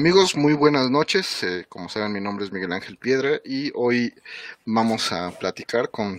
[0.00, 1.42] Amigos, muy buenas noches.
[1.42, 4.14] Eh, como saben, mi nombre es Miguel Ángel Piedra y hoy
[4.64, 6.18] vamos a platicar con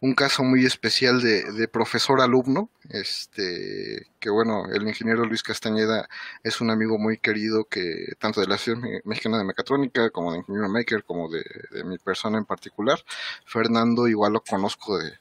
[0.00, 2.70] un caso muy especial de, profesor-alumno.
[2.88, 6.08] Este, que bueno, el ingeniero Luis Castañeda
[6.42, 10.38] es un amigo muy querido que tanto de la Ciudad Mexicana de Mecatrónica como de
[10.38, 11.44] Ingeniero Maker, como de,
[11.84, 13.04] mi persona en particular.
[13.44, 15.12] Fernando igual lo conozco de,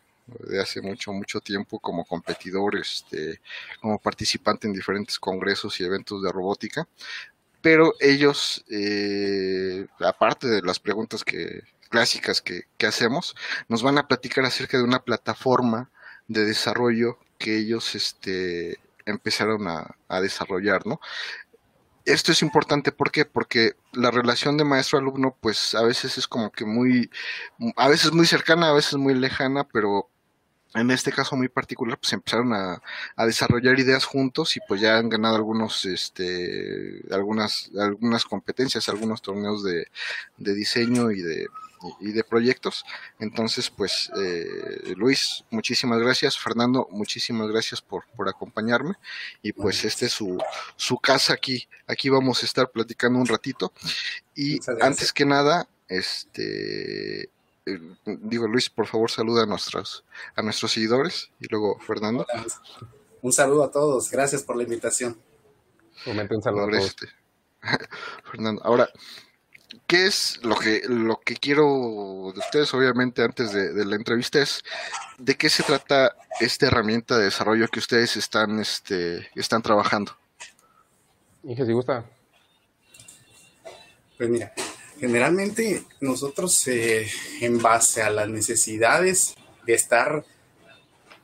[0.47, 3.41] de hace mucho, mucho tiempo como competidor, este,
[3.81, 6.87] como participante en diferentes congresos y eventos de robótica
[7.61, 13.35] pero ellos, eh, aparte de las preguntas que, clásicas que, hacemos,
[13.67, 15.89] nos van a platicar acerca de una plataforma
[16.27, 20.99] de desarrollo que ellos este, empezaron a, desarrollar, ¿no?
[22.05, 23.25] Esto es importante, ¿por qué?
[23.25, 27.11] Porque la relación de maestro-alumno, pues a veces es como que muy,
[27.75, 30.09] a veces muy cercana, a veces muy lejana, pero
[30.75, 32.81] en este caso muy particular, pues empezaron a,
[33.25, 39.63] desarrollar ideas juntos y pues ya han ganado algunos, este, algunas, algunas competencias, algunos torneos
[39.63, 39.87] de,
[40.37, 41.47] diseño y de,
[41.99, 42.85] y de proyectos.
[43.19, 46.37] Entonces, pues, eh, Luis, muchísimas gracias.
[46.37, 48.93] Fernando, muchísimas gracias por, por acompañarme.
[49.41, 50.37] Y pues, este es su,
[50.75, 51.67] su casa aquí.
[51.87, 53.73] Aquí vamos a estar platicando un ratito.
[54.35, 57.29] Y antes que nada, este,
[57.75, 60.03] eh, digo Luis, por favor saluda a nuestros,
[60.35, 62.25] a nuestros seguidores y luego Fernando.
[63.21, 65.17] Un saludo a todos, gracias por la invitación.
[66.05, 66.95] un saludo a todos.
[68.31, 68.89] Fernando, ahora,
[69.87, 74.63] ¿qué es lo que, lo que quiero de ustedes, obviamente, antes de, la entrevista, es
[75.17, 80.17] de qué se trata esta herramienta de desarrollo que ustedes están, este, están trabajando?
[81.43, 82.05] Inge, si gusta.
[84.17, 84.53] Pues mira,
[84.99, 87.07] Generalmente nosotros eh,
[87.39, 89.33] en base a las necesidades
[89.65, 90.25] de estar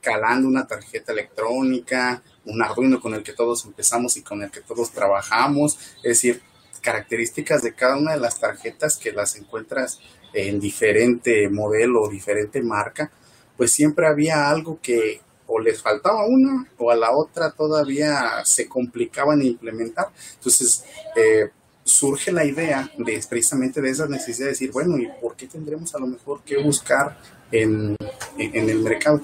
[0.02, 4.62] calando una tarjeta electrónica, un Arduino con el que todos empezamos y con el que
[4.62, 6.42] todos trabajamos, es decir,
[6.82, 10.00] características de cada una de las tarjetas que las encuentras
[10.34, 13.12] en diferente modelo o diferente marca,
[13.58, 18.70] pues siempre había algo que o les faltaba una o a la otra todavía se
[18.70, 20.10] complicaba en implementar.
[20.36, 20.86] Entonces,
[21.16, 21.50] eh,
[21.86, 25.94] surge la idea de precisamente de esa necesidad de decir, bueno, ¿y por qué tendremos
[25.94, 27.18] a lo mejor que buscar
[27.52, 27.96] en,
[28.38, 29.22] el mercado?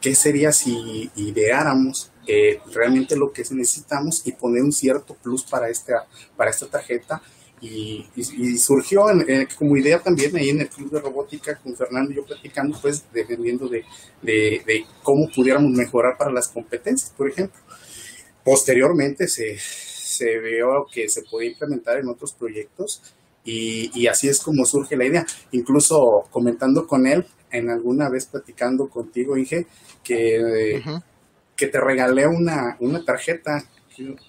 [0.00, 5.68] ¿Qué sería si ideáramos eh, realmente lo que necesitamos y poner un cierto plus para
[5.68, 7.20] esta, para esta tarjeta?
[7.60, 8.06] Y,
[8.58, 9.06] surgió
[9.58, 13.04] como idea también ahí en el club de robótica con Fernando y yo platicando, pues
[13.12, 13.84] dependiendo de,
[14.22, 17.58] de cómo pudiéramos mejorar para las competencias, por ejemplo.
[18.44, 19.56] Posteriormente se,
[20.16, 23.02] se vio que se podía implementar en otros proyectos
[23.44, 25.26] y, así es como surge la idea.
[25.52, 29.66] Incluso comentando con él, en alguna vez platicando contigo, dije
[30.02, 30.82] que,
[31.54, 33.64] que te regalé una, una tarjeta,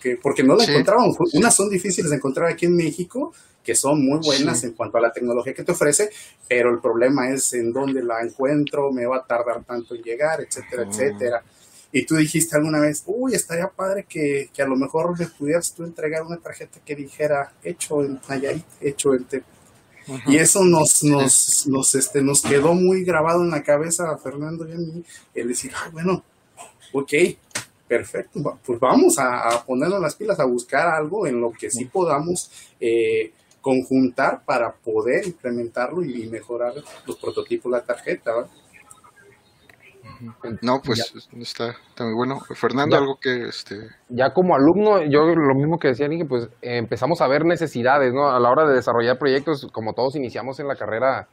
[0.01, 1.11] que, porque no la encontraban.
[1.33, 5.01] Unas son difíciles de encontrar aquí en México, que son muy buenas en cuanto a
[5.01, 6.11] la tecnología que te ofrece,
[6.47, 10.41] pero el problema es en dónde la encuentro, me va a tardar tanto en llegar,
[10.41, 11.43] etcétera, etcétera.
[11.95, 15.85] Y tú dijiste alguna vez, uy, estaría padre que, a lo mejor me pudieras tú
[15.85, 19.45] entregar una tarjeta que dijera hecho en Nayarit, hecho en Tep.
[20.27, 24.67] Y eso nos, nos, nos, este, nos quedó muy grabado en la cabeza a Fernando
[24.67, 26.21] y a mí, el decir, ah, bueno,
[26.91, 27.13] ok,
[27.87, 32.51] perfecto, pues vamos a, ponernos las pilas, a buscar algo en lo que sí podamos
[32.77, 33.31] eh,
[33.61, 36.73] conjuntar para poder implementarlo y mejorar
[37.07, 38.35] los prototipos de la tarjeta.
[38.35, 38.49] ¿verdad?
[40.61, 42.39] No, pues está, muy bueno.
[42.55, 43.47] Fernando, algo que...
[43.47, 43.75] este
[44.09, 48.29] Ya como alumno, yo lo mismo que decía Nicky, pues empezamos a ver necesidades, ¿no?
[48.29, 51.27] A la hora de desarrollar proyectos, como todos iniciamos en la carrera,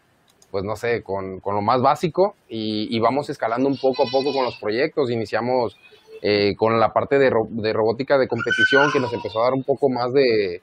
[0.50, 4.32] pues no sé, con, con lo más básico y, vamos escalando un poco a poco
[4.32, 5.10] con los proyectos.
[5.10, 5.76] Iniciamos
[6.22, 9.64] eh, con la parte de, de, robótica de competición que nos empezó a dar un
[9.64, 10.62] poco más de,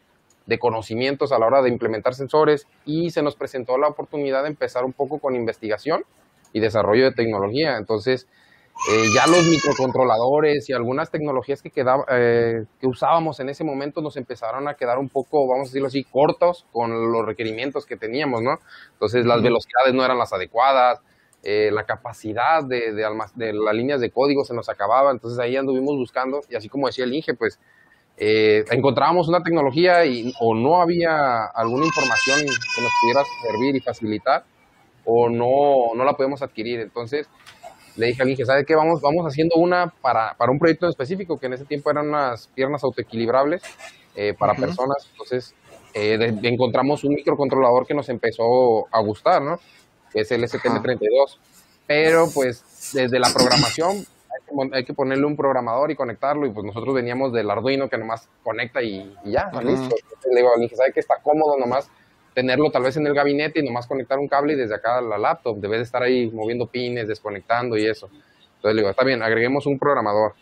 [0.50, 4.50] de conocimientos a la hora de implementar sensores y se nos presentó la oportunidad de
[4.50, 6.04] empezar un poco con investigación
[6.54, 7.78] y desarrollo de tecnología.
[7.78, 8.28] Entonces,
[8.88, 14.02] eh, ya los microcontroladores y algunas tecnologías que, quedaba, eh, que usábamos en ese momento
[14.02, 17.98] nos empezaron a quedar un poco, vamos a decirlo así, cortos con los requerimientos que
[17.98, 18.58] teníamos, ¿no?
[18.94, 21.02] Entonces, las velocidades no eran las adecuadas,
[21.44, 23.06] eh, la capacidad de, de,
[23.36, 26.88] de, las líneas de código se nos acababa, entonces ahí anduvimos buscando, y así como
[26.88, 27.60] decía el Inge, pues
[28.18, 34.44] encontrábamos una tecnología y, o no había alguna información que nos pudiera servir y facilitar,
[35.12, 36.80] o no, no la podemos adquirir.
[36.80, 37.28] Entonces
[37.96, 38.76] le dije al Inge, ¿sabe qué?
[38.76, 42.48] Vamos, vamos haciendo una para, para un proyecto específico, que en ese tiempo eran unas
[42.48, 43.64] piernas autoequilibrables
[44.16, 45.08] eh, para personas.
[45.12, 45.56] Entonces
[45.96, 49.60] eh, encontramos un microcontrolador que nos empezó a gustar, ¿no?
[50.14, 51.38] Que es el STM32.
[51.88, 56.64] Pero pues desde la programación, a hay que ponerle un programador y conectarlo, y pues
[56.64, 59.96] nosotros veníamos del Arduino que nomás conecta y, ya, listo.
[60.32, 61.90] le digo, le dije, ¿sabe que está cómodo nomás
[62.40, 65.02] tenerlo tal vez en el gabinete y nomás conectar un cable y desde acá a
[65.02, 68.10] la laptop, debe de estar ahí moviendo pines, desconectando y eso.
[68.56, 70.36] Entonces le digo, está bien, agreguemos un programador.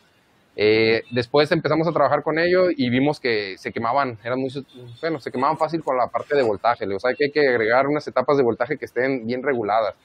[0.55, 4.51] Eh, después empezamos a trabajar con ello y vimos que se quemaban, eran muy,
[5.01, 6.85] bueno, se quemaban fácil con la parte de voltaje.
[6.85, 9.95] Le digo, ¿sabe que hay que agregar unas etapas de voltaje que estén bien reguladas?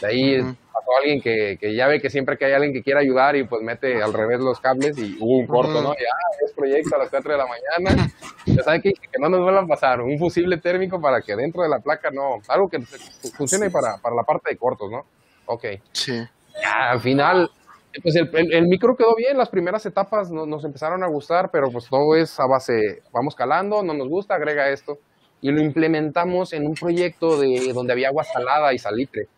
[0.00, 3.00] De ahí pasó alguien que, que, ya ve que siempre que hay alguien que quiera
[3.00, 5.94] ayudar y pues mete al revés los cables y hubo un corto, ¿no?
[5.94, 8.10] Ya, es proyecto a las 4 de la mañana.
[8.46, 11.62] Ya sabe que, que no nos vuelvan a pasar un fusible térmico para que dentro
[11.62, 12.80] de la placa no, algo que
[13.36, 15.04] funcione para, para la parte de cortos, ¿no?
[15.44, 15.66] Ok.
[15.92, 16.18] Sí.
[16.60, 17.50] Ya, al final,
[18.02, 21.70] pues el, el, micro quedó bien, las primeras etapas nos, nos empezaron a gustar, pero
[21.70, 24.98] pues todo es a base, vamos calando, no nos gusta, agrega esto.
[25.42, 29.28] Y lo implementamos en un proyecto de donde había agua salada y salitre.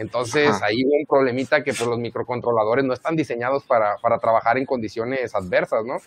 [0.00, 4.56] Entonces ahí hubo un problemita que pues, los microcontroladores no están diseñados para, para trabajar
[4.56, 5.98] en condiciones adversas, ¿no?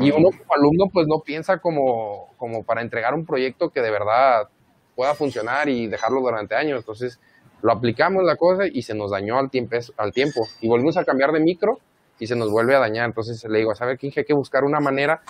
[0.00, 3.90] Y uno como alumno pues no piensa como, como para entregar un proyecto que de
[3.90, 4.48] verdad
[4.94, 6.78] pueda funcionar y dejarlo durante años.
[6.78, 7.18] Entonces
[7.60, 10.46] lo aplicamos la cosa y se nos dañó al tiempo, al tiempo.
[10.60, 11.80] Y volvimos a cambiar de micro
[12.20, 13.06] y se nos vuelve a dañar.
[13.06, 14.12] Entonces le digo, ¿sabe qué?
[14.14, 15.22] Hay que buscar una manera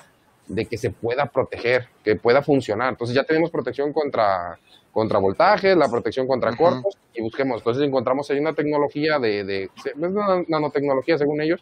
[0.48, 2.90] de que se pueda proteger, que pueda funcionar.
[2.90, 4.58] Entonces ya tenemos protección contra
[4.98, 7.58] contra voltaje, la protección contra cortos y busquemos.
[7.58, 11.60] Entonces encontramos ahí una tecnología de, de, una nanotecnología según ellos,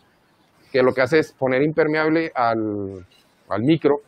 [0.72, 3.04] que lo que hace es poner impermeable al,
[3.48, 4.00] al micro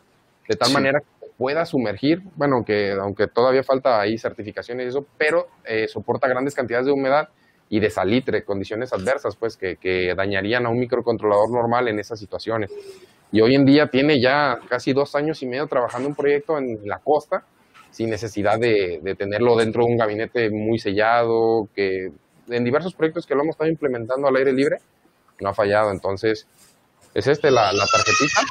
[0.47, 5.05] de tal manera que pueda sumergir, bueno, que aunque todavía falta ahí certificaciones y eso,
[5.17, 7.29] pero eh, soporta grandes cantidades de humedad
[7.69, 12.19] y de salitre, condiciones adversas, pues, que, que dañarían a un microcontrolador normal en esas
[12.19, 12.71] situaciones.
[13.31, 16.79] Y hoy en día tiene ya casi dos años y medio trabajando un proyecto en
[16.85, 17.43] la costa,
[17.91, 22.11] sin necesidad de, tenerlo dentro de un gabinete muy sellado, que
[22.49, 24.77] en diversos proyectos que lo hemos estado implementando al aire libre,
[25.39, 25.91] no ha fallado.
[25.91, 26.47] Entonces,
[27.13, 28.41] es este la, tarjetita.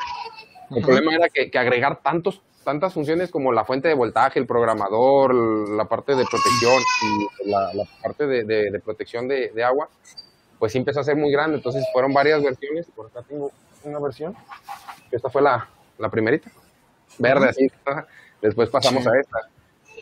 [0.71, 5.35] El problema era que, agregar tantos, tantas funciones como la fuente de voltaje, el programador,
[5.35, 6.83] la parte de protección
[7.43, 9.89] y la, parte de, protección de, agua,
[10.61, 11.57] pues sí empezó a ser muy grande.
[11.57, 12.87] Entonces fueron varias versiones.
[12.95, 13.51] Por acá tengo
[13.89, 14.37] una versión.
[15.11, 15.69] Esta fue la,
[15.99, 16.51] la primerita.
[17.19, 17.67] Verde, así.
[18.41, 19.39] Después pasamos a esta.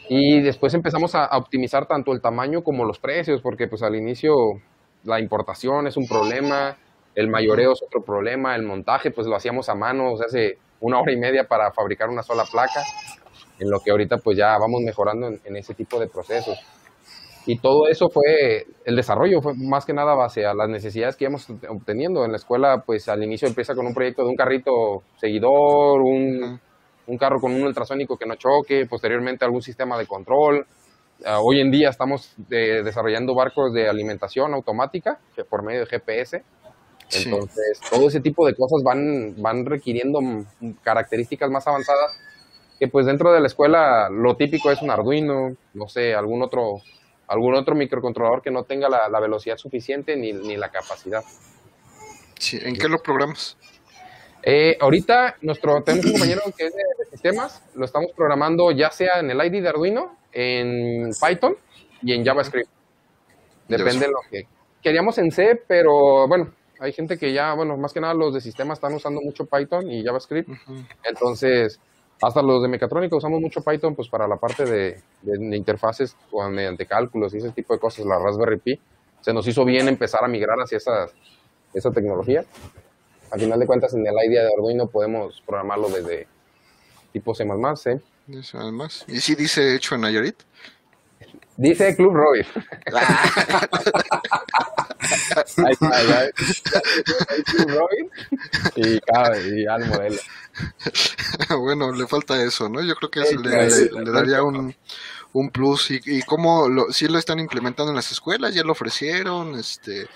[0.09, 4.35] Y después empezamos a, optimizar tanto el tamaño como los precios, porque pues al inicio
[5.05, 6.77] la importación es un problema,
[7.15, 10.59] el mayoreo es otro problema, el montaje pues lo hacíamos a mano, o sea, hace
[10.81, 12.83] una hora y media para fabricar una sola placa,
[13.59, 16.59] en lo que ahorita pues ya vamos mejorando en, ese tipo de procesos.
[17.47, 21.25] Y todo eso fue, el desarrollo fue más que nada base a las necesidades que
[21.25, 22.25] íbamos obteniendo.
[22.25, 26.61] En la escuela, pues al inicio empieza con un proyecto de un carrito seguidor, un,
[27.07, 30.67] un carro con un ultrasónico que no choque, posteriormente algún sistema de control.
[31.25, 35.87] Ah, hoy en día estamos eh, desarrollando barcos de alimentación automática que por medio de
[35.87, 36.43] GPS.
[37.13, 40.19] Entonces, todo ese tipo de cosas van, van requiriendo
[40.83, 42.19] características más avanzadas
[42.79, 46.81] que pues dentro de la escuela lo típico es un Arduino, no sé, algún otro,
[47.28, 51.23] algún otro microcontrolador que no tenga la, velocidad suficiente ni, ni, la capacidad.
[52.38, 53.56] Sí, ¿en qué lo programas?
[54.49, 59.19] Eh, ahorita nuestro, tenemos un compañero que es de, sistemas, lo estamos programando ya sea
[59.19, 61.56] en el ID de Arduino, en Python
[62.02, 62.71] y en JavaScript.
[63.66, 64.47] Depende de lo que
[64.80, 68.40] queríamos en C, pero bueno, hay gente que ya, bueno, más que nada los de
[68.40, 70.49] sistemas están usando mucho Python y JavaScript.
[71.02, 71.80] Entonces,
[72.23, 75.00] hasta los de mecatrónica usamos mucho Python pues para la parte de,
[75.56, 78.80] interfaces o mediante cálculos y ese tipo de cosas, la Raspberry Pi.
[79.20, 81.06] Se nos hizo bien empezar a migrar hacia esa,
[81.75, 82.44] esa tecnología
[83.30, 86.26] al final de cuentas en el idea de Arduino podemos programarlo desde
[87.12, 88.00] tipo C++, ¿eh?
[89.08, 90.37] ¿Y si dice hecho en Nayarit?
[91.57, 92.41] Dice Club Roy.
[95.65, 98.11] ahí está, ahí Club Roy
[98.77, 100.17] y, y al modelo.
[101.59, 102.83] bueno, le falta eso, ¿no?
[102.83, 104.75] Yo creo que le, daría un,
[105.33, 105.91] un plus.
[105.91, 108.55] ¿Y, y cómo lo, si lo están implementando en las escuelas?
[108.55, 109.55] ¿Ya lo ofrecieron?
[109.55, 110.07] este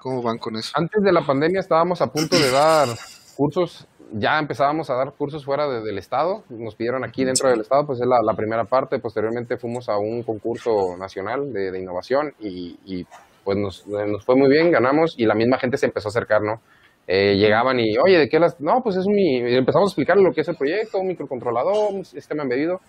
[0.00, 0.70] ¿Cómo van con eso?
[0.74, 2.88] Antes de la pandemia estábamos a punto de dar
[3.34, 7.84] cursos, ya empezábamos a dar cursos fuera del estado, nos pidieron aquí dentro del estado,
[7.84, 13.04] pues es la, primera parte, posteriormente fuimos a un concurso nacional de, innovación y,
[13.42, 13.84] pues nos,
[14.24, 16.60] fue muy bien, ganamos y la misma gente se empezó a acercar, ¿no?
[17.06, 18.58] Eh, llegaban y, oye, ¿de qué las...?
[18.60, 19.36] No, pues es mi...
[19.36, 22.80] Empezamos a explicarle lo que es el proyecto, un microcontrolador, un sistema embedido.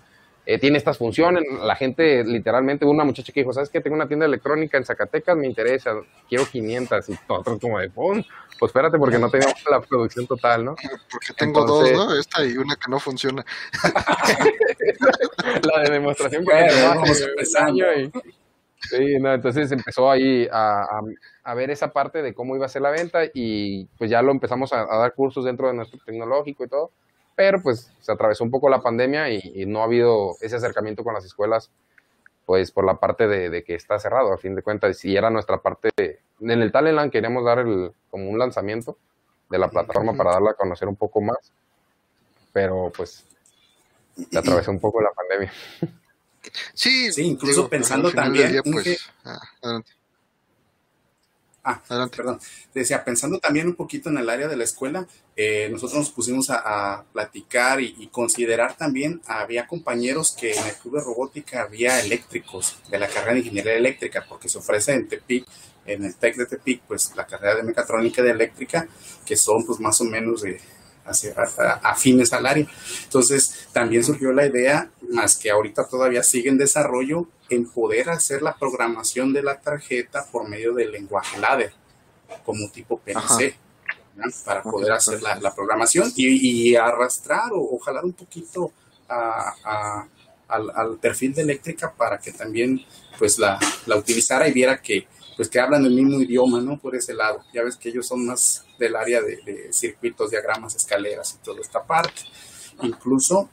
[0.46, 1.44] Eh, tiene estas funciones.
[1.64, 3.82] La gente, literalmente, una muchacha que dijo, ¿sabes qué?
[3.82, 5.94] Tengo una tienda electrónica en Zacatecas, me interesa,
[6.30, 7.10] quiero 500.
[7.10, 8.24] Y todo como de, ¡pum!
[8.60, 10.76] Pues espérate, porque no teníamos la producción total, ¿no?
[11.12, 12.18] Porque tengo dos, ¿no?
[12.18, 13.46] Esta y una que no funciona.
[15.64, 17.84] la de demostración que bueno, vamos empezando.
[17.94, 18.12] Y...
[18.90, 21.02] Sí, no, entonces empezó ahí a,
[21.56, 24.72] ver esa parte de cómo iba a ser la venta y pues ya lo empezamos
[24.74, 26.92] a, dar cursos dentro de nuestro tecnológico y todo,
[27.36, 31.14] pero pues se atravesó un poco la pandemia y, no ha habido ese acercamiento con
[31.14, 31.70] las escuelas
[32.46, 35.62] pues por la parte de, que está cerrado a fin de cuentas y era nuestra
[35.62, 38.98] parte, en el Talentland queríamos dar el, como un lanzamiento
[39.50, 41.52] de la plataforma para darla a conocer un poco más,
[42.54, 43.26] pero pues
[44.30, 45.52] se atravesó un poco la pandemia.
[46.76, 48.62] Sí, sí incluso pensando también.
[48.72, 49.92] pues, ah, adelante.
[51.68, 51.82] Ah,
[52.16, 52.40] perdón.
[52.76, 56.52] Decía, pensando también un poquito en el área de la escuela, eh, nosotros nos pusimos
[56.52, 62.78] a, platicar y, considerar también, había compañeros que en el club de robótica había eléctricos
[62.92, 65.48] de la carrera de ingeniería eléctrica, porque se ofrece en Tepic,
[65.88, 68.88] en el TEC de Tepic, pues la carrera de mecatrónica de eléctrica,
[69.26, 70.62] que son pues más o menos de
[71.06, 71.34] hacia,
[71.84, 72.68] afines al área.
[73.04, 78.42] Entonces, también surgió la idea, más que ahorita todavía sigue en desarrollo, en poder hacer
[78.42, 81.74] la programación de la tarjeta por medio del lenguaje ladder,
[82.44, 83.56] como tipo PNC,
[84.46, 88.72] para poder hacer la, programación y, arrastrar o, jalar un poquito
[89.08, 92.84] al, perfil de eléctrica para que también
[93.18, 96.78] pues la, la utilizara y viera que pues que hablan el mismo idioma, ¿no?
[96.78, 97.42] Por ese lado.
[97.54, 101.84] Ya ves que ellos son más del área de, circuitos, diagramas, escaleras y toda esta
[101.84, 102.22] parte.
[102.82, 103.50] Incluso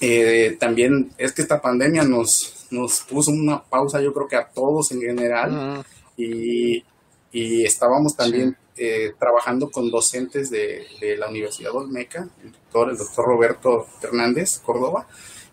[0.00, 4.48] eh, también es que esta pandemia nos, nos puso una pausa, yo creo que a
[4.48, 5.84] todos en general,
[6.16, 6.84] y,
[7.32, 12.98] y, estábamos también eh, trabajando con docentes de, de, la Universidad Olmeca, el doctor, el
[12.98, 15.06] doctor Roberto Hernández Córdoba,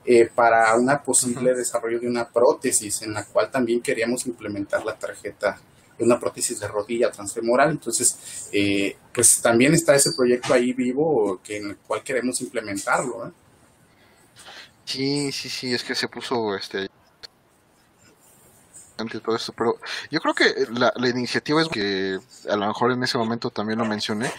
[0.06, 4.96] eh, para una posible desarrollo de una prótesis en la cual también queríamos implementar la
[4.96, 5.60] tarjeta
[6.02, 7.72] una prótesis de rodilla transfemoral.
[7.72, 13.28] Entonces, eh, pues también está ese proyecto ahí vivo que en el cual queremos implementarlo.
[13.28, 13.32] ¿eh?
[14.86, 16.90] Sí, sí, sí, es que se puso este
[19.24, 19.80] todo esto, pero
[20.12, 23.80] yo creo que la, la, iniciativa es que a lo mejor en ese momento también
[23.80, 24.32] lo mencioné,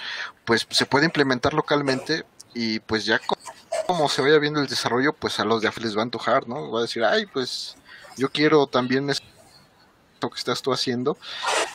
[0.45, 3.19] pues se puede implementar localmente y pues ya
[3.87, 6.49] como se vaya viendo el desarrollo, pues a los de AFI les va a antojar,
[6.49, 6.71] ¿no?
[6.71, 7.77] Va a decir, ay, pues
[8.17, 9.25] yo quiero también esto
[10.31, 11.17] que estás tú haciendo.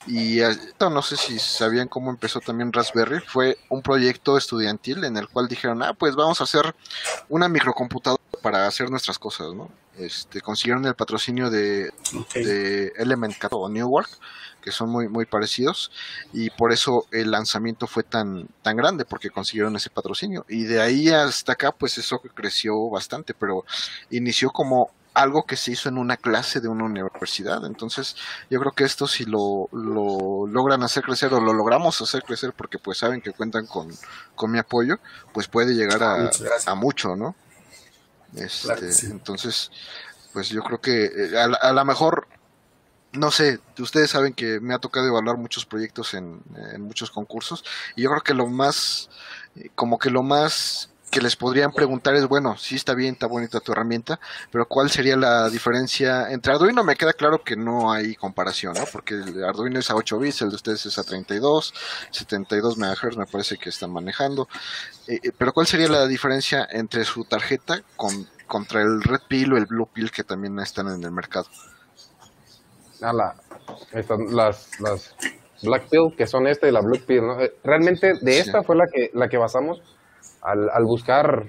[0.06, 0.40] Y
[0.80, 3.20] no sé si sabían cómo empezó también Raspberry.
[3.20, 6.74] Fue un proyecto estudiantil en el cual dijeron, ah, pues vamos a hacer
[7.28, 8.17] una microcomputadora
[8.48, 9.70] para hacer nuestras cosas, ¿no?
[9.98, 11.92] Este, consiguieron el patrocinio de,
[12.34, 14.10] de Element o Newark
[14.62, 15.92] que son muy, muy parecidos
[16.32, 20.80] y por eso el lanzamiento fue tan, tan grande porque consiguieron ese patrocinio y de
[20.80, 23.66] ahí hasta acá pues eso creció bastante, pero
[24.12, 27.66] inició como algo que se hizo en una clase de una universidad.
[27.66, 28.16] Entonces,
[28.50, 32.54] yo creo que esto si lo, lo logran hacer crecer o lo logramos hacer crecer
[32.54, 33.90] porque pues saben que cuentan con,
[34.36, 35.00] con mi apoyo,
[35.34, 36.30] pues puede llegar a,
[36.68, 37.36] a mucho, ¿no?
[38.36, 39.72] Este, Entonces,
[40.34, 42.28] pues yo creo que eh, a, a lo mejor
[43.14, 46.42] no sé, ustedes saben que me ha tocado evaluar muchos proyectos en,
[46.80, 47.64] muchos concursos
[47.96, 49.10] y yo creo que lo más,
[49.76, 53.60] como que lo más que les podrían preguntar es, bueno, sí está bien, está bonita
[53.60, 54.20] tu herramienta,
[54.52, 56.84] pero ¿cuál sería la diferencia entre Arduino?
[56.84, 58.84] Me queda claro que no hay comparación, ¿no?
[58.92, 61.74] Porque el Arduino es a 8 bits, el de ustedes es a 32,
[62.12, 64.48] 72 MHz me parece que están manejando.
[65.08, 69.54] Eh, eh, pero ¿cuál sería la diferencia entre su tarjeta con, contra el Red Pill
[69.54, 71.48] o el Blue Pill que también están en el mercado?
[73.02, 73.36] a la,
[74.32, 75.16] las, las
[75.62, 77.42] Black Pill, que son esta y la Blue Pill, ¿no?
[77.42, 79.82] Eh, realmente de esta fue la que, la que basamos
[80.48, 81.46] al, al buscar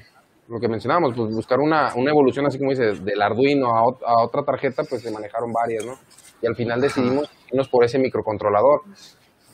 [0.49, 4.25] lo que mencionábamos, pues buscar una, una evolución, así como dices, del Arduino a, a,
[4.25, 5.93] otra tarjeta, pues se manejaron varias, ¿no?
[6.41, 8.83] Y al final decidimos irnos por ese microcontrolador.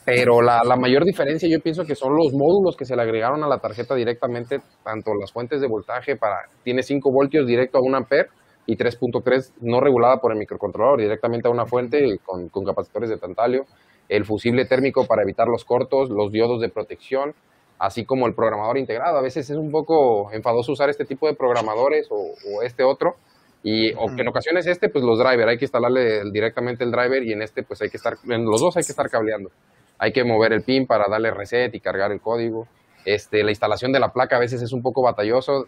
[0.04, 3.42] Pero la, la, mayor diferencia yo pienso que son los módulos que se le agregaron
[3.42, 7.80] a la tarjeta directamente, tanto las fuentes de voltaje para, tiene 5 voltios directo a
[7.82, 8.28] 1 ampere,
[8.66, 13.64] y 3.3 no regulada por el microcontrolador, directamente a una fuente con, capacitores de tantalio,
[14.08, 17.34] el fusible térmico para evitar los cortos, los diodos de protección,
[17.78, 19.19] así como el programador integrado.
[19.19, 23.16] A veces es un poco enfadoso usar este tipo de programadores o, este otro,
[23.62, 27.23] y o que en ocasiones este, pues los drivers, hay que instalarle directamente el driver
[27.23, 29.50] y en este pues hay que estar, en los dos hay que estar cableando.
[29.99, 32.66] Hay que mover el pin para darle reset y cargar el código.
[33.04, 35.66] Este, la instalación de la placa a veces es un poco batalloso.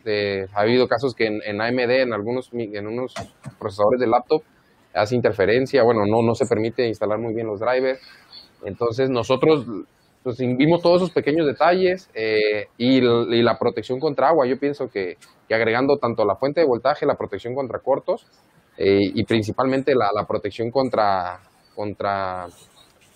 [0.54, 3.14] ha habido casos que en, AMD, en algunos en unos
[3.58, 4.42] procesadores de laptop,
[4.94, 5.82] hace interferencia.
[5.82, 8.00] Bueno, no, no se permite instalar muy bien los drivers.
[8.64, 9.66] Entonces, nosotros
[10.26, 14.44] pues, vimos todos esos pequeños detalles eh, y, la protección contra agua.
[14.44, 15.18] Yo pienso que,
[15.48, 18.26] agregando tanto la fuente de voltaje, la protección contra cortos
[18.76, 21.38] eh, y principalmente la, la protección contra,
[21.76, 22.48] contra,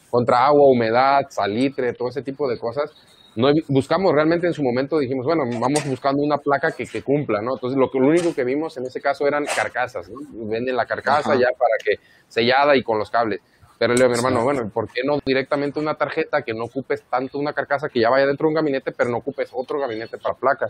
[0.09, 2.93] contra agua, humedad, salitre, todo ese tipo de cosas
[3.37, 7.41] no buscamos realmente en su momento, dijimos, bueno, vamos buscando una placa que, que cumpla,
[7.41, 7.55] ¿no?
[7.55, 10.21] Entonces, lo, que, lo único que vimos en ese caso eran carcasas, ¿no?
[10.49, 11.95] Venden la carcasa ya para que
[12.29, 13.41] sellada y con los cables.
[13.81, 16.65] Pero le digo a mi hermano, bueno, ¿por qué no directamente una tarjeta que no
[16.65, 19.81] ocupes tanto una carcasa que ya vaya dentro de un gabinete, pero no ocupes otro
[19.81, 20.67] gabinete para placa?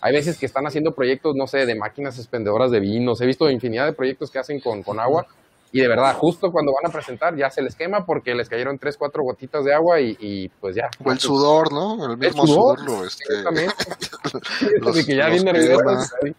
[0.00, 3.20] Hay veces que están haciendo proyectos, no sé, de máquinas expendedoras de vinos.
[3.20, 5.26] He visto infinidad de proyectos que hacen con, con agua
[5.72, 8.78] y de verdad, justo cuando van a presentar ya se les quema porque les cayeron
[8.78, 10.88] tres, cuatro gotitas de agua y, pues ya.
[11.04, 12.12] O el sudor, ¿no?
[12.12, 13.24] El mismo sudor, lo, este...
[14.80, 15.82] los, que ya viene nervioso.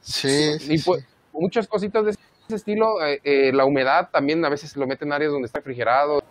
[0.00, 2.20] Sí, Y pues muchas cositas de ese
[2.54, 3.04] estilo.
[3.04, 6.22] Eh, eh, la humedad también a veces lo meten en áreas donde está refrigerado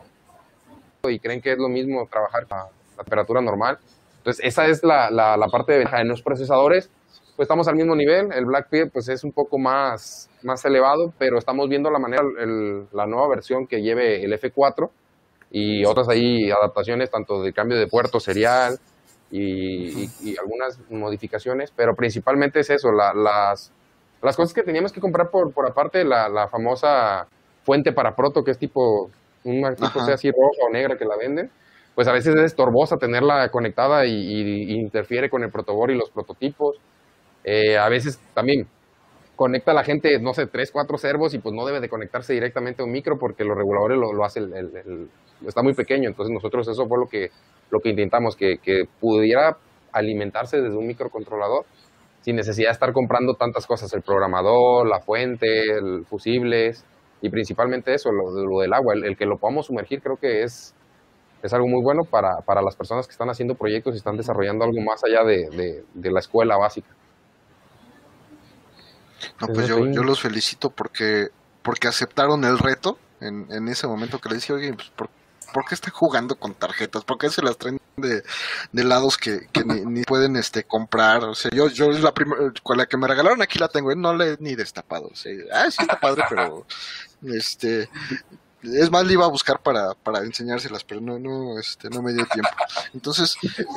[1.03, 3.77] y creen que es lo mismo trabajar a la temperatura normal.
[4.17, 6.01] Entonces, esa es la, la, la parte de ventaja.
[6.01, 6.89] En los procesadores,
[7.35, 8.31] pues estamos al mismo nivel.
[8.31, 12.23] El Blackbeard pues es un poco más, más elevado, pero estamos viendo la manera,
[12.91, 14.89] la nueva versión que lleve el F4
[15.51, 18.79] y otras ahí adaptaciones tanto de cambio de puerto serial
[19.31, 23.71] y, algunas modificaciones, pero principalmente es eso, las,
[24.21, 27.27] las cosas que teníamos que comprar por, por aparte, la, la famosa
[27.63, 29.09] fuente para proto, que es tipo,
[29.43, 31.51] un tipo sea así roja o negra que la venden,
[31.93, 36.09] pues a veces es estorbosa tenerla conectada y, y interfiere con el protoboard y los
[36.09, 36.77] prototipos.
[37.43, 38.67] Eh, a veces también
[39.35, 42.33] conecta a la gente, no sé, tres, cuatro servos y pues no debe de conectarse
[42.33, 45.09] directamente a un micro porque los reguladores lo, lo hace el,
[45.45, 46.09] está muy pequeño.
[46.09, 47.29] Entonces nosotros eso fue lo que,
[47.69, 49.57] lo que intentamos, que, que pudiera
[49.91, 51.65] alimentarse desde un microcontrolador
[52.25, 56.83] sin necesidad de estar comprando tantas cosas, el programador, la fuente, el fusibles
[57.21, 60.73] y principalmente eso, lo, del agua, el, que lo podamos sumergir creo que es,
[61.43, 64.65] es algo muy bueno para, para, las personas que están haciendo proyectos y están desarrollando
[64.65, 66.89] algo más allá de, de la escuela básica.
[69.39, 71.27] No, pues yo, yo los felicito porque,
[71.61, 75.09] porque aceptaron el reto en, en ese momento que le dije, oye, pues, ¿por,
[75.55, 77.05] ¿por, qué están jugando con tarjetas?
[77.05, 78.23] ¿Por qué se las traen de,
[78.83, 79.47] lados que,
[79.85, 81.23] ni, pueden este comprar?
[81.23, 83.95] O sea, yo, yo la primera, con la que me regalaron aquí la tengo, ¿eh?
[83.95, 85.09] no la he ni destapado.
[85.53, 86.67] Ah, sí está padre, pero
[87.23, 87.89] este
[88.73, 92.13] es más, le iba a buscar para, para enseñárselas, pero no, no, este, no me
[92.13, 92.49] dio tiempo.
[92.93, 93.35] Entonces,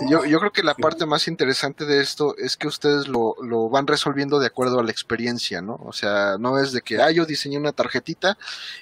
[0.09, 3.69] yo, yo creo que la parte más interesante de esto es que ustedes lo, lo
[3.69, 5.79] van resolviendo de acuerdo a la experiencia, ¿no?
[5.85, 8.39] O sea, no es de que, ah, yo diseñé una tarjetita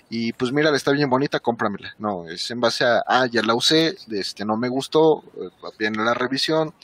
[0.08, 1.94] y pues mira, está bien bonita, cómpramela.
[1.98, 6.04] No, es en base a, ah, ya la usé, este, no me gustó, eh, viene
[6.04, 6.74] la revisión,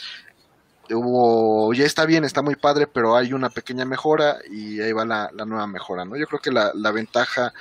[0.94, 5.05] hubo, ya está bien, está muy padre, pero hay una pequeña mejora y ahí va
[5.05, 6.16] la, nueva mejora, ¿no?
[6.16, 7.52] Yo creo que la, ventaja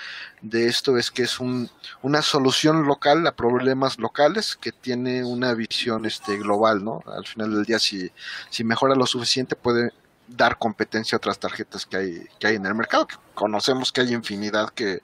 [0.42, 1.70] de esto es que es un,
[2.02, 7.04] una solución local a problemas locales que tiene una visión este, global, ¿no?
[7.08, 8.12] Al final del día, si,
[8.50, 9.92] si mejora lo suficiente, puede
[10.28, 14.02] dar competencia a otras tarjetas que hay, que hay en el mercado, que conocemos que
[14.02, 15.02] hay infinidad que,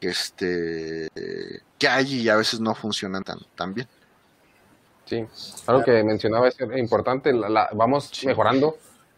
[0.00, 1.10] que este,
[1.78, 3.88] que hay y a veces no funcionan tan bien.
[5.10, 5.26] Sí,
[5.66, 8.76] algo que mencionaba es importante, la, vamos mejorando.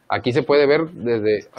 [0.09, 1.50] Aquí se puede ver desde,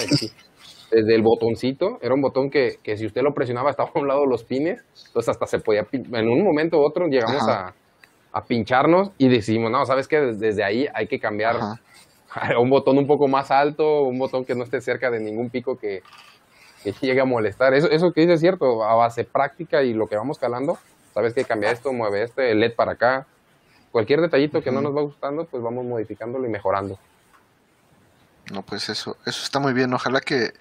[0.90, 4.08] desde el botoncito, era un botón que, que, si usted lo presionaba estaba a un
[4.08, 7.76] lado de los pines, entonces hasta se podía, en un momento u otro llegamos a,
[8.32, 11.58] a, pincharnos y decimos, no, sabes que desde ahí hay que cambiar
[12.32, 15.52] a un botón un poco más alto, un botón que no esté cerca de ningún
[15.52, 16.02] pico que,
[16.84, 17.76] que llegue a molestar.
[17.76, 20.80] Eso, eso que dice es cierto, a base práctica y lo que vamos calando,
[21.14, 23.28] sabes que cambia esto, mueve este, el LED para acá,
[23.94, 26.98] cualquier detallito que no nos va gustando, pues vamos modificándolo y mejorando.
[28.52, 29.94] No, pues eso, eso está muy bien.
[29.94, 30.54] Ojalá que,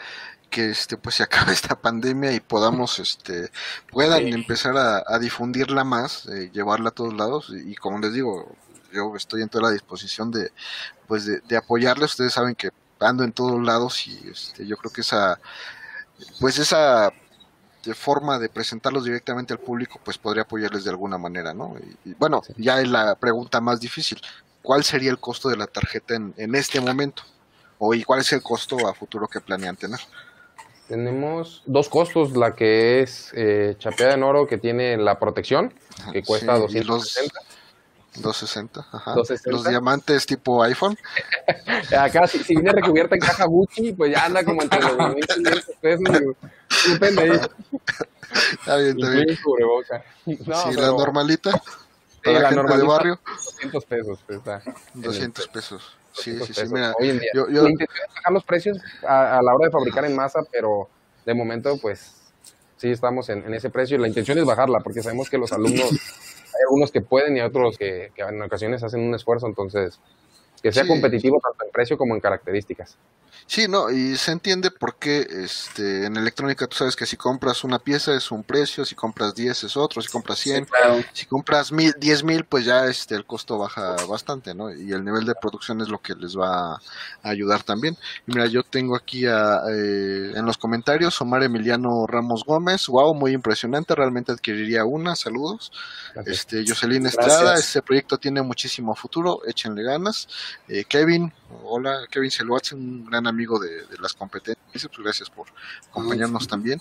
[0.50, 3.50] que este pues se acabe esta pandemia y podamos este
[3.90, 8.54] puedan empezar a, difundirla más, eh, llevarla a todos lados y, como les digo,
[8.92, 10.52] yo estoy en toda la disposición de
[11.08, 11.60] pues de, de.
[12.04, 12.68] Ustedes saben que
[13.00, 15.40] ando en todos lados y este yo creo que esa
[16.38, 17.10] pues esa
[17.84, 21.74] de forma de presentarlos directamente al público, pues podría apoyarles de alguna manera, ¿no?
[22.04, 24.20] Y, bueno, ya es la pregunta más difícil.
[24.62, 27.24] ¿Cuál sería el costo de la tarjeta en, en este momento?
[27.78, 29.98] ¿O y cuál es el costo a futuro que planean tener?
[30.92, 35.72] Tenemos dos costos, la que es eh, chapeada en oro, que tiene la protección,
[36.12, 37.40] que cuesta 260.
[38.14, 39.14] 260, ajá.
[39.46, 40.98] Los diamantes tipo iPhone.
[41.98, 45.64] Acá, si, si, viene recubierta en caja Gucci, pues ya anda como entre los 1500
[45.81, 46.37] pesos.
[46.90, 47.31] Depende ahí.
[48.33, 49.38] Está bien, está bien.
[50.46, 51.51] No, sí, la normalita.
[52.25, 53.20] Para la gente de barrio.
[53.27, 54.18] 200 pesos.
[54.27, 54.62] Pues, está
[54.94, 55.96] 200 pesos.
[56.14, 56.62] Sí, sí, sí.
[56.70, 57.31] Mira, Hoy en día.
[57.35, 57.64] Yo, yo...
[57.64, 60.88] bajar los precios a, a, la hora de fabricar en masa, pero
[61.27, 62.14] de momento, pues
[62.79, 63.98] sí estamos en, en ese precio.
[63.98, 65.90] La intención es bajarla, porque sabemos que los alumnos
[66.62, 69.98] hay algunos que pueden y otros que, en ocasiones hacen un esfuerzo, entonces
[70.62, 72.96] que sea competitivo tanto en precio como en características.
[73.46, 77.78] Sí, no, y se entiende porque este, en electrónica tú sabes que si compras una
[77.78, 80.66] pieza es un precio, si compras 10 es otro, si compras 100,
[81.12, 84.72] si compras mil, 10 mil, pues ya este, el costo baja bastante, ¿no?
[84.72, 86.81] Y el nivel de producción es lo que les va a
[87.22, 87.96] ayudar también.
[88.26, 93.14] Y mira, yo tengo aquí a, eh, en los comentarios Omar Emiliano Ramos Gómez, wow,
[93.14, 95.72] muy impresionante, realmente adquiriría una, saludos.
[96.26, 100.28] Este, Jocelyn Estrada, este proyecto tiene muchísimo futuro, échenle ganas.
[100.68, 101.33] Eh, Kevin,
[101.64, 105.46] hola, Kevin Selwatz, un gran amigo de, las competencias, pues gracias por
[105.90, 106.80] acompañarnos también.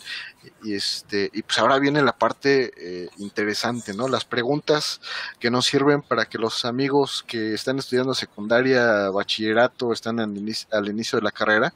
[0.64, 4.08] Y este, y pues ahora viene la parte eh, interesante, ¿no?
[4.08, 5.02] Las preguntas
[5.40, 10.68] que nos sirven para que los amigos que están estudiando secundaria, bachillerato, están al inicio,
[10.72, 11.74] al inicio de la carrera,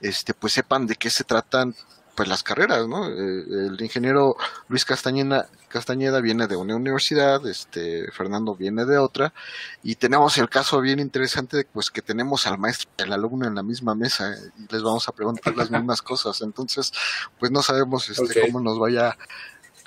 [0.00, 1.74] este, pues sepan de qué se tratan
[2.16, 3.08] pues las carreras, ¿no?
[3.08, 4.36] Eh, el ingeniero
[4.68, 9.34] Luis Castañeda, Castañeda viene de una universidad, este Fernando viene de otra,
[9.82, 13.46] y tenemos el caso bien interesante de pues que tenemos al maestro y al alumno
[13.46, 16.40] en la misma mesa y les vamos a preguntar las mismas cosas.
[16.40, 16.90] Entonces,
[17.38, 19.16] pues no sabemos este, cómo nos vaya a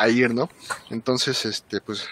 [0.08, 0.50] ir, ¿no?
[0.90, 2.08] Entonces, este, pues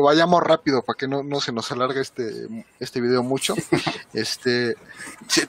[0.00, 2.46] vayamos rápido para que no, no se nos alargue este,
[2.78, 3.54] este video mucho.
[4.14, 4.76] Este,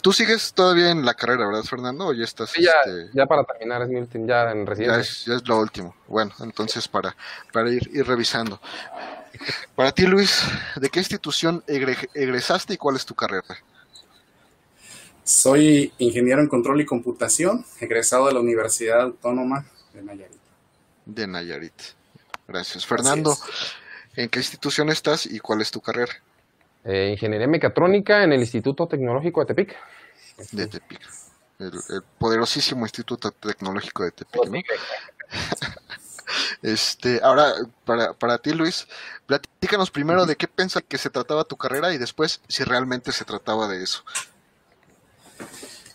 [0.02, 2.08] tú sigues todavía en la carrera, ¿verdad, Fernando?
[2.08, 2.54] ¿O ya estás?
[2.54, 5.26] ya, este, ya para terminar, es mi último, ya en residencia.
[5.26, 5.94] Ya es, lo último.
[6.08, 7.14] Bueno, entonces para,
[7.52, 8.62] para ir, ir revisando.
[9.76, 10.44] Para ti, Luis,
[10.78, 13.44] ¿de qué institución egresaste y cuál es tu carrera?
[15.26, 20.43] Soy ingeniero en control y computación, egresado de la Universidad Autónoma de Nayarit
[21.06, 21.74] de Nayarit.
[22.48, 22.86] Gracias.
[22.86, 23.38] Fernando,
[24.16, 26.14] ¿en qué institución estás y cuál es tu carrera?
[26.84, 29.76] Eh, ingeniería mecatrónica en el Instituto Tecnológico de Tepic.
[30.52, 31.00] De Tepic.
[31.60, 31.72] El,
[32.18, 34.66] poderosísimo Instituto Tecnológico de Tepic.
[36.62, 37.54] este, ahora,
[37.86, 38.88] para, para ti, Luis,
[39.26, 43.24] platícanos primero de qué piensa que se trataba tu carrera y después si realmente se
[43.24, 44.04] trataba de eso.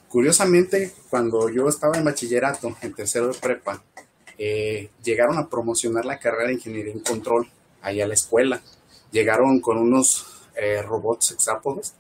[0.09, 3.83] Curiosamente, cuando yo estaba en bachillerato, en tercero de prepa,
[4.39, 7.51] eh, llegaron a promocionar la carrera de ingeniería en control
[7.83, 8.63] ahí a la escuela.
[9.11, 11.95] Llegaron con unos eh, robots hexápodos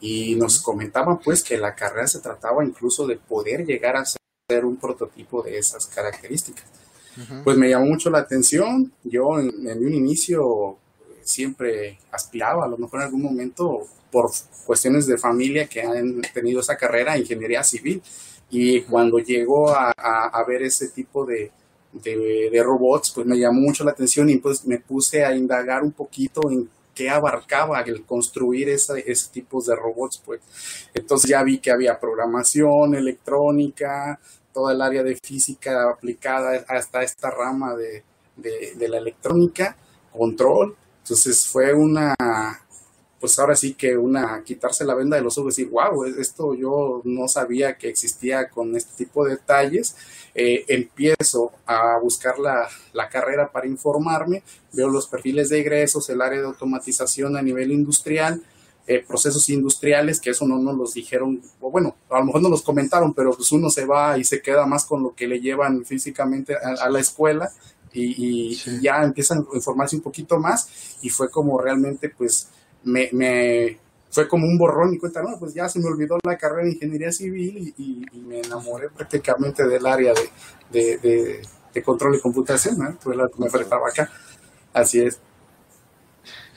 [0.00, 4.64] y nos comentaban pues que la carrera se trataba incluso de poder llegar a ser
[4.64, 6.66] un prototipo de esas características.
[7.42, 8.92] Pues me llamó mucho la atención.
[9.02, 10.76] Yo en, en, un inicio
[11.24, 14.30] siempre aspiraba, a lo mejor en algún momento, por
[14.64, 18.00] cuestiones de familia que han tenido esa carrera, ingeniería civil.
[18.50, 21.50] Y cuando llegó a ver ese tipo de,
[21.92, 25.92] de, robots, pues me llamó mucho la atención y pues me puse a indagar un
[25.92, 30.40] poquito en qué abarcaba el construir ese, ese tipo de robots, pues.
[30.94, 34.18] Entonces ya vi que había programación, electrónica,
[34.52, 38.02] toda el área de física aplicada hasta esta rama de,
[38.36, 39.76] de la electrónica,
[40.12, 40.76] control.
[41.02, 42.14] Entonces fue una,
[43.20, 46.54] pues ahora sí que una, quitarse la venda de los ojos y decir, wow, esto
[46.54, 49.96] yo no sabía que existía con este tipo de detalles.
[50.40, 56.22] Eh, empiezo a buscar la, la, carrera para informarme, veo los perfiles de egresos, el
[56.22, 58.40] área de automatización a nivel industrial,
[58.86, 62.50] eh, procesos industriales, que eso no nos los dijeron, o bueno, a lo mejor no
[62.50, 65.40] los comentaron, pero pues uno se va y se queda más con lo que le
[65.40, 67.50] llevan físicamente a, la escuela
[67.92, 72.48] y, y ya empiezan a informarse un poquito más y fue como realmente pues
[72.84, 73.78] me, me,
[74.10, 76.72] fue como un borrón y cuenta, no, pues ya se me olvidó la carrera de
[76.72, 80.12] ingeniería civil y, me enamoré prácticamente del área
[80.70, 81.42] de, de,
[81.72, 82.98] de, control y computación, ¿no?
[83.02, 84.10] Pues la que me enfrentaba acá.
[84.72, 85.18] Así es.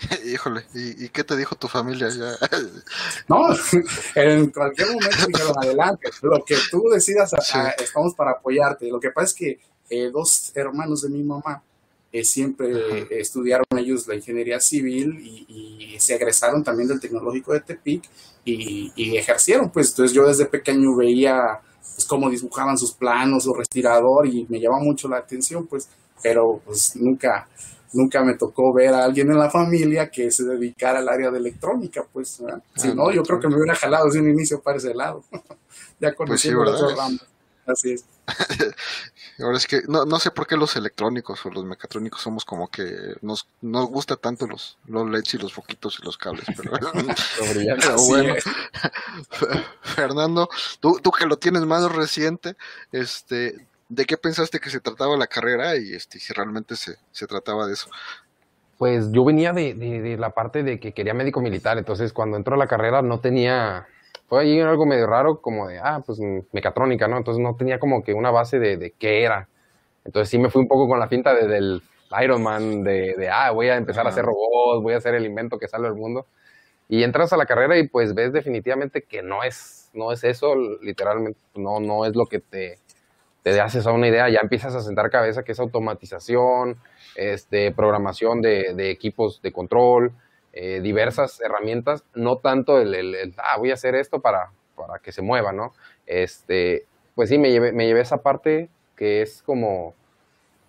[0.25, 2.09] Híjole, ¿y, qué te dijo tu familia?
[2.09, 2.35] Ya?
[3.27, 3.47] No,
[4.15, 7.33] en cualquier momento dijeron, adelante, lo que tú decidas,
[7.77, 8.89] estamos para apoyarte.
[8.89, 9.59] Lo que pasa es que
[9.89, 11.63] eh, dos hermanos de mi mamá
[12.13, 18.09] eh, siempre estudiaron ellos la ingeniería civil y, se egresaron también del tecnológico de Tepic
[18.43, 24.25] y, ejercieron, pues entonces yo desde pequeño veía pues cómo dibujaban sus planos, su respirador
[24.25, 25.89] y me llamaba mucho la atención, pues,
[26.23, 27.47] pero pues nunca,
[27.93, 31.37] nunca me tocó ver a alguien en la familia que se dedicara al área de
[31.37, 32.41] electrónica, pues,
[32.75, 35.23] si ah, no, yo creo que me hubiera jalado desde un inicio para ese lado,
[35.99, 37.21] ya conociendo pues
[37.71, 38.05] Así es.
[39.39, 42.67] Ahora es que no, no sé por qué los electrónicos o los mecatrónicos somos como
[42.67, 46.71] que nos, nos gusta tanto los, los LEDs y los foquitos y los cables, pero,
[48.07, 48.35] bueno.
[49.81, 52.55] Fernando, tú, tú que lo tienes más reciente,
[52.91, 57.27] este, ¿de qué pensaste que se trataba la carrera y este, si realmente se, se
[57.27, 57.89] trataba de eso?
[58.77, 62.37] Pues yo venía de, de, de la parte de que quería médico militar, entonces cuando
[62.37, 63.87] entró a la carrera no tenía
[64.31, 66.17] fue ahí algo medio raro, como de, ah, pues
[66.53, 67.17] mecatrónica, ¿no?
[67.17, 69.49] Entonces no tenía como que una base de, de qué era.
[70.05, 71.83] Entonces sí me fui un poco con la finta de, del
[72.23, 75.25] Iron Man, de, de, ah, voy a empezar a hacer robots, voy a hacer el
[75.25, 76.27] invento que sale al mundo.
[76.89, 80.55] y entras a la carrera y pues ves definitivamente que no es, no es eso,
[80.81, 82.79] literalmente, no, no es lo que te,
[83.43, 86.77] te haces a una idea, ya empiezas a sentar cabeza que es automatización,
[87.15, 90.13] este, programación de, de equipos de control,
[90.53, 95.21] eh, diversas herramientas, no tanto el, ah, voy a hacer esto para, para que se
[95.21, 95.73] mueva, ¿no?
[96.05, 96.85] Este,
[97.15, 99.93] pues sí, me llevé, me llevé esa parte que es como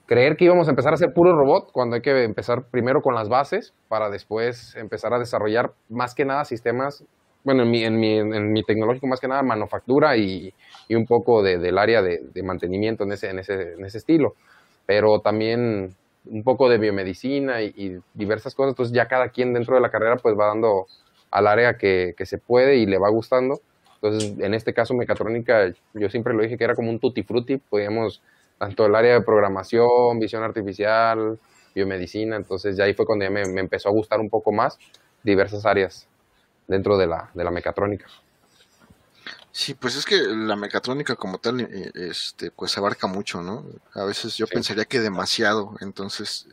[0.07, 3.15] creer que íbamos a empezar a hacer puro robot cuando hay que empezar primero con
[3.15, 7.05] las bases para después empezar a desarrollar más que nada sistemas,
[7.45, 10.53] bueno, en mi, en mi, en mi tecnológico más que nada manufactura y,
[10.87, 13.99] y un poco de, del área de, de, mantenimiento en ese, en, ese, en ese
[13.99, 14.35] estilo,
[14.87, 19.81] pero también un poco de biomedicina y, diversas cosas, entonces ya cada quien dentro de
[19.81, 20.87] la carrera pues va dando
[21.31, 23.61] al área que, que se puede y le va gustando.
[24.01, 27.57] Entonces, en este caso, mecatrónica, yo siempre lo dije que era como un tutti frutti,
[27.57, 28.21] podíamos
[28.59, 31.39] tanto el área de programación, visión artificial,
[31.75, 34.79] biomedicina, entonces ya ahí fue cuando ya me, me, empezó a gustar un poco más
[35.23, 36.09] diversas áreas
[36.67, 38.07] dentro de la, de la mecatrónica.
[39.53, 43.67] Sí, pues es que la mecatrónica como tal, eh, este, pues abarca mucho, ¿no?
[43.95, 44.55] A veces yo sí.
[44.55, 46.49] pensaría que demasiado, entonces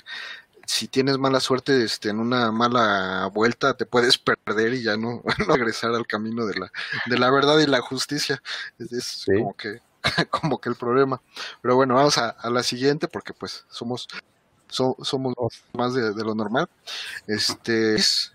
[0.69, 5.23] si tienes mala suerte este, en una mala vuelta, te puedes perder y ya no,
[5.47, 6.71] no regresar al camino de la,
[7.07, 8.41] de la verdad y la justicia.
[8.77, 9.31] Es, es sí.
[9.33, 9.81] como que
[10.29, 11.21] como que el problema.
[11.61, 14.07] Pero bueno, vamos a, a la siguiente porque pues somos
[14.67, 15.33] so, somos
[15.73, 16.69] más de, de, lo normal.
[17.27, 18.33] Este es,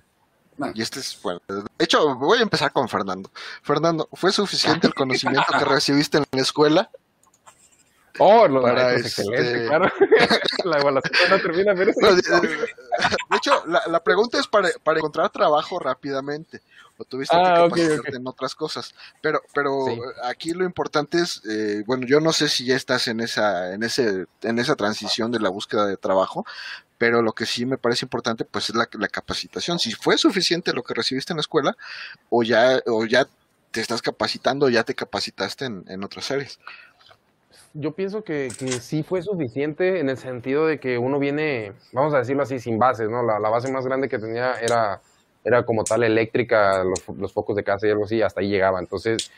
[0.75, 1.40] y este es bueno.
[1.49, 3.31] De hecho, voy a empezar con Fernando.
[3.62, 6.90] Fernando, ¿fue suficiente el conocimiento que recibiste en la escuela?
[8.19, 9.23] Oh, lo para de este...
[9.23, 9.93] excelente, claro.
[10.64, 14.99] la evaluación no termina, pero no, de, de, hecho, la, la, pregunta es para, para
[14.99, 16.62] encontrar trabajo rápidamente
[16.97, 18.14] o tuviste ah, que capacitarte okay, okay.
[18.14, 18.95] en otras cosas.
[19.21, 19.99] Pero, pero sí.
[20.25, 23.83] aquí lo importante es, eh, bueno, yo no sé si ya estás en esa, en
[23.83, 26.47] ese, en esa transición de la búsqueda de trabajo,
[26.99, 29.79] pero lo que sí me parece importante, pues, es la, la capacitación.
[29.79, 31.77] Si fue suficiente lo que recibiste en la escuela,
[32.31, 33.27] o ya, o ya
[33.71, 36.59] te estás capacitando, ya te capacitaste en, en otras áreas
[37.77, 42.15] yo pienso que, que, sí fue suficiente en el sentido de que uno viene, vamos
[42.15, 43.25] a decirlo así, sin bases, ¿no?
[43.25, 45.03] La, la base más grande que tenía era
[45.45, 48.81] era como tal eléctrica, los, los, focos de casa y algo así, hasta ahí llegaba.
[48.81, 49.31] Entonces,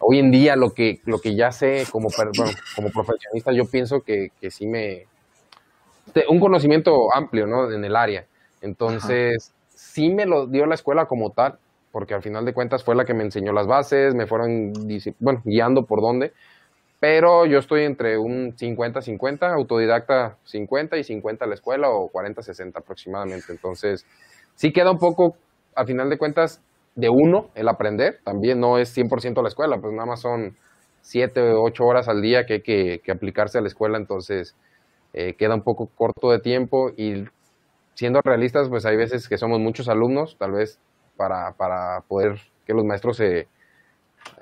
[0.00, 2.32] hoy en día lo que, lo que ya sé como, bueno,
[2.74, 5.06] como profesionista, yo pienso que, que sí me...
[6.28, 7.70] Un conocimiento amplio, ¿no?
[7.70, 8.26] En el área.
[8.60, 9.68] Entonces, Ajá.
[9.74, 11.58] sí me lo dio la escuela como tal,
[11.90, 14.72] porque al final de cuentas fue la que me enseñó las bases, me fueron,
[15.18, 16.32] bueno, guiando por dónde,
[17.00, 22.76] pero yo estoy entre un 50-50, autodidacta 50 y 50 a la escuela o 40-60
[22.76, 23.46] aproximadamente.
[23.50, 24.06] Entonces,
[24.54, 25.36] sí queda un poco,
[25.74, 26.60] a final de cuentas,
[26.94, 28.20] de uno el aprender.
[28.24, 30.56] También no es 100% la escuela, pues nada más son
[31.02, 34.54] 7 o 8 horas al día que hay que, que aplicarse a la escuela, entonces
[35.12, 37.24] eh, queda un poco corto de tiempo y
[37.94, 40.78] siendo realistas, pues hay veces que somos muchos alumnos, tal vez
[41.16, 43.48] para, para poder que los maestros se...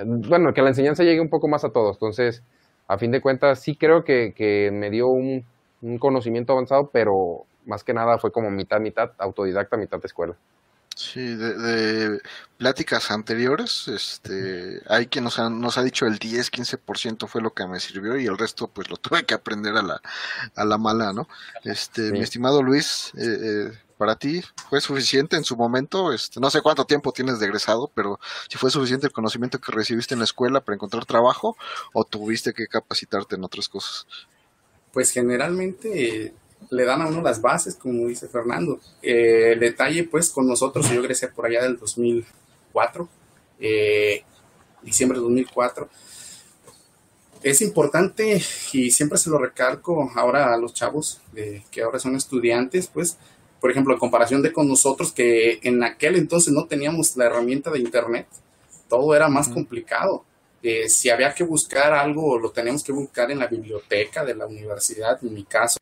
[0.05, 1.97] Bueno, que la enseñanza llegue un poco más a todos.
[1.97, 2.43] Entonces,
[2.87, 5.45] a fin de cuentas, sí creo que, que me dio un,
[5.83, 10.37] un conocimiento avanzado, pero más que nada fue como mitad, mitad autodidacta, mitad escuela.
[11.03, 12.21] Sí, de, de,
[12.59, 17.55] pláticas anteriores, este, hay quien nos ha, nos ha dicho el 10, 15% fue lo
[17.55, 20.03] que me sirvió y el resto pues lo tuve que aprender a la,
[20.55, 21.27] a la mala, ¿no?
[21.65, 22.13] Este, sí.
[22.13, 26.61] mi estimado Luis, eh, eh, para ti fue suficiente en su momento, este, no sé
[26.61, 30.27] cuánto tiempo tienes de egresado, pero si fue suficiente el conocimiento que recibiste en la
[30.27, 31.57] escuela para encontrar trabajo
[31.95, 34.07] o tuviste que capacitarte en otras cosas.
[34.93, 36.35] Pues generalmente
[36.69, 38.81] le dan a uno las bases, como dice Fernando.
[39.03, 43.09] Eh, el detalle, pues, con nosotros, yo egresé por allá del 2004,
[43.59, 44.23] eh,
[44.83, 45.89] diciembre de 2004.
[47.43, 48.43] Es importante,
[48.73, 53.17] y siempre se lo recalco ahora a los chavos de, que ahora son estudiantes, pues,
[53.61, 57.71] por ejemplo, en comparación de con nosotros, que en aquel entonces no teníamos la herramienta
[57.71, 58.27] de Internet,
[58.89, 60.25] todo era más complicado
[60.63, 64.47] eh, si había que buscar algo, lo tenemos que buscar en la biblioteca de la
[64.47, 65.79] universidad, en mi caso,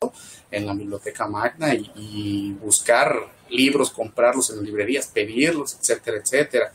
[0.49, 3.13] en la biblioteca magna, y, buscar
[3.49, 6.73] libros, comprarlos en librerías, pedirlos, etcétera, etcétera.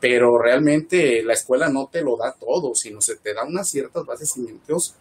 [0.00, 4.06] Pero realmente la escuela no te lo da todo, sino se te da unas ciertas
[4.06, 4.94] bases cimientos,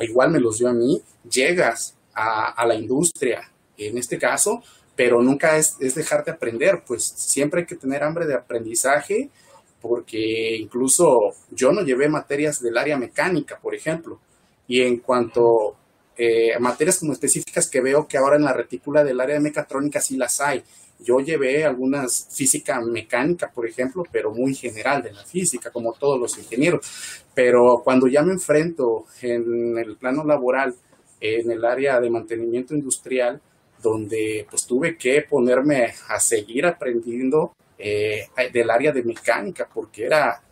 [0.00, 4.62] igual me los dio a mí, llegas a, a la industria, en este caso,
[4.94, 9.30] pero nunca es, es dejarte aprender, pues siempre hay que tener hambre de aprendizaje,
[9.80, 14.18] porque incluso yo no llevé materias del área mecánica, por ejemplo,
[14.66, 15.76] y en cuanto
[16.16, 19.42] eh, a materias como específicas que veo que ahora en la retícula del área de
[19.42, 20.62] mecatrónica sí las hay.
[20.98, 26.18] Yo llevé algunas física mecánica, por ejemplo, pero muy general de la física, como todos
[26.18, 27.24] los ingenieros.
[27.34, 30.74] Pero cuando ya me enfrento en el plano laboral,
[31.20, 33.40] en el área de mantenimiento industrial,
[33.82, 40.42] donde pues tuve que ponerme a seguir aprendiendo eh, del área de mecánica, porque era,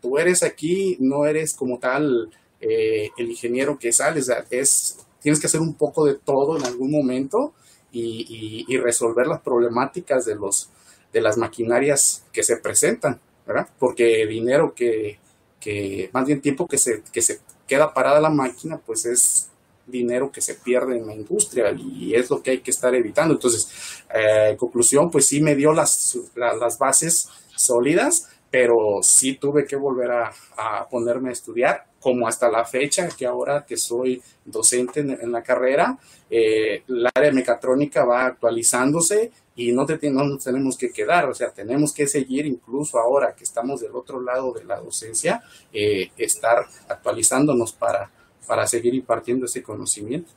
[0.00, 5.46] tú eres aquí, no eres como tal eh, el ingeniero que sale, es, tienes que
[5.46, 7.54] hacer un poco de todo en algún momento
[7.90, 10.70] y, resolver las problemáticas de, los,
[11.12, 13.68] de las maquinarias que se presentan, ¿verdad?
[13.78, 15.18] Porque dinero que,
[15.58, 19.50] que más bien tiempo que se, que se queda parada la máquina, pues es
[19.88, 23.34] dinero que se pierde en la industria y es lo que hay que estar evitando.
[23.34, 23.68] Entonces,
[24.14, 30.10] eh, conclusión, pues sí me dio las, las bases sólidas, pero sí tuve que volver
[30.10, 35.42] a, ponerme a estudiar, como hasta la fecha, que ahora que soy docente en, la
[35.42, 35.98] carrera,
[36.30, 41.34] eh, el área mecatrónica va actualizándose y no, te, no nos tenemos que quedar, o
[41.34, 46.10] sea, tenemos que seguir incluso ahora que estamos del otro lado de la docencia, eh,
[46.16, 48.10] estar actualizándonos para
[48.48, 50.32] para seguir impartiendo ese conocimiento.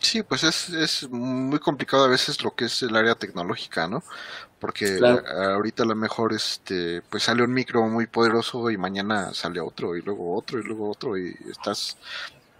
[0.00, 4.02] Sí, pues es, es muy complicado a veces lo que es el área tecnológica, ¿no?
[4.58, 4.98] Porque
[5.54, 9.96] ahorita a lo mejor este, pues sale un micro muy poderoso y mañana sale otro
[9.96, 11.96] y luego otro y luego otro y estás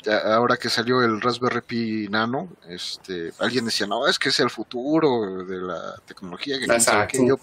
[0.07, 4.51] ahora que salió el Raspberry Pi Nano, este, alguien decía, no, es que es el
[4.51, 6.59] futuro de la tecnología.
[6.59, 7.39] Que Exacto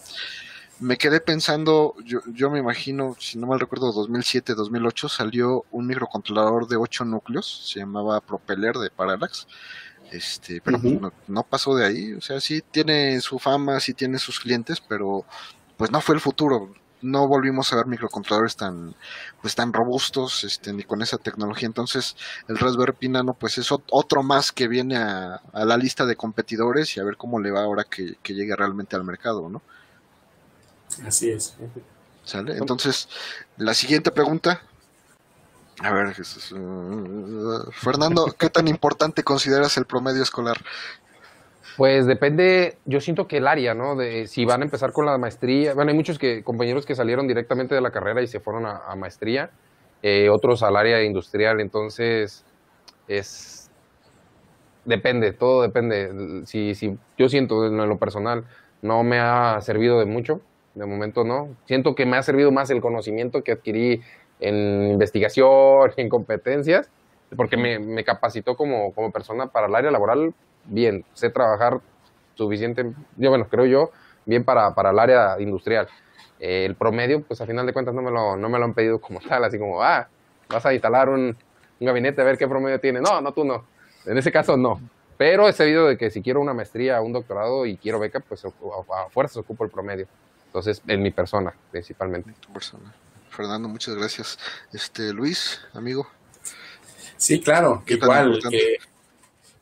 [0.82, 5.86] me quedé pensando, yo, yo me imagino, si no mal recuerdo, 2007, 2008 salió un
[5.86, 9.46] microcontrolador de 8 núcleos, se llamaba Propeller de Parallax,
[10.10, 10.78] este, pero
[11.28, 15.24] no, pasó de ahí, o sea, sí tiene su fama, sí tiene sus clientes, pero
[15.76, 16.74] pues no fue el futuro.
[17.00, 18.94] No volvimos a ver microcontroladores tan,
[19.40, 21.66] pues tan robustos, este, ni con esa tecnología.
[21.66, 22.16] Entonces,
[22.46, 26.96] el Raspberry Pi Nano, pues es otro más que viene a, la lista de competidores
[26.96, 29.62] y a ver cómo le va ahora que, que llegue realmente al mercado, ¿no?
[31.06, 31.56] Así es.
[32.24, 32.56] ¿Sale?
[32.56, 33.08] Entonces,
[33.56, 34.62] la siguiente pregunta.
[35.80, 36.14] A ver,
[37.72, 40.58] Fernando, ¿qué tan importante consideras el promedio escolar?
[41.76, 43.96] Pues depende, yo siento que el área, ¿no?
[43.96, 45.74] De si van a empezar con la maestría.
[45.74, 48.94] Bueno, hay muchos que, compañeros que salieron directamente de la carrera y se fueron a,
[48.94, 49.50] maestría,
[50.02, 52.44] eh, otros al área industrial, entonces
[53.08, 53.70] es.
[54.84, 56.44] Depende, todo depende.
[56.46, 58.44] Si, si yo siento en lo personal,
[58.82, 60.42] no me ha servido de mucho
[60.74, 61.48] de momento no.
[61.66, 64.02] Siento que me ha servido más el conocimiento que adquirí
[64.40, 66.90] en investigación, en competencias,
[67.36, 71.04] porque me, capacitó como, como, persona para el área laboral bien.
[71.14, 71.80] Sé trabajar
[72.34, 73.90] suficiente, yo bueno, creo yo,
[74.26, 75.88] bien para, para el área industrial.
[76.40, 79.00] el promedio, pues a final de cuentas no me, lo, no me lo han pedido
[79.00, 80.08] como tal, así como, ah,
[80.48, 81.36] vas a instalar un,
[81.80, 83.00] un gabinete a ver qué promedio tiene.
[83.00, 83.64] No, no, tú no.
[84.06, 84.80] En ese caso no.
[85.16, 88.44] Pero he sabido de que si quiero una maestría, un doctorado y quiero beca, pues
[88.44, 90.08] a, a fuerzas ocupo el promedio.
[90.52, 92.30] Entonces, en mi persona, principalmente.
[92.38, 92.94] Tu persona.
[93.30, 94.38] Fernando, muchas gracias.
[94.70, 96.06] Este, Luis, amigo.
[97.16, 98.38] Sí, claro, igual.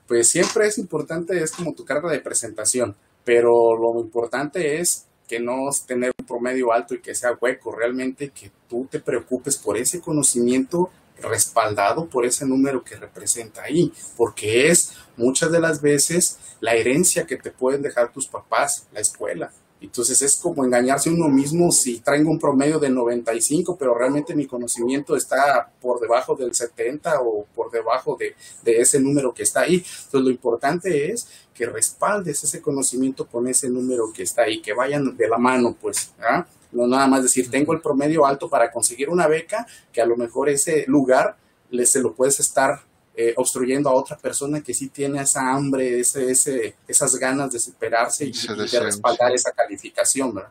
[0.09, 5.39] pues siempre es importante, es como tu carta de presentación, pero lo importante es que
[5.39, 9.77] no tener un promedio alto y que sea hueco, realmente que tú te preocupes por
[9.77, 10.91] ese conocimiento
[11.23, 17.27] respaldado por ese número que representa ahí, porque es muchas de las veces la herencia
[17.27, 22.01] que te pueden dejar tus papás, la escuela, entonces es como engañarse uno mismo si
[22.01, 27.47] traigo un promedio de 95, pero realmente mi conocimiento está por debajo del 70 o
[27.55, 29.77] por debajo de, ese número que está ahí.
[29.77, 34.75] Entonces lo importante es que respaldes ese conocimiento con ese número que está ahí, que
[34.75, 36.13] vayan de la mano, pues.
[36.21, 36.47] ¿ah?
[36.73, 40.17] No nada más decir, tengo el promedio alto para conseguir una beca, que a lo
[40.17, 41.37] mejor ese lugar
[41.71, 42.83] le, se lo puedes estar
[43.15, 47.59] eh, obstruyendo a otra persona que sí tiene esa hambre, ese, ese, esas ganas de
[47.59, 50.51] superarse y, de respaldar esa calificación, ¿verdad?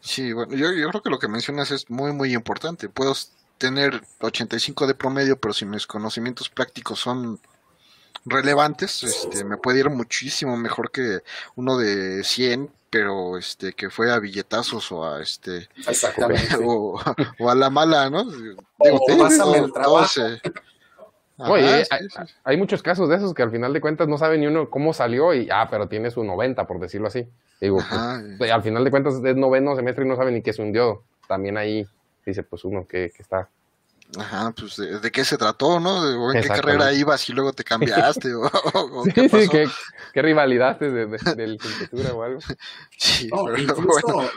[0.00, 2.88] Sí, bueno, yo, yo creo que lo que mencionas es muy, muy importante.
[2.88, 3.14] Puedo
[3.58, 7.40] tener 85 de promedio, pero si mis conocimientos prácticos son
[8.24, 11.20] relevantes, este, me puede ir muchísimo mejor que
[11.56, 15.68] uno de 100, pero este que fue a billetazos o a este
[16.64, 16.98] o,
[17.48, 18.24] a la mala, ¿no?
[18.24, 18.62] Digo,
[19.54, 20.20] el trabajo.
[21.38, 21.84] Oye,
[22.42, 24.92] hay, muchos casos de esos que al final de cuentas no sabe ni uno cómo
[24.92, 27.28] salió y, ah, pero tiene su 90, por decirlo así.
[27.60, 30.50] Digo, pues, pues, al final de cuentas es noveno semestre y no sabe ni qué
[30.50, 31.04] es un diodo.
[31.28, 31.86] También ahí
[32.26, 33.48] dice, pues uno que, está
[34.16, 36.00] Ajá, pues de, qué se trató, ¿no?
[36.00, 38.34] ¿O en qué carrera ibas y luego te cambiaste?
[38.34, 38.48] o,
[39.04, 39.68] sí, qué sí, qué,
[40.14, 42.40] qué rivalidad de, de, licenciatura o algo.
[42.96, 44.30] Sí, pero, incluso,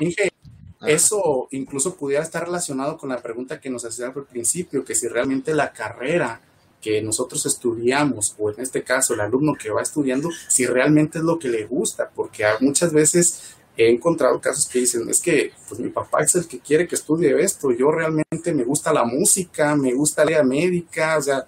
[0.86, 5.08] eso incluso pudiera estar relacionado con la pregunta que nos hacían al principio, que si
[5.08, 6.42] realmente la carrera
[6.82, 11.24] que nosotros estudiamos, o en este caso el alumno que va estudiando, si realmente es
[11.24, 15.80] lo que le gusta, porque muchas veces he encontrado casos que dicen, es que pues
[15.80, 19.76] mi papá es el que quiere que estudie esto, yo realmente me gusta la música,
[19.76, 21.46] me gusta la médica, o sea,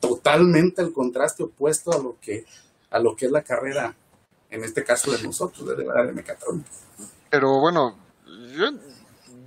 [0.00, 2.44] totalmente el contraste opuesto a lo que,
[2.90, 3.96] a lo que es la carrera
[4.50, 6.70] en este caso de nosotros, de la de mecatrónica.
[7.28, 7.96] Pero bueno,
[8.56, 8.70] yo,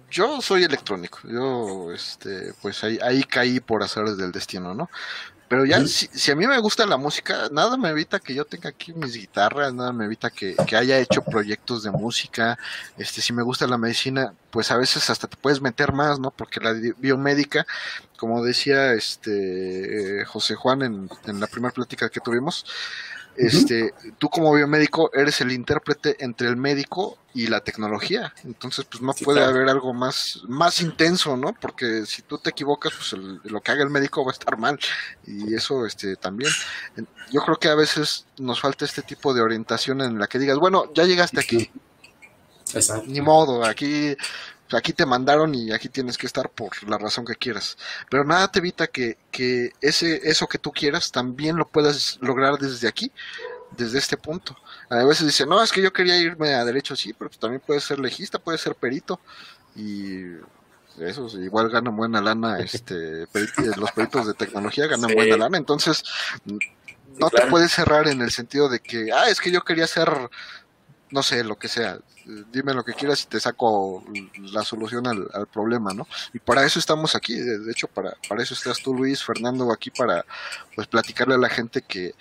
[0.10, 4.89] yo soy electrónico, yo este, pues ahí, ahí caí por hacer del destino, ¿no?
[5.49, 8.68] Pero ya, si, a mí me gusta la música, nada me evita que yo tenga
[8.70, 12.60] aquí mis guitarras, nada me evita que, haya hecho proyectos de música.
[12.97, 16.32] Este, si me gusta la medicina, pues a veces hasta te puedes meter más, ¿no?
[16.32, 17.66] Porque la biomédica,
[18.18, 22.66] como decía este José Juan en, en la primera plática que tuvimos,
[23.38, 28.33] este, tú como biomédico eres el intérprete entre el médico y la tecnología.
[28.43, 31.53] Entonces, pues no puede haber algo más, más intenso, ¿no?
[31.53, 33.13] Porque si tú te equivocas, pues
[33.43, 34.79] lo que haga el médico va a estar mal.
[35.25, 36.51] Y eso, este, también.
[37.31, 40.57] Yo creo que a veces nos falta este tipo de orientación en la que digas,
[40.57, 41.69] bueno, ya llegaste aquí.
[43.05, 44.17] Ni modo, aquí
[44.76, 47.78] aquí te mandaron y aquí tienes que estar por la razón que quieras.
[48.09, 52.57] Pero nada te evita que, que ese, eso que tú quieras también lo puedas lograr
[52.57, 53.11] desde aquí,
[53.78, 54.57] desde este punto.
[54.89, 57.61] A veces dicen, no, es que yo quería irme a derecho, sí, pero pues también
[57.65, 59.20] puedes ser legista, puedes ser perito.
[59.76, 60.24] Y
[60.99, 63.28] eso igual ganan buena lana, este,
[63.78, 66.03] los peritos de tecnología ganan buena lana, entonces
[67.20, 70.09] no te puedes cerrar en el sentido de que, ah, es que yo quería ser,
[71.11, 71.99] no sé, lo que sea
[72.51, 74.03] dime lo que quieras y te saco
[74.51, 76.07] la solución al, problema, ¿no?
[76.34, 79.89] Y para eso estamos aquí, de, hecho, para, para eso estás tú, Luis, Fernando, aquí
[79.91, 80.25] para
[80.75, 82.13] pues platicarle a la gente que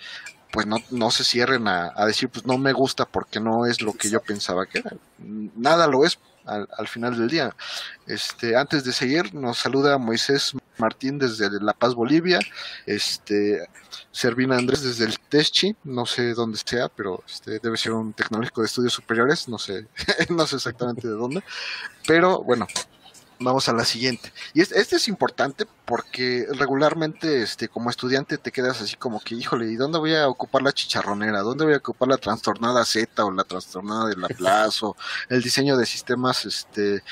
[0.51, 3.81] pues no, no se cierren a, a decir, pues no me gusta porque no es
[3.81, 4.93] lo que yo pensaba que era.
[5.19, 6.17] Nada lo es
[6.47, 7.55] al, final del día.
[8.07, 12.39] Este, antes de seguir, nos saluda Moisés Martín desde La Paz, Bolivia.
[12.85, 13.67] Este,
[14.11, 18.61] Servina Andrés desde el Teschi, no sé dónde sea, pero este, debe ser un tecnológico
[18.61, 19.87] de estudios superiores, no sé,
[20.29, 21.43] no sé exactamente de dónde.
[22.07, 22.67] Pero bueno,
[23.39, 24.31] vamos a la siguiente.
[24.53, 29.71] Y este, es importante porque regularmente, este, como estudiante, te quedas así como que, híjole,
[29.71, 31.41] ¿y dónde voy a ocupar la chicharronera?
[31.41, 34.95] ¿Dónde voy a ocupar la trastornada Z o la trastornada de Laplace o
[35.29, 37.03] el diseño de sistemas, este,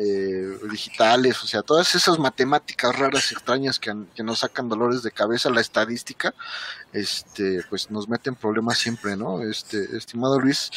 [0.00, 5.10] eh, digitales, o sea, todas esas matemáticas raras, extrañas que, que, nos sacan dolores de
[5.10, 6.34] cabeza, la estadística,
[6.92, 9.42] este, pues nos meten problemas siempre, ¿no?
[9.42, 10.70] Este, estimado Luis,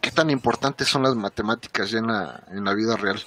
[0.00, 3.20] ¿qué tan importantes son las matemáticas ya en la, en la vida real?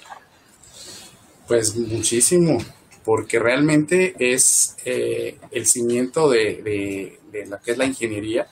[1.52, 2.56] Pues muchísimo,
[3.04, 8.46] porque realmente es eh, el cimiento de, de, la que es la ingeniería.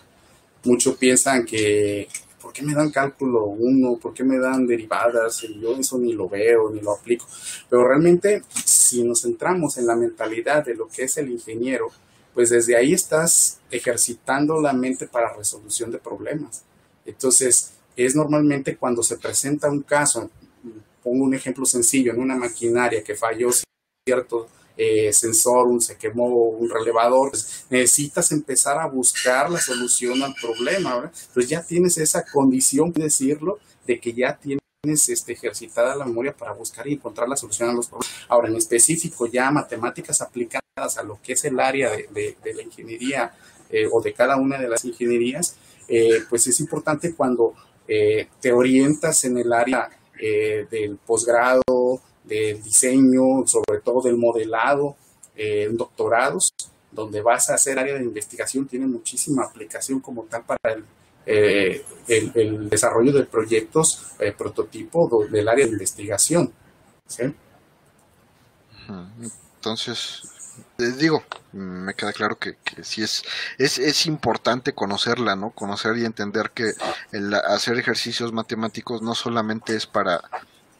[0.64, 2.08] Muchos piensan que,
[2.42, 3.96] ¿por qué me dan cálculo 1?
[3.96, 5.40] ¿Por qué me dan derivadas?
[5.40, 7.26] Yo eso ni lo veo, ni lo aplico.
[7.70, 11.88] Pero realmente, si nos centramos en la mentalidad de lo que es el ingeniero,
[12.34, 16.64] pues desde ahí estás ejercitando la mente para resolución de problemas.
[17.06, 20.30] Entonces, es normalmente cuando se presenta un caso,
[21.02, 23.50] pongo un ejemplo sencillo, en una maquinaria que falló
[24.04, 24.48] cierto
[24.82, 30.34] eh, sensor, un, se quemó un relevador, pues, necesitas empezar a buscar la solución al
[30.40, 31.12] problema, ¿verdad?
[31.34, 36.54] Pues ya tienes esa condición, decirlo, de que ya tienes este, ejercitada la memoria para
[36.54, 38.24] buscar y encontrar la solución a los problemas.
[38.26, 43.34] Ahora, en específico, ya matemáticas aplicadas a lo que es el área de, la ingeniería
[43.68, 45.56] eh, o de cada una de las ingenierías,
[45.88, 47.54] eh, pues es importante cuando
[48.40, 49.90] te orientas en el área
[50.22, 54.96] eh, del posgrado, del diseño, sobre todo del modelado,
[55.34, 56.52] eh, doctorados,
[56.92, 60.84] donde vas a hacer área de investigación, tiene muchísima aplicación como tal para el,
[61.24, 66.52] eh, el, desarrollo de proyectos prototipo del área de investigación.
[69.54, 70.22] Entonces,
[70.78, 73.22] digo, me queda claro que, que sí es,
[73.58, 75.50] es, es importante conocerla, ¿no?
[75.50, 76.72] Conocer y entender que
[77.12, 80.20] el hacer ejercicios matemáticos no solamente es para,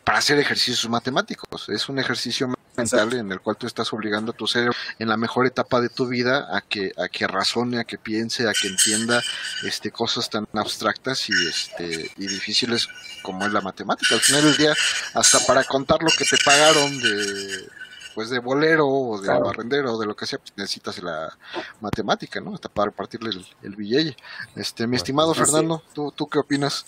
[0.05, 4.35] para hacer ejercicios matemáticos, es un ejercicio mental en el cual tú estás obligando a
[4.35, 7.85] tu cerebro en la mejor etapa de tu vida a que, a que razone, a
[7.85, 9.23] que piense, a que entienda
[9.65, 12.89] este, cosas tan abstractas y, este, y difíciles
[13.23, 14.15] como es la matemática.
[14.15, 14.75] Al final del día,
[15.15, 17.80] hasta para contar lo que te pagaron de
[18.15, 21.37] pues de bolero o de barrendero o de lo que sea, pues necesitas la
[21.81, 22.55] matemática, ¿no?
[22.55, 24.17] Hasta para partirle el, el billete.
[24.57, 26.87] Este, mi estimado Fernando, ¿tú, ¿tú qué opinas?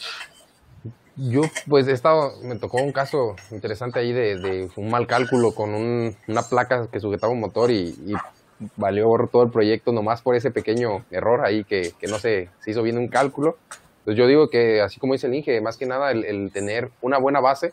[1.17, 5.75] Yo, pues he estado, me tocó un caso interesante ahí de, un mal cálculo con
[5.75, 8.15] una placa que sujetaba un motor y,
[8.77, 12.83] valió todo el proyecto nomás por ese pequeño error ahí que, no se, se hizo
[12.83, 13.59] bien un cálculo.
[13.99, 17.19] Entonces yo digo que, así como dice el Inge, más que nada el tener una
[17.19, 17.73] buena base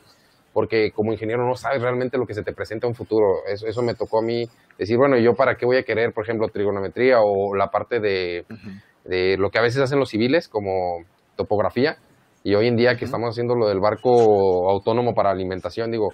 [0.60, 3.46] porque como ingeniero no sabes realmente lo que se te presenta en un futuro.
[3.48, 4.44] Eso, eso me tocó a mí
[4.78, 8.44] decir, bueno, ¿yo para qué voy a querer, por ejemplo, trigonometría o la parte de,
[9.06, 11.06] de lo que a veces hacen los civiles, como
[11.38, 11.96] topografía?
[12.44, 16.10] Y hoy en día que estamos haciendo lo del barco autónomo para alimentación, digo,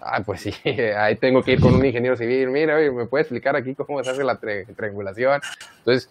[0.00, 0.54] ah, pues sí,
[0.96, 4.12] ahí tengo que ir con un ingeniero civil, mira, ¿me puede explicar aquí cómo se
[4.12, 5.42] hace la triangulación?
[5.80, 6.08] Entonces,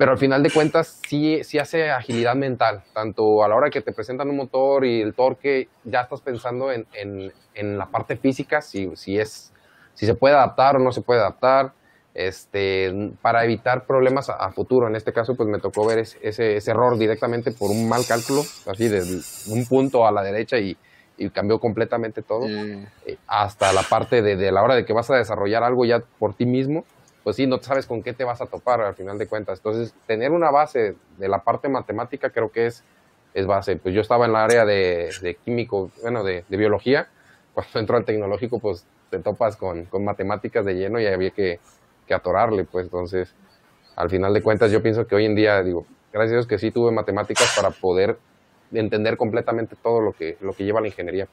[0.00, 3.82] pero al final de cuentas sí, sí hace agilidad mental, tanto a la hora que
[3.82, 8.16] te presentan un motor y el torque, ya estás pensando en, en, en la parte
[8.16, 9.52] física, si, si, es,
[9.92, 11.74] si se puede adaptar o no se puede adaptar,
[12.14, 14.88] este, para evitar problemas a, futuro.
[14.88, 18.40] En este caso, pues me tocó ver ese, ese, error directamente por un mal cálculo,
[18.68, 19.02] así de
[19.50, 20.78] un punto a la derecha y,
[21.18, 25.10] y cambió completamente todo, eh, hasta la parte de, de, la hora de que vas
[25.10, 26.86] a desarrollar algo ya por ti mismo,
[27.22, 29.58] pues sí, no sabes con qué te vas a topar al final de cuentas.
[29.58, 32.84] Entonces, tener una base de la parte matemática creo que es,
[33.34, 33.76] es base.
[33.76, 37.08] Pues yo estaba en la área de, de químico, bueno, de, de, biología,
[37.52, 41.60] cuando entro al tecnológico, pues te topas con, con matemáticas de lleno y había que,
[42.06, 43.34] que atorarle, pues entonces,
[43.96, 46.58] al final de cuentas, yo pienso que hoy en día, digo, gracias a Dios que
[46.58, 48.18] sí tuve matemáticas para poder
[48.72, 51.28] entender completamente todo lo que, lo que lleva la ingeniería.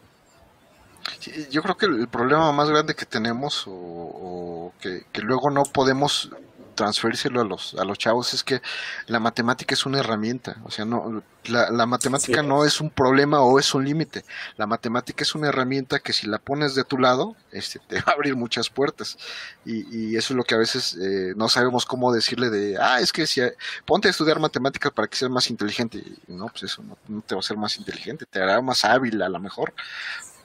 [1.50, 6.30] Yo creo que el problema más grande que tenemos o, que, que, luego no podemos
[6.78, 8.62] transferírselo a los, a los chavos es que
[9.08, 13.42] la matemática es una herramienta, o sea, no, la, la matemática no es un problema
[13.42, 14.24] o es un límite,
[14.56, 18.12] la matemática es una herramienta que si la pones de tu lado, este, te va
[18.12, 19.18] a abrir muchas puertas.
[19.66, 23.02] Y, y eso es lo que a veces eh, no sabemos cómo decirle de, ah,
[23.02, 23.42] es que si
[23.86, 27.22] ponte a estudiar matemáticas para que seas más inteligente, y no, pues eso no, no
[27.22, 29.74] te va a hacer más inteligente, te hará más hábil a lo mejor,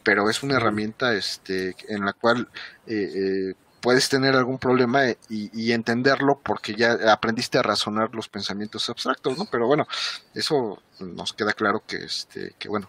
[0.03, 2.49] pero es una herramienta este, en la cual
[2.87, 8.29] eh, eh, puedes tener algún problema y, y, entenderlo porque ya aprendiste a razonar los
[8.29, 9.45] pensamientos abstractos, ¿no?
[9.51, 9.87] Pero bueno,
[10.35, 12.89] eso nos queda claro que, este, que bueno,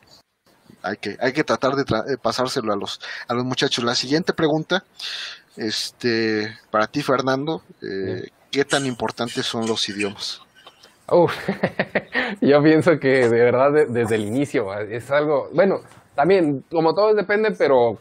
[0.83, 3.83] hay que, hay que tratar de, tra de pasárselo a los, a los muchachos.
[3.83, 4.83] La siguiente pregunta,
[5.57, 10.41] este, para ti, Fernando, eh, ¿qué tan importantes son los idiomas?
[12.41, 15.81] Yo pienso que de verdad de, desde el inicio es algo, bueno,
[16.15, 17.99] también como todo depende, pero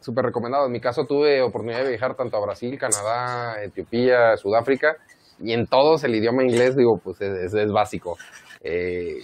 [0.00, 0.66] súper recomendado.
[0.66, 4.96] En mi caso tuve oportunidad de viajar tanto a Brasil, Canadá, Etiopía, Sudáfrica,
[5.38, 8.16] y en todos el idioma inglés, digo, pues es, es básico.
[8.62, 9.22] Eh,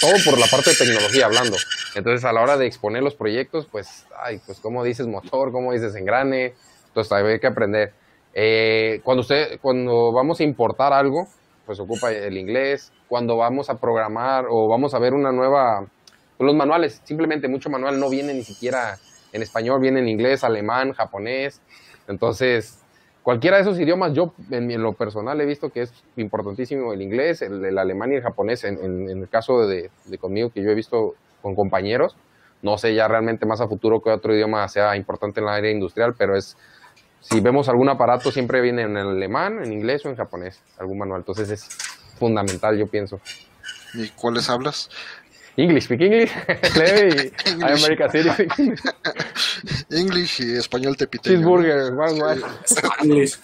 [0.00, 1.56] todo por la parte de tecnología hablando.
[1.94, 5.52] Entonces, a la hora de exponer los proyectos, pues, ay, pues, ¿cómo dices motor?
[5.52, 6.54] ¿Cómo dices engrane?
[6.88, 7.92] Entonces, hay que aprender.
[8.34, 11.28] Eh, cuando, usted, cuando vamos a importar algo,
[11.64, 12.92] pues ocupa el inglés.
[13.08, 15.86] Cuando vamos a programar o vamos a ver una nueva,
[16.38, 18.98] los manuales, simplemente mucho manual no viene ni siquiera
[19.32, 21.60] en español, viene en inglés, alemán, japonés.
[22.08, 22.78] Entonces,
[23.22, 27.02] cualquiera de esos idiomas, yo en, en, lo personal he visto que es importantísimo el
[27.02, 30.50] inglés, el, el alemán y el japonés, en, en, en el caso de, de, conmigo
[30.50, 32.16] que yo he visto con compañeros,
[32.62, 35.70] no sé ya realmente más a futuro que otro idioma sea importante en la área
[35.70, 36.56] industrial, pero es,
[37.20, 41.20] si vemos algún aparato siempre viene en alemán, en inglés o en japonés, algún manual,
[41.20, 41.68] entonces es
[42.18, 43.20] fundamental yo pienso.
[43.94, 44.90] ¿Y cuáles hablas?
[45.56, 46.32] English, speak English,
[46.76, 47.84] leve y English.
[47.84, 48.30] America City.
[49.90, 51.36] English y español te piteño.
[51.36, 52.04] Cheeseburger, ¿no?
[52.64, 53.38] Spanglish.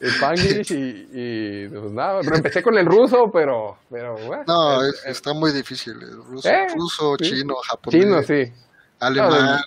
[0.00, 4.44] Spanglish y, y pues nada, pero empecé con el ruso, pero, pero bueno.
[4.46, 5.94] No, es, es, está muy difícil.
[6.26, 6.66] Ruso, ¿Eh?
[6.74, 7.30] ruso sí.
[7.30, 8.00] chino, japonés.
[8.00, 8.52] Chino, sí.
[8.98, 9.56] Alemán.
[9.56, 9.58] No,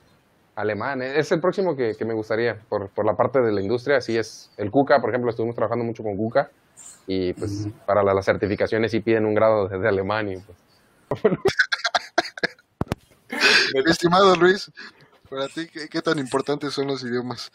[0.56, 1.20] alemán, ¿eh?
[1.20, 4.18] es el próximo que, que, me gustaría, por, por la parte de la industria, así
[4.18, 4.52] es.
[4.58, 6.50] El KUKA, por ejemplo, estuvimos trabajando mucho con KUKA
[7.08, 7.74] y pues uh -huh.
[7.86, 10.58] para las certificaciones sí piden un grado de, de alemán y pues
[13.86, 14.72] Estimado Luis,
[15.30, 17.52] para ti, ¿qué, ¿qué, tan importantes son los idiomas?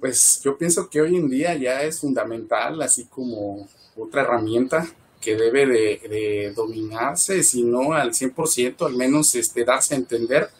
[0.00, 4.86] Pues yo pienso que hoy en día ya es fundamental, así como otra herramienta
[5.20, 10.50] que debe de, de dominarse, si no al 100%, al menos este, darse a entender.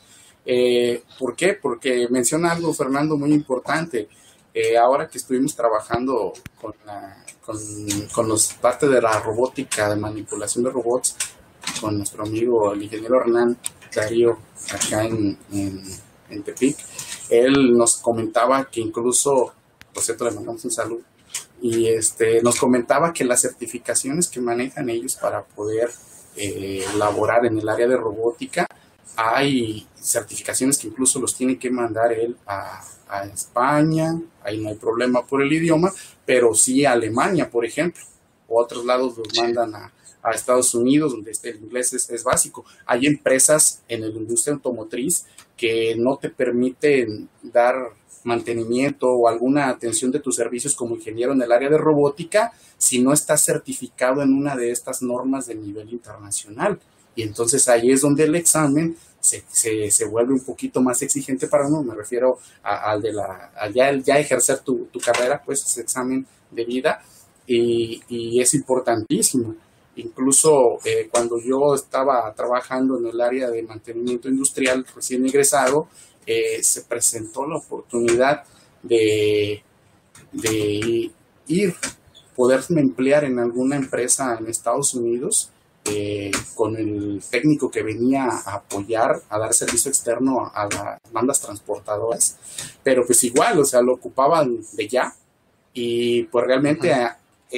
[0.45, 1.55] Eh, ¿Por qué?
[1.55, 4.09] Porque menciona algo, Fernando, muy importante.
[4.55, 7.59] Eh, ahora que estuvimos trabajando con, la, con,
[8.12, 11.14] con los parte de la robótica, de manipulación de robots,
[11.80, 13.56] con nuestro amigo el ingeniero Hernán
[13.94, 14.38] Darío
[14.72, 15.82] acá en, en,
[16.30, 16.76] en, Tepic.
[17.30, 19.52] Él nos comentaba que incluso,
[19.92, 21.02] por cierto, le mandamos un saludo,
[21.60, 25.90] y este, nos comentaba que las certificaciones que manejan ellos para poder
[26.36, 28.66] eh, laborar en el área de robótica,
[29.16, 34.74] hay certificaciones que incluso los tiene que mandar él a, a España, ahí no hay
[34.74, 35.92] problema por el idioma,
[36.24, 38.02] pero sí a Alemania, por ejemplo,
[38.48, 39.92] o a otros lados los mandan a,
[40.27, 42.64] a Estados Unidos, donde este, el inglés es, es, básico.
[42.85, 45.24] Hay empresas en la industria automotriz
[45.57, 47.77] que no te permiten dar
[48.24, 53.01] mantenimiento o alguna atención de tus servicios como ingeniero en el área de robótica si
[53.01, 56.81] no estás certificado en una de estas normas de nivel internacional.
[57.14, 61.47] Y entonces ahí es donde el examen se, se, se vuelve un poquito más exigente
[61.47, 65.64] para uno, me refiero al de la, a ya, ya ejercer tu, tu carrera, pues
[65.64, 67.01] ese examen de vida,
[67.47, 69.55] y, y es importantísimo.
[69.97, 75.88] Incluso eh, cuando yo estaba trabajando en el área de mantenimiento industrial recién egresado,
[76.26, 78.44] eh, se presentó la oportunidad
[78.82, 79.62] de,
[80.32, 81.11] de
[81.49, 81.74] ir
[82.36, 85.51] poderme emplear en alguna empresa en Estados Unidos
[85.86, 91.40] eh, con el técnico que venía a apoyar, a dar servicio externo a, las bandas
[91.40, 92.36] transportadoras,
[92.82, 95.14] pero pues igual, o sea, lo ocupaban de ya
[95.72, 96.92] y pues realmente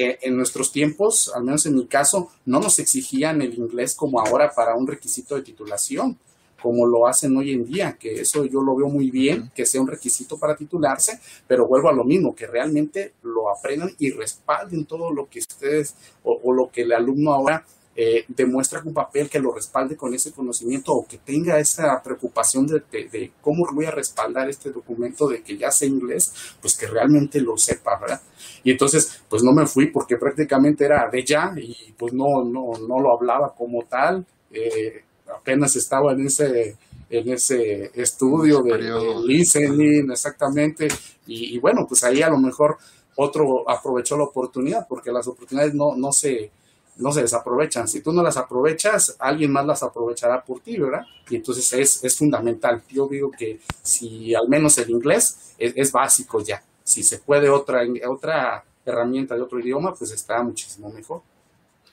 [0.04, 4.20] eh, en nuestros tiempos, al menos en mi caso, no nos exigían el inglés como
[4.20, 6.18] ahora para un requisito de titulación
[6.60, 9.80] como lo hacen hoy en día, que eso yo lo veo muy bien, que sea
[9.80, 14.84] un requisito para titularse, pero vuelvo a lo mismo, que realmente lo aprendan y respalden
[14.84, 15.94] todo lo que ustedes
[16.24, 17.64] o, lo que el alumno ahora
[18.00, 22.64] eh, demuestra con papel que lo respalde con ese conocimiento o que tenga esa preocupación
[22.64, 26.86] de, de, cómo voy a respaldar este documento de que ya sé inglés, pues que
[26.86, 28.20] realmente lo sepa, ¿verdad?
[28.62, 32.74] Y entonces, pues no me fui porque prácticamente era de ya y pues no, no,
[32.86, 34.24] no lo hablaba como tal.
[34.52, 35.02] Eh,
[35.34, 36.76] apenas estaba en ese
[37.10, 38.78] en ese estudio de,
[39.24, 40.88] listening, exactamente,
[41.26, 42.76] y, bueno, pues ahí a lo mejor
[43.16, 46.50] otro aprovechó la oportunidad, porque las oportunidades no, no, se,
[46.98, 47.88] no se desaprovechan.
[47.88, 51.06] Si tú no las aprovechas, alguien más las aprovechará por ti, ¿verdad?
[51.30, 52.82] Y entonces es, es fundamental.
[52.88, 57.48] Yo digo que si al menos el inglés es, es básico ya, si se puede
[57.48, 61.22] otra, otra herramienta de otro idioma, pues está muchísimo mejor.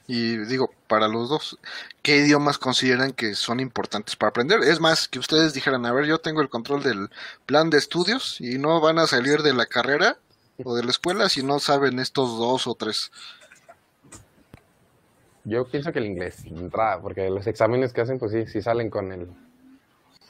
[0.08, 1.58] Y digo, para los dos,
[2.04, 4.62] ¿qué idiomas consideran que son importantes para aprender?
[4.62, 7.10] Es más, que ustedes dijeran, a ver, yo tengo el control del
[7.46, 10.18] plan de estudios y no van a salir de la carrera
[10.64, 13.12] o de la escuela si no saben estos dos o tres.
[15.46, 18.90] Yo pienso que el inglés, entrada, porque los exámenes que hacen, pues sí, sí salen
[18.90, 19.30] con el,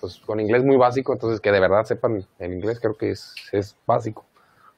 [0.01, 3.77] pues con inglés muy básico, entonces que de verdad sepan el inglés creo que es,
[3.87, 4.25] básico.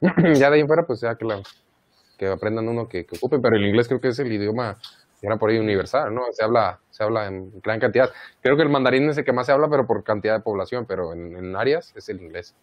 [0.00, 3.88] ya de ahí en fuera, pues ya que aprendan uno que, ocupe, pero el inglés
[3.88, 4.78] creo que es el idioma,
[5.20, 6.22] era por ahí universal, ¿no?
[6.32, 8.10] Se habla, se habla en gran cantidad.
[8.40, 10.86] Creo que el mandarín es el que más se habla, pero por cantidad de población,
[10.86, 12.54] pero en, áreas es el inglés.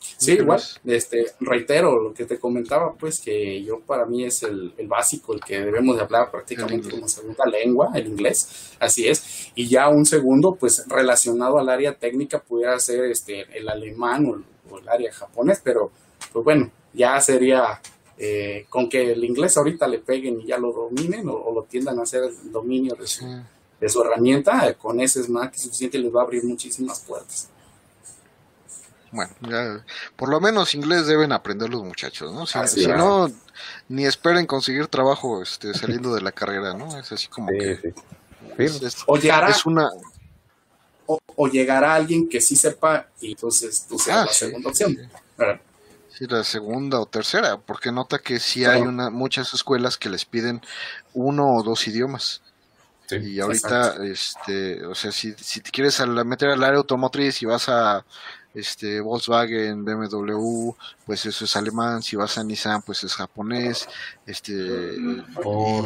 [0.00, 4.72] Sí, igual, este, reitero lo que te comentaba, pues que yo para mí es el,
[4.86, 9.68] básico, el que debemos de hablar prácticamente como segunda lengua, el inglés, así es, y
[9.68, 14.78] ya un segundo, pues relacionado al área técnica pudiera ser este, el alemán o, o
[14.78, 15.90] el área japonés, pero
[16.32, 17.80] pues bueno, ya sería
[18.22, 21.98] eh, con que el inglés ahorita le peguen y ya lo dominen o, lo tiendan
[21.98, 23.24] a hacer el dominio de su,
[23.80, 26.44] de su herramienta, eh, con ese es más que suficiente y les va a abrir
[26.44, 27.48] muchísimas puertas.
[29.12, 29.84] Bueno, ya,
[30.16, 32.46] por lo menos inglés deben aprender los muchachos, ¿no?
[32.46, 33.30] Si, no,
[33.88, 36.96] ni esperen conseguir trabajo este, saliendo de la carrera, ¿no?
[36.98, 37.92] Es así como que...
[39.06, 39.90] o llegará, una...
[41.06, 44.96] O, llegará alguien que sí sepa y entonces tú seas ah, la segunda opción.
[46.20, 50.60] La segunda o tercera, porque nota que sí hay una, muchas escuelas que les piden
[51.14, 52.42] uno o dos idiomas.
[53.10, 57.68] y ahorita, este, o sea, si, si te quieres meter al área automotriz y vas
[57.68, 58.04] a
[58.54, 60.72] este Volkswagen, BMW,
[61.06, 63.88] pues eso es alemán, si vas a Nissan, pues es japonés,
[64.26, 64.96] este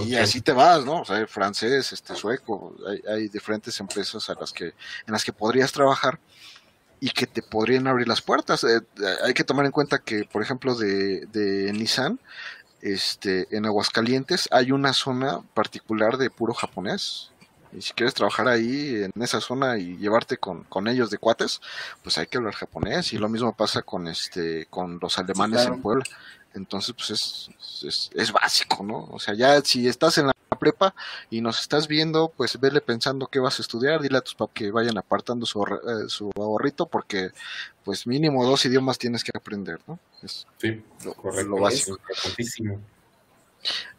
[0.06, 1.02] y, así te vas, ¿no?
[1.02, 5.32] O sea, francés, este sueco, hay, hay diferentes empresas a las que en las que
[5.32, 6.18] podrías trabajar
[7.00, 8.64] y que te podrían abrir las puertas.
[8.64, 8.80] Eh,
[9.22, 12.18] hay que tomar en cuenta que, por ejemplo, de, de Nissan,
[12.80, 17.30] este, en Aguascalientes hay una zona particular de puro japonés.
[17.76, 21.60] Y si quieres trabajar ahí en esa zona y llevarte con, con ellos de cuates,
[22.02, 23.12] pues hay que hablar japonés.
[23.12, 26.04] Y lo mismo pasa con este, con los alemanes en Puebla.
[26.54, 27.50] Entonces, pues es,
[27.84, 29.08] es, es, básico, ¿no?
[29.10, 30.94] O sea, ya si estás en la prepa
[31.28, 34.54] y nos estás viendo, pues vele pensando qué vas a estudiar, dile a tus papás
[34.54, 37.30] que vayan apartando su, eh, su ahorrito porque
[37.84, 39.98] pues mínimo dos idiomas tienes que aprender, ¿no?
[40.22, 41.98] Es sí, lo, correcto, básico.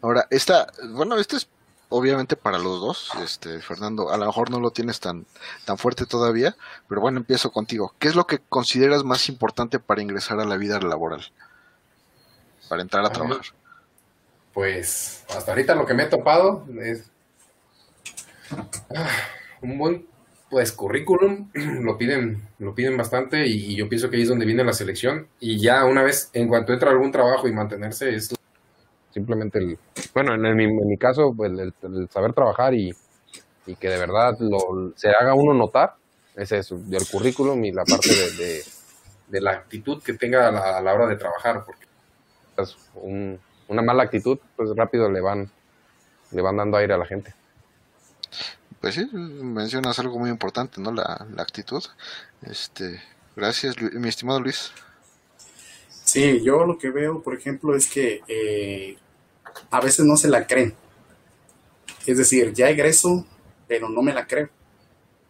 [0.02, 1.48] Ahora, esta, bueno, este es
[1.90, 5.26] obviamente para los dos, este Fernando, a lo mejor no lo tienes tan
[5.66, 6.56] tan fuerte todavía,
[6.88, 7.94] pero bueno, empiezo contigo.
[8.00, 11.26] ¿Qué es lo que consideras más importante para ingresar a la vida laboral?
[12.68, 13.46] Para entrar a trabajar
[14.56, 17.12] pues hasta ahorita lo que me he topado es
[18.96, 19.10] ah,
[19.62, 20.08] un buen
[20.50, 21.52] pues currículum,
[21.84, 25.28] lo piden, lo piden bastante y, yo pienso que ahí es donde viene la selección
[25.42, 28.34] y ya una vez, en cuanto entra algún trabajo y mantenerse es
[29.16, 29.80] simplemente el,
[30.14, 31.74] bueno, en, mi, caso, pues, el,
[32.10, 32.94] saber trabajar y,
[33.80, 35.96] que de verdad lo, se haga uno notar,
[36.36, 41.08] es eso, del currículum y la parte de, la actitud que tenga a la, hora
[41.08, 41.86] de trabajar, porque
[42.58, 43.40] es un,
[43.70, 45.50] una mala actitud, pues rápido le van,
[46.32, 47.34] le van dando aire a la gente.
[48.82, 50.92] Pues sí, mencionas algo muy importante, ¿no?
[50.92, 51.84] La, actitud.
[52.42, 53.02] Este,
[53.34, 54.74] gracias, mi estimado Luis.
[56.04, 58.98] Sí, yo lo que veo, por ejemplo, es que eh,
[59.70, 60.74] a veces no se la creen.
[62.06, 63.26] Es decir, ya egreso,
[63.68, 64.50] pero no me la creo.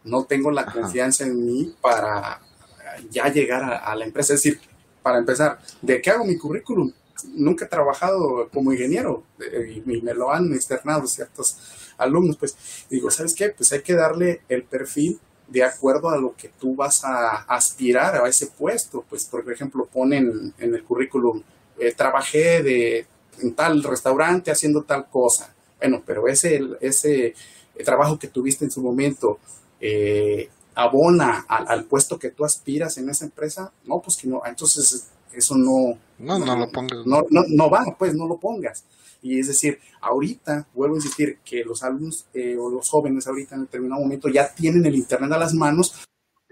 [0.04, 2.40] No tengo la confianza en mí para
[3.10, 4.34] ya llegar a, a, la empresa.
[4.34, 4.60] Es decir,
[5.02, 6.92] para empezar, ¿de qué hago mi currículum?
[7.34, 11.56] nunca he trabajado como ingeniero eh, y, me lo han externado ciertos
[11.98, 12.56] alumnos, pues
[12.90, 13.50] digo, ¿sabes qué?
[13.50, 15.18] Pues hay que darle el perfil
[15.48, 19.04] de acuerdo a lo que tú vas a aspirar a ese puesto.
[19.08, 21.42] Pues, por ejemplo, ponen en el currículum,
[21.78, 23.06] eh, trabajé de,
[23.40, 25.54] en tal restaurante haciendo tal cosa.
[25.78, 27.34] Bueno, pero ese, ese
[27.84, 29.38] trabajo que tuviste en su momento
[29.80, 35.08] eh, abona al, puesto que tú aspiras en esa empresa, no, pues que no, entonces
[35.32, 35.98] eso no...
[36.18, 37.06] No, no, lo pongas.
[37.06, 38.84] No, no, no va, pues no lo pongas.
[39.22, 43.54] Y es decir, ahorita, vuelvo a insistir, que los alumnos eh, o los jóvenes ahorita
[43.54, 45.94] en determinado momento ya tienen el Internet a las manos,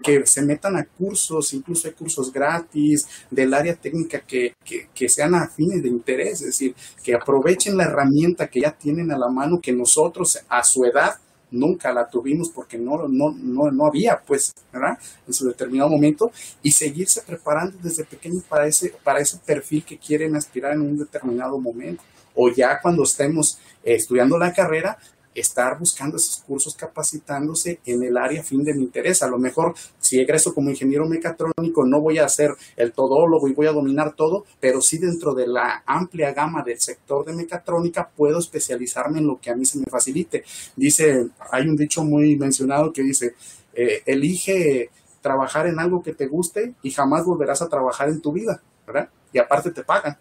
[0.05, 5.09] que se metan a cursos, incluso hay cursos gratis del área técnica que, que, que,
[5.09, 9.29] sean afines de interés, es decir, que aprovechen la herramienta que ya tienen a la
[9.29, 11.15] mano, que nosotros a su edad
[11.49, 14.97] nunca la tuvimos porque no, no, no, no había, pues, ¿verdad?
[15.25, 16.31] En su determinado momento,
[16.61, 20.97] y seguirse preparando desde pequeño para ese, para ese perfil que quieren aspirar en un
[20.97, 22.03] determinado momento.
[22.35, 24.97] O ya cuando estemos eh, estudiando la carrera,
[25.35, 29.21] estar buscando esos cursos capacitándose en el área fin de mi interés.
[29.21, 33.53] A lo mejor si egreso como ingeniero mecatrónico no voy a ser el todólogo y
[33.53, 38.09] voy a dominar todo, pero sí dentro de la amplia gama del sector de mecatrónica
[38.15, 40.43] puedo especializarme en lo que a mí se me facilite.
[40.75, 43.35] Dice, hay un dicho muy mencionado que dice,
[43.73, 44.89] eh, elige
[45.21, 49.09] trabajar en algo que te guste y jamás volverás a trabajar en tu vida, ¿verdad?
[49.33, 50.17] Y aparte te pagan.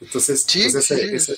[0.00, 1.34] Entonces, sí, pues ese, ese,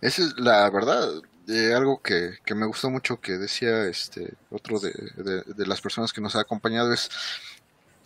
[0.00, 1.08] esa es la verdad.
[1.46, 4.92] de algo que, que, me gustó mucho que decía este otro de,
[5.46, 7.08] de, las personas que nos ha acompañado es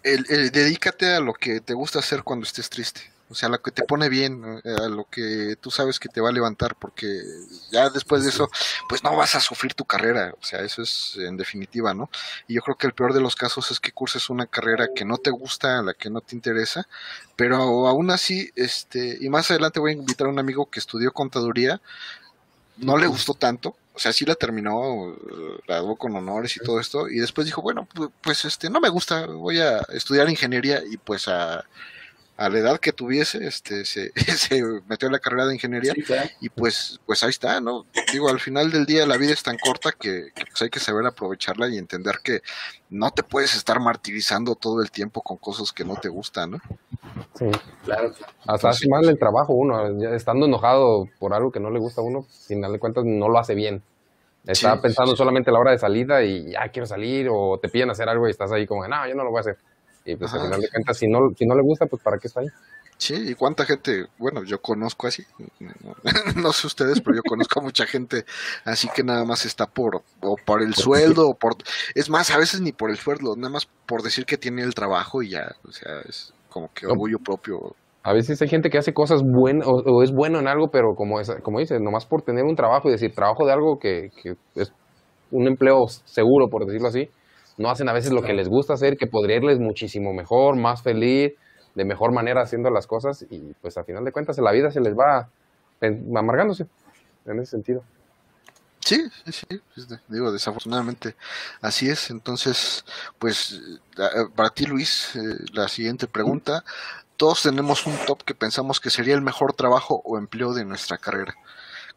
[0.02, 3.00] el, dedícate a lo que te gusta hacer cuando estés triste.
[3.30, 6.30] O sea, lo que te pone bien, a lo que tú sabes que te va
[6.30, 7.22] a levantar, porque
[7.70, 8.50] ya después de eso,
[8.88, 10.34] pues no vas a sufrir tu carrera.
[10.40, 12.10] O sea, eso es en definitiva, ¿no?
[12.48, 15.04] Y yo creo que el peor de los casos es que curses una carrera que
[15.04, 16.88] no te gusta, a la que no te interesa,
[17.36, 21.12] pero aún así, este, y más adelante voy a invitar a un amigo que estudió
[21.12, 21.80] contaduría,
[22.78, 25.16] no le gustó tanto, o sea, sí la terminó,
[25.66, 27.86] la debo con honores y todo esto, y después dijo, bueno,
[28.22, 31.64] pues este, no me gusta, voy a estudiar ingeniería y pues a
[32.40, 35.92] a la edad que tuviese, este, se, se metió en la carrera de ingeniería
[36.40, 37.84] y pues, pues ahí está, ¿no?
[38.14, 41.04] Digo, al final del día la vida es tan corta que, pues hay que saber
[41.04, 42.40] aprovecharla y entender que
[42.88, 46.58] no te puedes estar martirizando todo el tiempo con cosas que no te gustan, ¿no?
[47.34, 47.44] Sí,
[47.84, 48.14] claro.
[48.46, 52.04] Hasta hace mal el trabajo uno, estando enojado por algo que no le gusta a
[52.04, 53.82] uno, sin darle cuentas no lo hace bien.
[54.46, 57.90] Está pensando solamente a la hora de salida y ya quiero salir o te piden
[57.90, 59.58] hacer algo y estás ahí como, no, yo no lo voy a hacer.
[60.10, 62.28] Y pues al final de cuentas, si no, si no le gusta, pues para qué
[62.28, 62.48] está ahí.
[63.00, 65.22] Sí, y cuánta gente, bueno, yo conozco así,
[66.36, 68.26] no, sé ustedes, pero yo conozco a mucha gente
[68.66, 71.54] así que nada más está por, o por el sueldo, o por,
[71.94, 74.74] es más, a veces ni por el sueldo, nada más por decir que tiene el
[74.74, 77.74] trabajo y ya, o sea, es como que orgullo propio.
[78.02, 81.20] A veces hay gente que hace cosas buenas, o, es bueno en algo, pero como,
[81.20, 84.34] es, como dices, nomás por tener un trabajo y decir, trabajo de algo que, que
[84.56, 84.72] es
[85.30, 87.08] un empleo seguro, por decirlo así,
[87.60, 90.82] no hacen a veces lo que les gusta hacer, que podría irles muchísimo mejor, más
[90.82, 91.34] feliz,
[91.74, 94.80] de mejor manera haciendo las cosas y pues a final de cuentas la vida se
[94.80, 95.28] les va
[96.16, 96.66] amargándose
[97.26, 97.84] en ese sentido.
[98.82, 101.16] Sí, sí, sí, digo, desafortunadamente
[101.60, 102.08] así es.
[102.08, 102.82] Entonces,
[103.18, 103.60] pues
[104.34, 105.20] para ti Luis, eh,
[105.52, 106.64] la siguiente pregunta.
[107.18, 110.96] Todos tenemos un top que pensamos que sería el mejor trabajo o empleo de nuestra
[110.96, 111.34] carrera.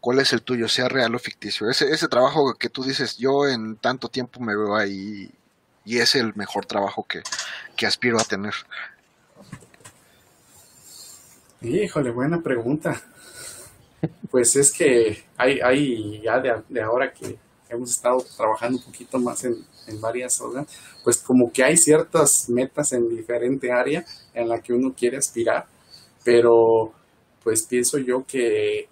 [0.02, 1.70] ¿Cuál es el tuyo, sea real o ficticio?
[1.70, 5.32] Ese, ese trabajo que tú dices, yo en tanto tiempo me veo ahí
[5.86, 7.22] y es el mejor trabajo que,
[7.86, 8.54] aspiro a tener.
[11.62, 13.02] Híjole, buena pregunta.
[14.30, 17.38] Pues es que hay, hay ya de, ahora que
[17.70, 19.56] hemos estado trabajando un poquito más en,
[20.00, 20.66] varias horas,
[21.04, 25.66] pues como que hay ciertas metas en diferente área en la que uno quiere aspirar,
[26.24, 26.94] pero
[27.44, 28.88] pues pienso yo que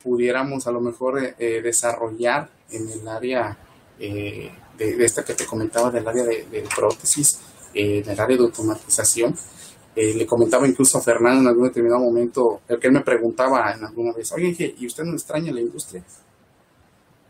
[0.00, 3.58] pudiéramos a lo mejor eh, desarrollar en el área
[3.98, 7.40] eh, de, esta que te comentaba del área de, prótesis,
[7.74, 9.34] eh, del área de automatización.
[9.94, 13.72] Eh, le comentaba incluso a Fernando en algún determinado momento, el que él me preguntaba
[13.72, 16.04] en alguna vez, oye, ¿y usted no extraña la industria?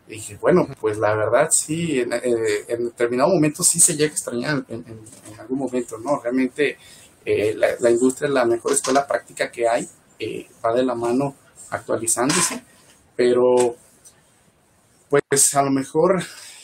[0.07, 4.13] Y dije, bueno, pues la verdad sí, en, eh, determinado momento sí se llega a
[4.13, 4.83] extrañar en,
[5.39, 6.19] algún momento, ¿no?
[6.19, 6.77] Realmente
[7.25, 9.87] la, la, industria es la mejor escuela práctica que hay,
[10.63, 11.35] va de la mano
[11.69, 12.63] actualizándose,
[13.15, 13.75] pero
[15.09, 16.21] pues a lo mejor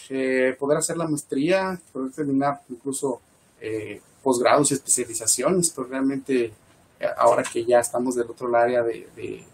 [0.09, 3.21] eh, poder hacer la maestría, poder terminar incluso
[3.61, 6.53] eh, posgrados y especializaciones, pero realmente
[6.99, 9.45] eh, ahora que ya estamos del otro área de, de,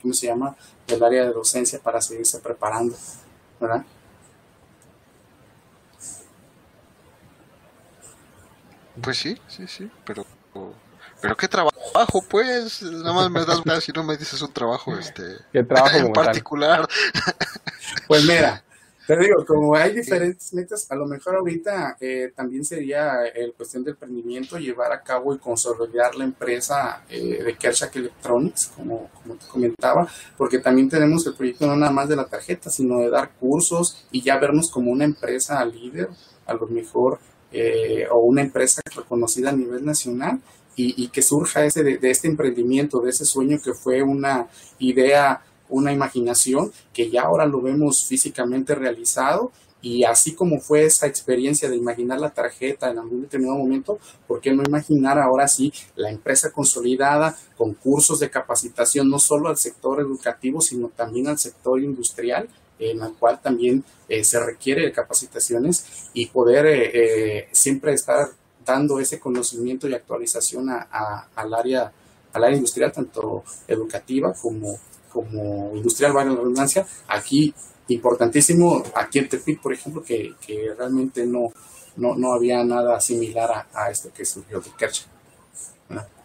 [0.00, 0.56] ¿cómo se llama?
[0.86, 2.96] Del área de docencia para seguirse preparando,
[3.60, 3.84] ¿verdad?
[9.02, 10.24] Pues sí, sí, sí, pero,
[11.20, 11.74] pero ¿qué trabajo?
[12.28, 15.22] pues, nada más me das si no me dices un trabajo, este,
[15.52, 16.88] ¿Qué trabajo en particular.
[18.08, 18.63] Pues mira,
[19.06, 23.84] te digo, como hay diferentes metas, a lo mejor ahorita eh, también sería el cuestión
[23.84, 29.34] del emprendimiento, llevar a cabo y consolidar la empresa eh, de Kershak Electronics, como, como
[29.36, 33.10] te comentaba, porque también tenemos el proyecto no nada más de la tarjeta, sino de
[33.10, 36.08] dar cursos y ya vernos como una empresa líder,
[36.46, 37.18] a lo mejor,
[37.52, 40.40] eh, o una empresa reconocida a nivel nacional.
[40.76, 44.48] Y, que surja ese de este emprendimiento, de ese sueño que fue una
[44.80, 49.52] idea una imaginación que ya ahora lo vemos físicamente realizado
[49.84, 54.40] y así como fue esa experiencia de imaginar la tarjeta en algún determinado momento, ¿por
[54.40, 59.58] qué no imaginar ahora sí la empresa consolidada con cursos de capacitación no solo al
[59.58, 62.48] sector educativo, sino también al sector industrial?
[62.78, 66.90] en el cual también eh, se requiere capacitaciones y poder eh,
[67.38, 68.30] eh, siempre estar
[68.66, 71.92] dando ese conocimiento y actualización al área
[72.32, 74.76] al área industrial tanto educativa como
[75.14, 77.54] como industrial, vale la redundancia, aquí
[77.88, 81.52] importantísimo, aquí en Tepic, por ejemplo, que, que realmente no,
[81.96, 85.06] no, no, había nada similar a, esto que surgió de Kerch.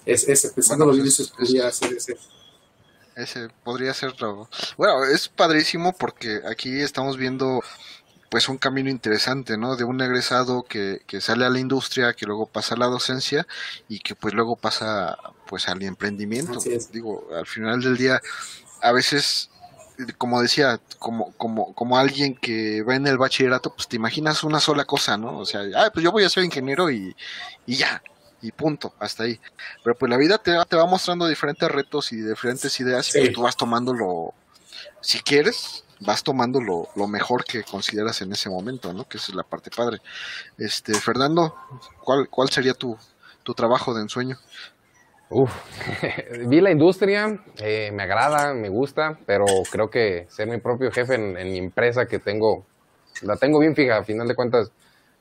[0.05, 2.17] Es, ese, pensando bueno, los pues, podría ser ese.
[3.15, 4.13] Ese podría ser
[4.77, 7.61] Bueno, es padrísimo porque aquí estamos viendo
[8.29, 9.75] pues un camino interesante, ¿no?
[9.75, 13.45] De un egresado que, que sale a la industria, que luego pasa a la docencia
[13.87, 15.17] y que pues luego pasa
[15.47, 16.59] pues al emprendimiento.
[16.91, 18.21] Digo, al final del día
[18.81, 19.49] a veces,
[20.17, 24.59] como decía, como, como, como alguien que va en el bachillerato, pues te imaginas una
[24.59, 25.37] sola cosa, ¿no?
[25.37, 27.15] O sea, ah, pues yo voy a ser ingeniero y,
[27.65, 28.01] y ya,
[28.41, 29.39] y punto, hasta ahí.
[29.83, 33.41] Pero pues la vida te, te va mostrando diferentes retos y diferentes ideas y tú
[33.41, 34.33] vas tomando lo,
[35.01, 39.07] si quieres, vas tomando lo, lo, mejor que consideras en ese momento, ¿no?
[39.07, 40.01] Que esa es la parte padre.
[40.57, 41.55] Este, Fernando,
[42.03, 42.97] ¿cuál, cuál sería tu,
[43.43, 44.37] tu trabajo de ensueño?
[45.31, 45.51] Uf,
[46.47, 51.13] vi la industria, eh, me agrada, me gusta, pero creo que ser mi propio jefe
[51.13, 52.65] en, mi empresa que tengo,
[53.21, 54.71] la tengo bien fija, a final de cuentas,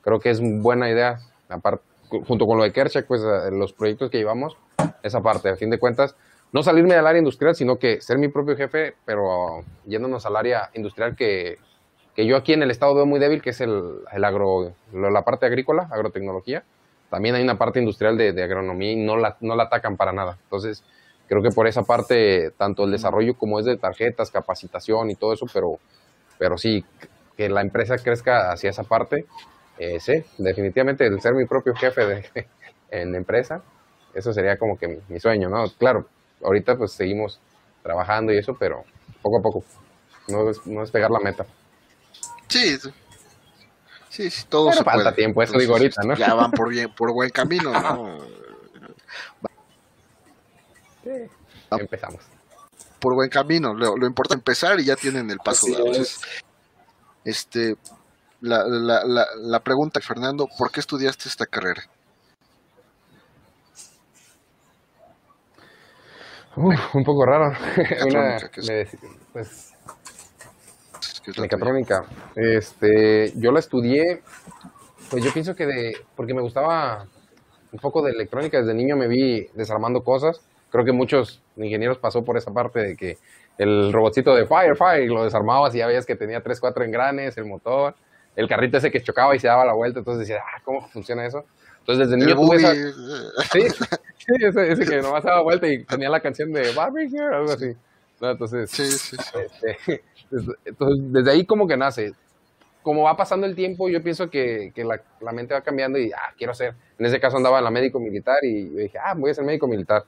[0.01, 1.83] creo que es buena idea, aparte,
[2.27, 4.57] junto con lo de Kerchak, pues eh, los proyectos que llevamos,
[5.03, 6.15] esa parte, a fin de cuentas,
[6.53, 10.71] no salirme del área industrial, sino que ser mi propio jefe, pero yéndonos al área
[10.73, 11.59] industrial que,
[12.15, 15.21] que yo aquí en el estado veo muy débil, que es el, el agro, la
[15.21, 16.63] parte agrícola, agrotecnología
[17.09, 20.37] también hay una parte industrial de, agronomía y no la, no la atacan para nada.
[20.43, 20.83] Entonces,
[21.27, 25.33] creo que por esa parte, tanto el desarrollo como es de tarjetas, capacitación y todo
[25.33, 25.79] eso, pero,
[26.37, 26.83] pero sí,
[27.35, 29.25] que la empresa crezca hacia esa parte,
[29.77, 32.25] eh, sí, definitivamente el ser mi propio jefe de,
[32.91, 33.61] en empresa,
[34.13, 35.65] eso sería como que mi, sueño, ¿no?
[35.77, 36.05] Claro,
[36.43, 37.39] ahorita pues seguimos
[37.83, 38.83] trabajando y eso, pero
[39.21, 39.63] poco a poco,
[40.27, 41.45] no no es pegar la meta.
[42.47, 42.77] Sí,
[44.09, 46.15] Sí, sí, todo se falta tiempo, eso digo ahorita, ¿no?
[46.15, 48.17] Ya van por bien, por buen camino, ¿no?
[51.01, 51.11] Sí,
[51.71, 52.21] empezamos.
[52.99, 55.65] Por buen camino, lo, lo importa empezar y ya tienen el paso.
[55.67, 56.19] Entonces,
[57.23, 57.77] este,
[58.41, 61.83] la, la, la, la pregunta, Fernando, ¿por qué estudiaste esta carrera?
[66.55, 67.53] Uf, un poco raro.
[68.05, 68.37] Una,
[69.31, 69.68] pues,
[71.37, 72.05] Mecatrónica.
[72.35, 74.21] Este, yo la estudié,
[75.09, 77.05] pues yo pienso que de, porque me gustaba
[77.71, 80.41] un poco de electrónica, desde niño me vi desarmando cosas.
[80.71, 83.17] Creo que muchos ingenieros pasó por esa parte de que
[83.57, 87.37] el robotcito de Fire, Fire, lo desarmabas y ya veías que tenía 3, 4 engranes,
[87.37, 87.95] el motor,
[88.35, 91.25] el carrito ese que chocaba y se daba la vuelta, entonces decía, ah, ¿cómo funciona
[91.25, 91.43] eso?
[91.79, 92.73] Entonces desde niño tuve esa...
[92.73, 93.61] Sí,
[94.17, 97.75] sí ese, ese, que nomás daba vuelta y tenía la canción de Barbie, algo así.
[98.21, 100.03] Entonces, sí, sí, este,
[100.65, 102.13] entonces, desde ahí como que nace.
[102.81, 106.11] Como va pasando el tiempo, yo pienso que, que la, la, mente va cambiando y,
[106.11, 106.75] ah, quiero ser.
[106.97, 109.43] En ese caso andaba en la médico militar y yo dije, ah, voy a ser
[109.43, 110.05] médico militar.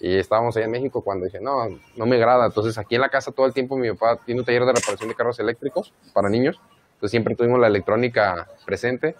[0.00, 2.46] Y estábamos allá en México cuando dije, no, no me agrada.
[2.46, 5.08] Entonces, aquí en la casa todo el tiempo mi papá tiene un taller de reparación
[5.08, 6.60] de carros eléctricos para niños.
[6.94, 9.16] Entonces, siempre tuvimos la electrónica presente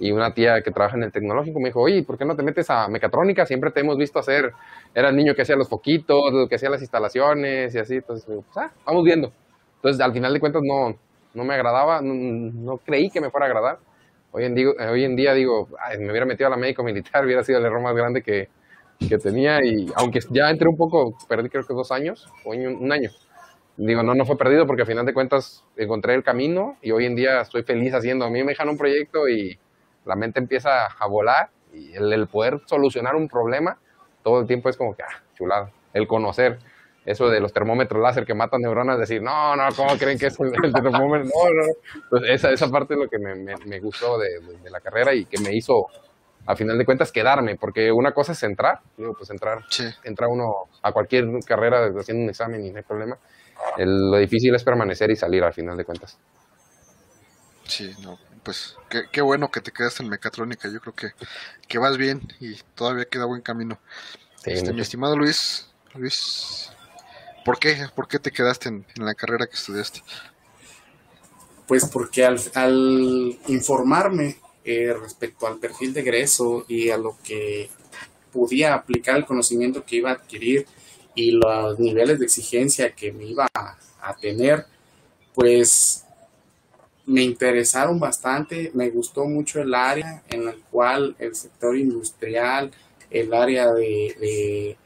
[0.00, 2.42] y una tía que trabaja en el tecnológico me dijo, oye, ¿por qué no te
[2.42, 3.46] metes a mecatrónica?
[3.46, 4.52] Siempre te hemos visto hacer,
[4.94, 7.96] era el niño que hacía los foquitos, que hacía las instalaciones y así.
[7.96, 9.32] Entonces, pues, ah, vamos viendo.
[9.76, 10.96] Entonces, al final de cuentas, no,
[11.34, 13.78] no me agradaba, no, creí que me fuera a agradar.
[14.30, 15.68] Hoy en, día, hoy en día digo,
[15.98, 18.48] me hubiera metido a la médico militar, hubiera sido el error más grande que,
[19.08, 19.64] que tenía.
[19.64, 23.10] Y aunque ya entré un poco, perdí creo que dos años, o un año.
[23.76, 27.06] Digo, no, no fue perdido porque al final de cuentas encontré el camino y hoy
[27.06, 28.24] en día estoy feliz haciendo.
[28.24, 29.56] A mí me dejan un proyecto y
[30.08, 33.78] la mente empieza a volar y el, el poder solucionar un problema
[34.22, 35.70] todo el tiempo es como que, ah, chulado.
[35.94, 36.58] El conocer
[37.06, 40.38] eso de los termómetros láser que matan neuronas, decir, no, no, ¿cómo creen que es
[40.38, 41.24] el, termómetro?
[41.24, 41.72] No, no.
[42.10, 43.34] Pues esa, esa parte es lo que me,
[43.64, 44.28] me, gustó de,
[44.62, 45.86] de, la carrera y que me hizo
[46.44, 49.60] a final de cuentas quedarme, porque una cosa es entrar, digo, pues entrar,
[50.04, 53.16] entra uno a cualquier carrera haciendo un examen y no hay problema.
[53.78, 56.18] lo difícil es permanecer y salir al final de cuentas.
[57.64, 58.76] Sí, no, pues
[59.12, 61.12] qué, bueno que te quedaste en mecatrónica, yo creo que,
[61.66, 63.78] que vas bien y todavía queda buen camino.
[64.44, 66.70] Este, mi estimado Luis, Luis,
[67.44, 67.86] ¿por qué?
[67.94, 70.02] ¿Por qué te quedaste en, la carrera que estudiaste?
[71.66, 77.68] Pues porque al, al informarme eh, respecto al perfil de egreso y a lo que
[78.32, 80.66] podía aplicar el conocimiento que iba a adquirir
[81.14, 84.66] y los niveles de exigencia que me iba a, a tener,
[85.34, 86.04] pues
[87.08, 92.70] me interesaron bastante, me gustó mucho el área en el cual el sector industrial,
[93.10, 94.76] el área de,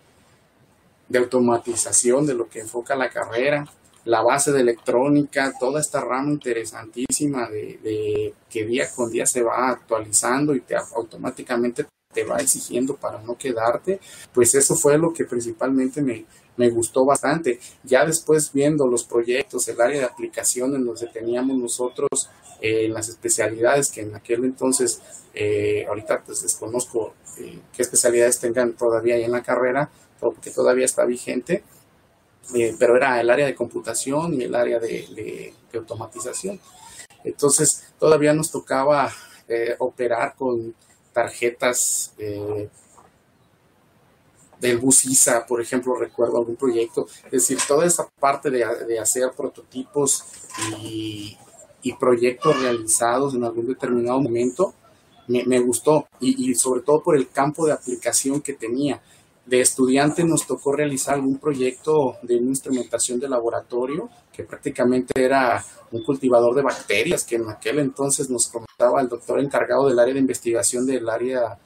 [1.08, 3.66] de, automatización de lo que enfoca la carrera,
[4.04, 9.70] la base de electrónica, toda esta rama interesantísima de, que día con día se va
[9.70, 13.98] actualizando y te automáticamente te va exigiendo para no quedarte,
[14.32, 16.24] pues eso fue lo que principalmente me,
[16.56, 17.60] me gustó bastante.
[17.82, 22.28] Ya después viendo los proyectos, el área de aplicación en donde teníamos nosotros
[22.60, 25.00] eh, las especialidades que en aquel entonces,
[25.34, 29.90] eh, ahorita pues desconozco eh, qué especialidades tengan todavía ahí en la carrera,
[30.20, 31.64] porque todavía está vigente,
[32.78, 36.60] pero era el área de computación y el área de automatización.
[37.24, 39.12] Entonces todavía nos tocaba
[39.78, 40.74] operar con
[41.12, 42.12] tarjetas
[44.62, 47.08] del bus ISA, por ejemplo, recuerdo algún proyecto.
[47.26, 50.24] Es decir, toda esa parte de, de hacer prototipos
[50.80, 51.36] y,
[51.82, 54.72] y, proyectos realizados en algún determinado momento
[55.26, 59.02] me, me gustó y, y, sobre todo por el campo de aplicación que tenía.
[59.44, 65.64] De estudiante nos tocó realizar algún proyecto de una instrumentación de laboratorio que prácticamente era
[65.90, 70.14] un cultivador de bacterias que en aquel entonces nos comentaba el doctor encargado del área
[70.14, 71.58] de investigación del área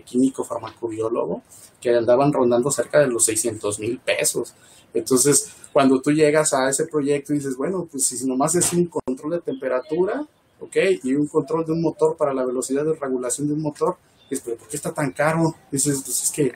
[0.00, 1.42] químico farmacobiólogo
[1.80, 4.54] que andaban rondando cerca de los 600 mil pesos.
[4.94, 8.86] Entonces, cuando tú llegas a ese proyecto y dices, bueno, pues si nomás es un
[8.86, 10.26] control de temperatura,
[10.60, 10.76] ¿ok?
[11.02, 13.96] Y un control de un motor para la velocidad de regulación de un motor,
[14.30, 15.54] dices, pero ¿por qué está tan caro?
[15.70, 16.52] Dices, pues es que,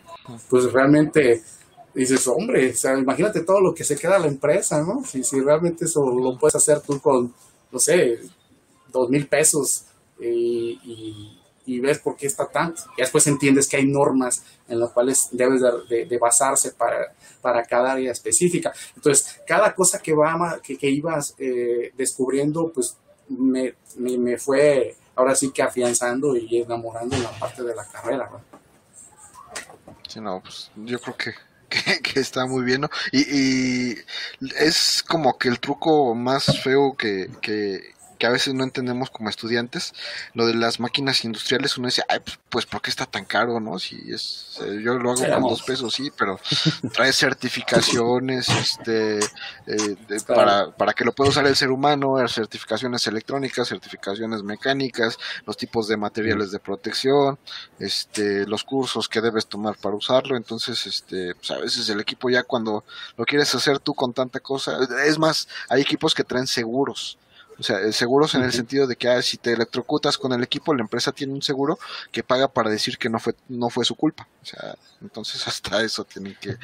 [0.48, 1.42] pues realmente,
[1.94, 5.02] dices, hombre, o sea, imagínate todo lo que se queda a la empresa, ¿no?
[5.04, 7.34] Si, si realmente eso lo puedes hacer tú con,
[7.72, 8.20] no sé,
[8.92, 9.84] dos mil pesos
[10.20, 11.38] y y
[11.80, 12.82] ves por qué está tanto.
[12.96, 17.92] Y después entiendes que hay normas en las cuales debes de, basarse para, para, cada
[17.92, 18.72] área específica.
[18.94, 22.96] Entonces, cada cosa que, va, que, ibas eh, descubriendo, pues
[23.28, 28.30] me, me, fue ahora sí que afianzando y enamorando en la parte de la carrera.
[30.08, 31.16] Sí, no, pues yo creo
[31.68, 32.90] que, que, está muy bien, ¿no?
[33.12, 33.98] Y, y,
[34.58, 39.92] es como que el truco más feo que, que a veces no entendemos como estudiantes,
[40.34, 43.60] lo de las máquinas industriales, uno dice, ay, pues, pues ¿por qué está tan caro,
[43.60, 43.78] no?
[43.78, 46.40] Si es, eh, yo lo hago con dos pesos, sí, pero
[46.94, 49.96] trae certificaciones, este, eh,
[50.26, 55.88] para, para que lo pueda usar el ser humano, certificaciones electrónicas, certificaciones mecánicas, los tipos
[55.88, 57.38] de materiales de protección,
[57.78, 62.30] este, los cursos que debes tomar para usarlo, entonces, este, pues a veces el equipo
[62.30, 62.84] ya cuando
[63.16, 67.18] lo quieres hacer tú con tanta cosa, es más, hay equipos que traen seguros,
[67.58, 70.42] o sea, eh, seguros en el sentido de que ah, si te electrocutas con el
[70.42, 71.78] equipo, la empresa tiene un seguro
[72.12, 74.28] que paga para decir que no fue no fue su culpa.
[74.42, 76.56] O sea, entonces hasta eso tienen que,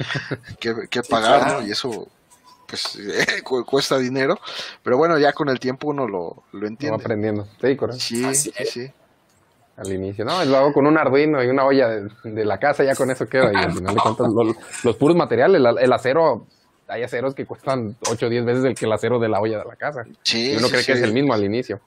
[0.89, 1.67] que, pagar, ¿no?
[1.67, 2.07] Y eso
[2.67, 2.97] pues
[3.65, 4.39] cuesta dinero,
[4.83, 6.97] pero bueno, ya con el tiempo uno lo, lo entiende.
[6.97, 7.47] Va aprendiendo.
[7.59, 8.01] Sí, correcto.
[8.01, 8.91] Sí, sí,
[9.77, 12.95] Al inicio, no, lo hago con un Arduino y una olla de, la casa, ya
[12.95, 13.51] con eso queda.
[13.51, 14.27] Y al final de cuentas,
[14.83, 16.45] los, puros materiales, el acero
[16.93, 19.59] hay aceros que cuestan 8 o 10 veces el que el acero de la olla
[19.59, 20.03] de la casa.
[20.21, 21.79] Sí, y uno cree que es el mismo al inicio.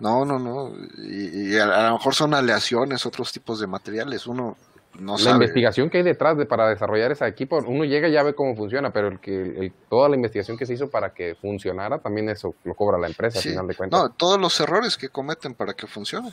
[0.00, 0.72] No, no, no.
[0.98, 4.26] Y, a, lo mejor son aleaciones, otros tipos de materiales.
[4.26, 4.56] Uno
[4.98, 8.22] no la investigación que hay detrás de, para desarrollar ese equipo, uno llega y ya
[8.22, 11.98] ve cómo funciona, pero el que toda la investigación que se hizo para que funcionara,
[11.98, 14.00] también eso lo cobra la empresa, al final de cuentas.
[14.00, 16.30] No, todos los errores que cometen para que funcione.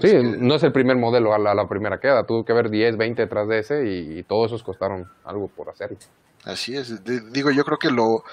[0.00, 3.22] Sí, no es el primer modelo a la, primera queda, tuvo que haber 10, 20
[3.22, 5.96] detrás de ese y, y todos esos costaron algo por hacerlo.
[6.44, 7.04] Así es.
[7.04, 8.24] digo, yo creo que lo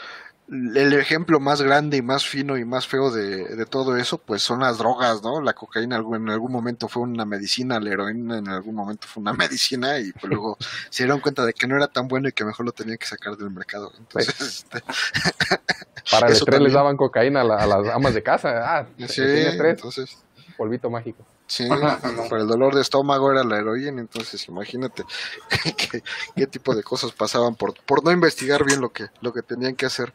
[0.51, 4.41] el ejemplo más grande y más fino y más feo de, de, todo eso, pues
[4.41, 5.39] son las drogas, ¿no?
[5.39, 9.31] La cocaína en algún momento fue una medicina, la heroína en algún momento fue una
[9.33, 10.57] medicina y pues luego
[10.89, 13.05] se dieron cuenta de que no era tan bueno y que mejor lo tenían que
[13.05, 13.93] sacar del mercado.
[13.97, 14.83] Entonces, este,
[16.11, 18.79] Para el estrés les daban cocaína a, las amas de casa.
[18.79, 20.17] Ah, sí, entonces...
[20.57, 21.25] Polvito mágico.
[21.51, 25.03] Sí, para el dolor de estómago era la heroína, entonces imagínate
[26.33, 29.75] qué, tipo de cosas pasaban por, por no investigar bien lo que, lo que tenían
[29.75, 30.13] que hacer.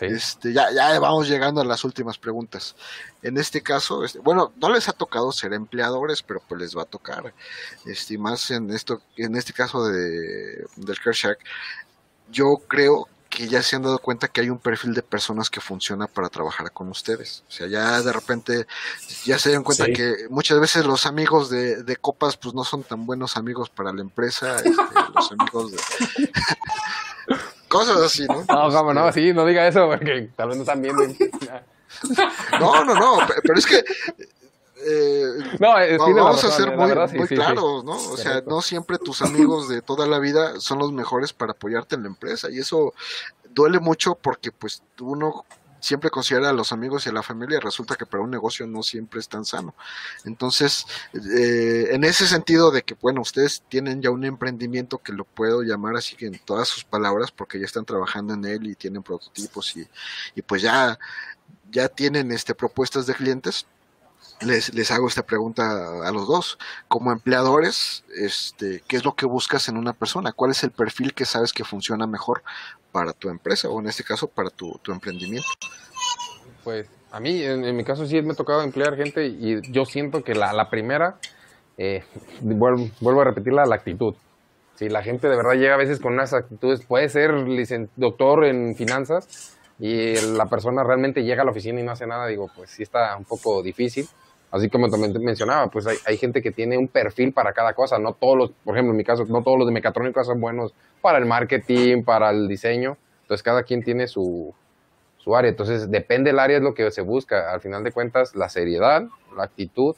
[0.00, 2.76] Este, ya, ya vamos llegando a las últimas preguntas.
[3.20, 6.82] En este caso, este, bueno, no les ha tocado ser empleadores, pero pues les va
[6.82, 7.34] a tocar.
[7.84, 11.40] Este, más en esto, en este caso de, del Kershack,
[12.30, 15.60] yo creo que ya se han dado cuenta que hay un perfil de personas que
[15.60, 17.44] funciona para trabajar con ustedes.
[17.46, 18.66] O sea, ya de repente
[19.26, 22.82] ya se dan cuenta que muchas veces los amigos de, de, copas pues no son
[22.82, 24.70] tan buenos amigos para la empresa, este,
[25.14, 25.78] los amigos de...
[27.68, 28.42] Cosas así, ¿no?
[28.48, 31.02] No, cómo no, sí, no diga eso porque tal vez no están viendo.
[32.58, 33.84] no, no, no, pero es que
[34.88, 37.96] eh, no, vamos a ser muy, claros, ¿no?
[37.96, 41.96] O sea, no siempre tus amigos de toda la vida son los mejores para apoyarte
[41.96, 42.94] en la empresa y eso
[43.50, 45.44] duele mucho porque pues uno
[45.80, 48.82] siempre considera a los amigos y a la familia, resulta que para un negocio no
[48.82, 49.74] siempre es tan sano.
[50.24, 55.24] Entonces, eh, en ese sentido de que, bueno, ustedes tienen ya un emprendimiento que lo
[55.24, 58.74] puedo llamar así que en todas sus palabras, porque ya están trabajando en él y
[58.74, 59.86] tienen prototipos y,
[60.34, 60.98] y pues ya,
[61.70, 63.66] ya tienen este propuestas de clientes
[64.40, 66.58] les, les hago esta pregunta a los dos.
[66.88, 70.32] Como empleadores, este, ¿qué es lo que buscas en una persona?
[70.32, 72.42] ¿Cuál es el perfil que sabes que funciona mejor
[72.92, 75.48] para tu empresa o en este caso para tu, emprendimiento?
[76.64, 80.22] Pues a mí, en, mi caso sí me ha tocado emplear gente y yo siento
[80.22, 81.16] que la, la primera,
[81.78, 82.04] eh,
[82.40, 84.14] vuelvo, a repetirla, la actitud.
[84.74, 87.32] Si la gente de verdad llega a veces con unas actitudes, puede ser
[87.96, 92.26] doctor en finanzas y la persona realmente llega a la oficina y no hace nada,
[92.26, 94.06] digo, pues sí está un poco difícil.
[94.50, 97.98] Así como también mencionaba, pues hay, hay, gente que tiene un perfil para cada cosa.
[97.98, 100.72] No todos los, por ejemplo, en mi caso, no todos los de mecatrónica son buenos
[101.02, 102.96] para el marketing, para el diseño.
[103.22, 104.54] Entonces, cada quien tiene su,
[105.18, 105.50] su área.
[105.50, 107.52] Entonces, depende del área, es lo que se busca.
[107.52, 109.02] Al final de cuentas, la seriedad,
[109.36, 109.96] la actitud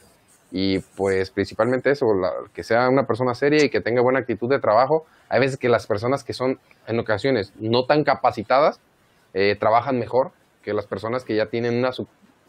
[0.51, 2.07] y, pues, principalmente eso,
[2.55, 5.05] que sea una persona seria y que tenga buena actitud de trabajo.
[5.28, 8.80] Hay veces que las personas que son, en ocasiones, no tan capacitadas,
[9.34, 10.30] eh, trabajan mejor
[10.62, 11.90] que las personas que ya tienen una,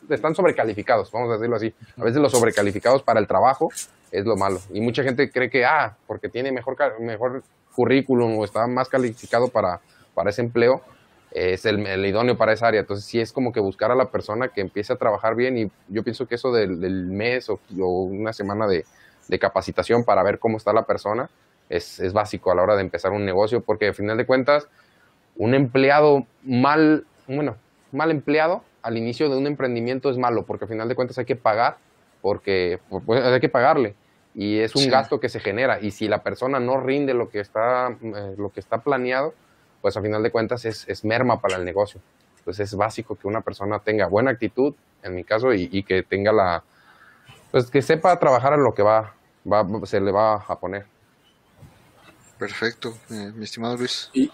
[0.09, 1.73] están sobrecalificados, vamos a decirlo así.
[1.97, 3.69] A veces los sobrecalificados para el trabajo
[4.11, 4.59] es lo malo.
[4.73, 7.43] Y mucha gente cree que, ah, porque tiene mejor, mejor
[7.75, 9.81] currículum o está más calificado para,
[10.13, 10.81] para ese empleo,
[11.31, 12.81] es el, idóneo para esa área.
[12.81, 15.71] Entonces, sí es como que buscar a la persona que empiece a trabajar bien y
[15.87, 16.77] yo pienso que eso del,
[17.07, 18.85] mes o, una semana de,
[19.39, 21.29] capacitación para ver cómo está la persona
[21.69, 24.67] es, es, básico a la hora de empezar un negocio porque al final de cuentas,
[25.35, 27.55] un empleado mal, bueno,
[27.91, 31.25] mal empleado al inicio de un emprendimiento es malo, porque al final de cuentas hay
[31.25, 31.77] que pagar,
[32.21, 33.95] porque pues, hay que pagarle.
[34.35, 35.81] Y es un gasto que se genera.
[35.81, 39.33] Y si la persona no rinde lo que está eh, lo que está planeado
[39.81, 42.01] pues al final de cuentas es, merma para el negocio.
[42.39, 46.31] Entonces es básico que una persona tenga buena actitud en mi caso y, que tenga
[46.31, 46.63] la
[47.51, 49.15] pues que sepa trabajar en lo que va,
[49.51, 50.85] va se le va a poner.
[52.37, 54.09] Perfecto eh, mi estimado Luis.
[54.13, 54.31] Y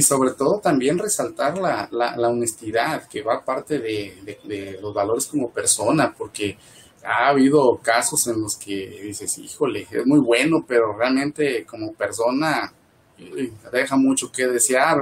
[0.00, 6.14] sobre todo también resaltar la, la, honestidad, que va parte de, los valores como persona,
[6.16, 6.56] porque
[7.04, 12.72] ha habido casos en los que dices, híjole, es muy bueno, pero realmente como persona
[13.70, 14.98] deja mucho que desear.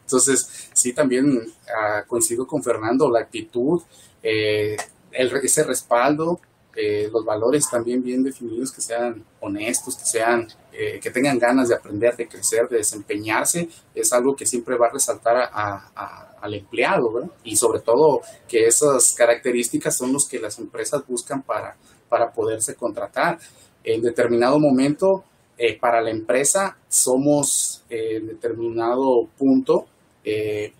[0.00, 1.40] Entonces, sí, también
[1.74, 3.80] ah, coincido con Fernando, la actitud,
[4.22, 4.76] eh,
[5.10, 6.40] el, ese respaldo,
[6.76, 11.68] eh, los valores también bien definidos, que sean honestos, que sean, eh, que tengan ganas
[11.68, 17.12] de aprender, de crecer, de desempeñarse, es algo que siempre va a resaltar al empleado,
[17.12, 17.30] ¿verdad?
[17.44, 21.76] Y sobre todo que esas características son los que las empresas buscan para,
[22.08, 23.38] para poderse contratar.
[23.84, 25.24] En determinado momento,
[25.56, 29.86] eh, para la empresa, somos en determinado punto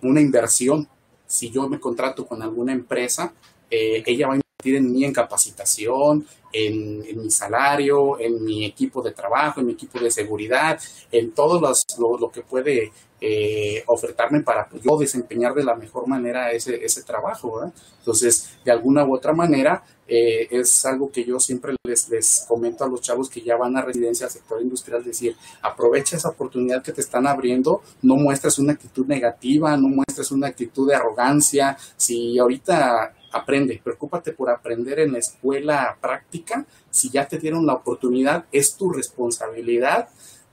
[0.00, 0.88] una inversión.
[1.26, 3.34] Si yo me contrato con alguna empresa,
[3.70, 9.60] ella va a en mí en capacitación, en, mi salario, en mi equipo de trabajo,
[9.60, 15.54] en mi equipo de seguridad, en todo lo, que puede eh, ofertarme para yo desempeñar
[15.54, 17.60] de la mejor manera ese, ese trabajo.
[17.98, 22.84] Entonces, de alguna u otra manera, eh, es algo que yo siempre les, les comento
[22.84, 26.82] a los chavos que ya van a residencia al sector industrial, decir, aprovecha esa oportunidad
[26.82, 31.76] que te están abriendo, no muestres una actitud negativa, no muestres una actitud de arrogancia,
[31.96, 36.64] si ahorita aprende, preocúpate por aprender en la escuela práctica.
[36.90, 40.08] Si ya te dieron la oportunidad, es tu responsabilidad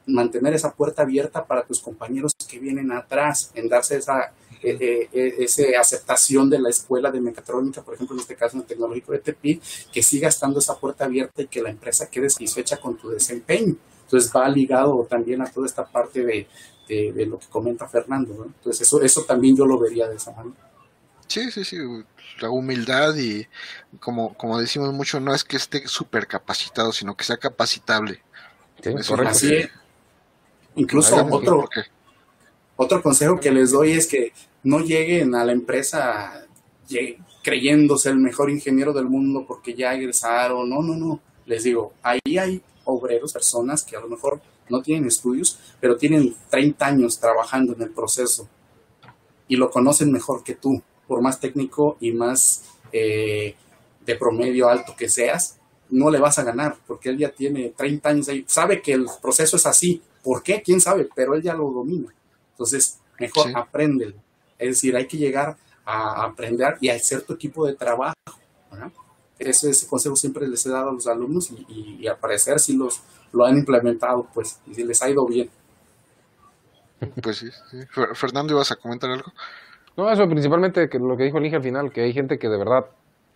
[0.08, 4.34] mantener esa puerta abierta para tus compañeros que vienen atrás, en darse esa,
[4.64, 8.62] eh, eh, eh aceptación de la escuela de mecatrónica, por ejemplo, en este caso en
[8.62, 12.30] el tecnológico de Tepi, que siga estando esa puerta abierta y que la empresa quede
[12.30, 13.76] satisfecha con tu desempeño.
[14.03, 16.48] Entonces va ligado también a toda esta parte de,
[17.26, 18.44] lo que comenta Fernando.
[18.45, 20.70] Entonces eso, eso también yo lo vería de esa manera.
[21.32, 21.78] Sí, sí, sí,
[22.41, 23.48] la humildad y
[24.02, 28.22] como, como decimos mucho, no es que esté súper capacitado, sino que sea capacitable.
[28.84, 28.94] Sí,
[29.26, 29.70] Así
[30.76, 31.70] Incluso otro,
[32.76, 34.34] otro consejo que les doy es que
[34.64, 36.45] no lleguen a la empresa
[37.41, 40.70] creyéndose el mejor ingeniero del mundo porque ya egresaron.
[40.70, 41.22] No, no, no.
[41.45, 46.36] Les digo, ahí hay obreros, personas que a lo mejor no tienen estudios, pero tienen
[46.49, 48.49] 30 años trabajando en el proceso
[49.48, 52.63] y lo conocen mejor que tú, por más técnico y más
[52.93, 53.53] eh,
[54.05, 55.57] de promedio alto que seas,
[55.89, 59.07] no le vas a ganar, porque él ya tiene 30 años ahí, sabe que el
[59.21, 60.61] proceso es así, ¿por qué?
[60.61, 61.09] ¿Quién sabe?
[61.13, 62.13] Pero él ya lo domina.
[62.51, 64.15] Entonces, mejor aprende.
[64.57, 68.15] Es decir, hay que llegar a aprender y a hacer tu equipo de trabajo.
[69.38, 72.77] Ese, ese, consejo siempre les he dado a los alumnos y, y, al parecer si
[72.77, 73.01] los
[73.33, 75.49] lo han implementado, pues, y si les ha ido bien.
[77.21, 77.49] Pues sí,
[78.13, 79.33] Fernando, ¿ibas a comentar algo?
[79.97, 82.47] No, eso principalmente que lo que dijo el Inge al final, que hay gente que
[82.47, 82.85] de verdad,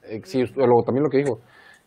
[0.03, 0.21] eh,
[0.55, 1.39] luego también lo que dijo,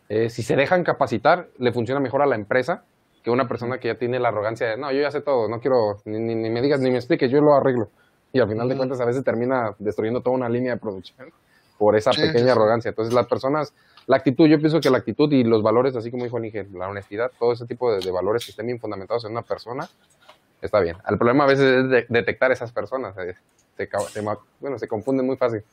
[0.09, 2.83] eh, si se dejan capacitar, le funciona mejor a la empresa
[3.23, 5.59] que una persona que ya tiene la arrogancia de, no, yo ya sé todo, no
[5.59, 7.89] quiero, ni, ni, me digas, ni me expliques, yo lo arreglo.
[8.31, 11.29] Y al final de cuentas a veces termina destruyendo toda una línea de producción
[11.79, 12.89] por esa pequeña arrogancia.
[12.89, 13.73] Entonces las personas,
[14.05, 16.89] la actitud, yo pienso que la actitud y los valores, así como dijo Nigel, la
[16.89, 19.87] honestidad, todo ese tipo de, valores que estén bien fundamentados en una persona,
[20.61, 20.97] está bien.
[21.07, 23.15] El problema a veces es detectar esas personas.
[23.17, 23.35] Eh,
[23.77, 24.21] se,
[24.59, 25.63] bueno, se confunden muy fácil.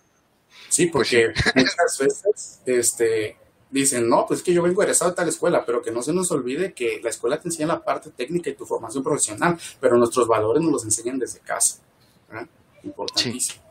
[0.68, 3.36] Sí, pues porque muchas veces este,
[3.70, 6.12] dicen, no, pues es que yo vengo egresado de tal escuela, pero que no se
[6.12, 9.96] nos olvide que la escuela te enseña la parte técnica y tu formación profesional, pero
[9.96, 11.78] nuestros valores nos los enseñan desde casa.
[12.82, 13.62] Importantísimo.
[13.62, 13.66] Sí.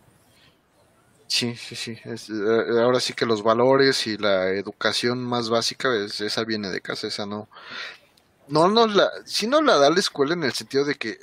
[1.27, 6.43] Sí, sí, eh, ahora sí que los valores y la educación más básica, es, esa
[6.45, 7.49] viene de casa, esa no.
[8.47, 11.19] No nos la, si no la da la escuela en el sentido de que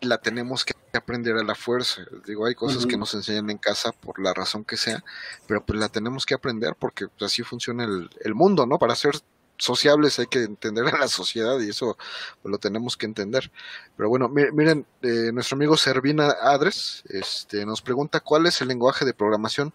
[0.00, 2.02] la tenemos que aprender a la fuerza.
[2.26, 5.02] Digo, hay cosas que nos enseñan en casa por la razón que sea,
[5.46, 8.78] pero pues la tenemos que aprender porque así funciona el, el mundo, ¿no?
[8.78, 9.14] Para ser
[9.58, 11.96] sociables hay que entender a la sociedad y eso
[12.42, 13.50] pues, lo tenemos que entender.
[13.96, 19.04] Pero bueno, miren, eh, nuestro amigo Servina Adres este, nos pregunta cuál es el lenguaje
[19.04, 19.72] de programación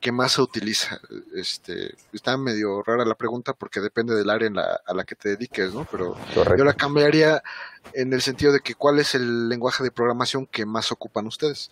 [0.00, 0.98] que más se utiliza.
[1.34, 5.14] Este, está medio rara la pregunta porque depende del área en la, a la que
[5.14, 5.86] te dediques, ¿no?
[5.90, 7.42] Pero yo la cambiaría
[7.92, 11.70] en el sentido de que cuál es el lenguaje de programación que más ocupan ustedes.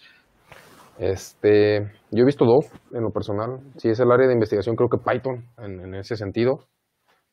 [0.98, 3.60] Este, yo he visto dos en lo personal.
[3.78, 6.66] Si es el área de investigación, creo que Python en ese sentido.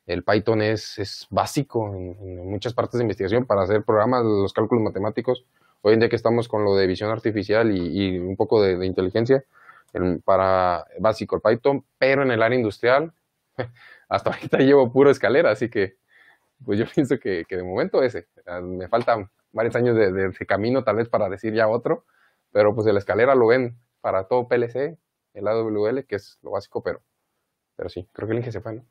[0.07, 4.83] El Python es, es básico en, muchas partes de investigación para hacer programas, los cálculos
[4.83, 5.45] matemáticos.
[5.81, 9.43] Hoy en día que estamos con lo de visión artificial y, un poco de, inteligencia,
[10.23, 13.13] para básico el Python, pero en el área industrial,
[14.09, 15.97] hasta ahorita llevo puro escalera, así que
[16.65, 18.27] pues yo pienso que, de momento ese.
[18.45, 22.05] Ah, me faltan varios años de, de, camino tal vez para decir ya otro,
[22.51, 24.97] pero pues el escalera lo ven para todo PLC,
[25.33, 27.01] el AWL, que es lo básico, pero,
[27.75, 28.85] pero sí, creo que el Inge se fue, ¿no?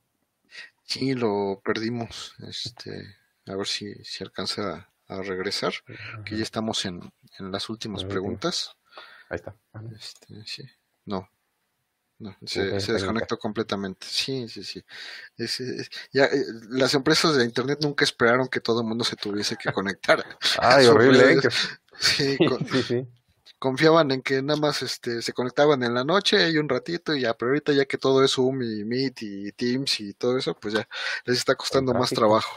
[0.85, 2.35] Sí, lo perdimos.
[2.47, 3.17] Este,
[3.47, 5.73] a ver si, si alcanza a, regresar.
[6.25, 8.77] Que ya estamos en, en las últimas preguntas.
[9.29, 9.55] Ahí está.
[9.97, 10.65] Este, sí.
[11.05, 11.29] No.
[12.19, 14.07] No, se, se desconectó completamente.
[14.07, 14.85] Sí, sí, sí.
[16.13, 19.73] ya, eh, las empresas de Internet nunca esperaron que todo el mundo se tuviese que
[19.73, 20.23] conectar.
[20.59, 21.33] Ay, horrible.
[21.33, 21.41] ¿eh?
[21.99, 22.37] sí,
[22.71, 23.09] sí, sí
[23.61, 27.21] confiaban en que nada más este, se conectaban en la noche y un ratito y
[27.21, 30.55] ya, pero ahorita ya que todo es Zoom y Meet y Teams y todo eso,
[30.55, 30.89] pues ya
[31.27, 32.51] les está costando más trabajo.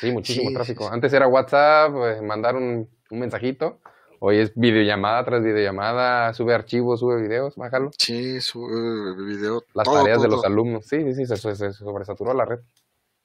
[0.00, 0.88] Sí, muchísimo tráfico.
[0.90, 3.80] Antes era WhatsApp, pues, mandar un, mensajito.
[4.20, 7.90] Hoy es videollamada tras videollamada, sube archivos, sube videos, bájalo.
[7.96, 9.64] Sí, sube video.
[9.72, 10.84] Las tareas de los alumnos.
[10.86, 12.60] Sí, sí, sí, se, se sobresaturó la red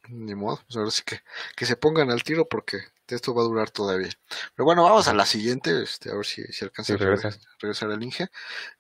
[0.10, 1.22] ni modo, pues ahora sí que,
[1.56, 4.10] que se pongan al tiro porque esto va a durar todavía.
[4.56, 8.04] Pero bueno, vamos a la siguiente, este, a ver si, si alcanza a regresar, al
[8.04, 8.28] Inge.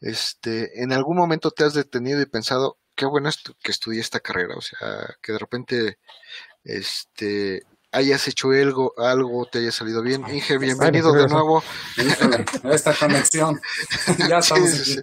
[0.01, 4.19] Este, ¿en algún momento te has detenido y pensado, qué bueno es que estudié esta
[4.19, 4.55] carrera?
[4.55, 5.99] O sea, que de repente,
[6.63, 7.63] este,
[7.95, 10.23] hayas hecho algo, algo te haya salido bien.
[10.29, 11.63] Inge, bienvenido de nuevo.
[12.63, 13.59] Esta conexión.
[14.29, 14.95] ya estamos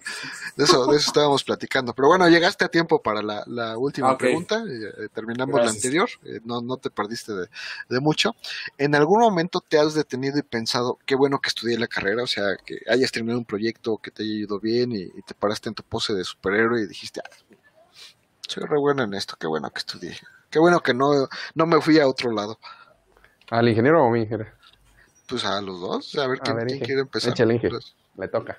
[0.56, 1.94] De, eso, de eso estábamos platicando.
[1.94, 4.62] Pero bueno, llegaste a tiempo para la, la última pregunta.
[4.68, 6.08] Eh, terminamos la anterior.
[6.24, 7.46] Eh, no, no te perdiste de,
[7.88, 8.36] de, mucho.
[8.76, 12.22] ¿En algún momento te has detenido y pensado, qué bueno que estudié la carrera?
[12.22, 15.70] O sea, que hayas terminado un proyecto que te haya ido bien y, te paraste
[15.70, 17.56] en tu pose de superhéroe y dijiste, ah,
[18.46, 20.18] soy re bueno en esto, qué bueno que estudié.
[20.50, 22.58] Qué bueno que no, no me fui a otro lado.
[23.52, 24.50] ¿Al ingeniero o a mi ingeniero?
[25.28, 27.34] Pues a los dos, a ver quién, quiere empezar.
[27.36, 28.58] Le toca.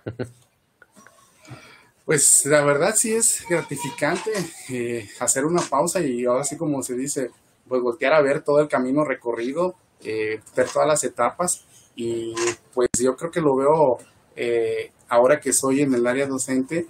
[2.05, 4.31] Pues la verdad sí es gratificante
[4.69, 7.31] eh, hacer una pausa y ahora sí como se dice,
[7.67, 11.63] pues voltear a ver todo el camino recorrido, eh, ver todas las etapas
[11.95, 12.35] y
[12.73, 13.97] pues yo creo que lo veo
[14.35, 16.85] eh, ahora que soy en el área docente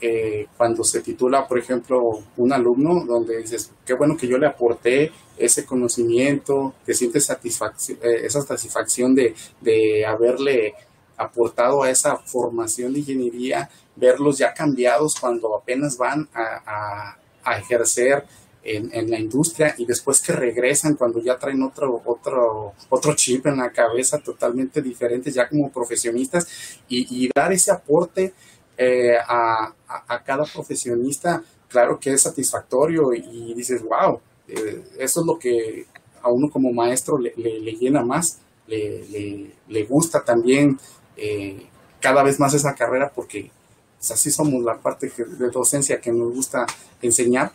[0.00, 4.46] eh, cuando se titula, por ejemplo, un alumno, donde dices, qué bueno que yo le
[4.46, 10.74] aporté ese conocimiento, te sientes satisfacción, eh, esa satisfacción de, de haberle
[11.16, 17.16] aportado a esa formación de ingeniería, verlos ya cambiados cuando apenas van a,
[17.58, 18.24] ejercer
[18.64, 23.46] en, en, la industria y después que regresan cuando ya traen otro, otro, otro chip
[23.46, 28.34] en la cabeza totalmente diferente ya como profesionistas y dar ese aporte
[28.76, 35.26] eh, a, a, cada profesionista, claro que es satisfactorio y, dices, wow, eh, eso es
[35.26, 35.86] lo que
[36.22, 40.78] a uno como maestro le, le, llena más, le, le gusta también
[41.16, 41.66] eh,
[42.00, 43.50] cada vez más esa carrera porque
[43.98, 46.66] pues, así somos la parte de docencia que nos gusta
[47.02, 47.52] enseñar.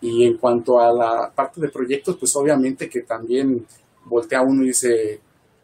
[0.00, 3.64] Y en cuanto a la parte de proyectos, pues obviamente que también
[4.04, 5.20] voltea uno y dice,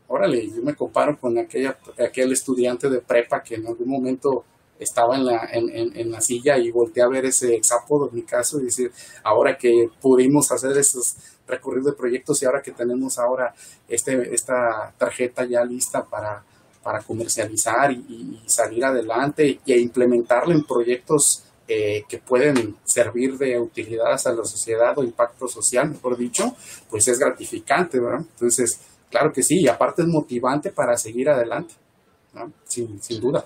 [0.06, 4.44] órale, yo me comparo con aquella, aquel estudiante de prepa que en algún momento
[4.78, 8.22] estaba en la, en, en, la silla y volteé a ver ese exápodo en mi
[8.22, 8.92] caso y decir,
[9.24, 13.54] ahora que pudimos hacer esos recorridos de proyectos y ahora que tenemos ahora
[13.88, 16.44] este, esta tarjeta ya lista para,
[16.82, 24.06] para comercializar y, salir adelante e implementarlo en proyectos eh, que pueden servir de utilidad
[24.12, 26.56] a la sociedad o impacto social, mejor dicho,
[26.88, 28.20] pues es gratificante, ¿verdad?
[28.20, 28.80] Entonces,
[29.10, 31.74] claro que sí, y aparte es motivante para seguir adelante,
[32.64, 33.44] sin, sin duda.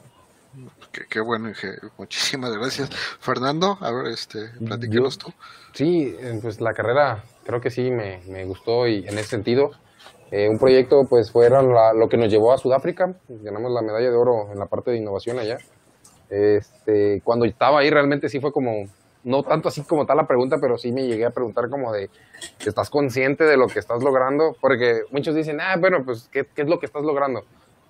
[1.09, 1.51] Qué, bueno,
[1.97, 2.91] muchísimas gracias.
[3.21, 5.33] Fernando, a ver, este, platícanos tú.
[5.73, 9.71] Sí, eh, pues la carrera creo que sí me, me gustó y en ese sentido,
[10.31, 14.17] eh, un proyecto pues fue lo que nos llevó a Sudáfrica, ganamos la medalla de
[14.17, 15.59] oro en la parte de innovación allá.
[16.29, 18.85] Este, cuando estaba ahí realmente sí fue como,
[19.25, 22.11] no tanto así como tal la pregunta, pero sí me llegué a preguntar como de,
[22.65, 24.57] ¿estás consciente de lo que estás logrando?
[24.61, 27.43] Porque muchos dicen, ah, bueno, pues, ¿qué, qué es lo que estás logrando?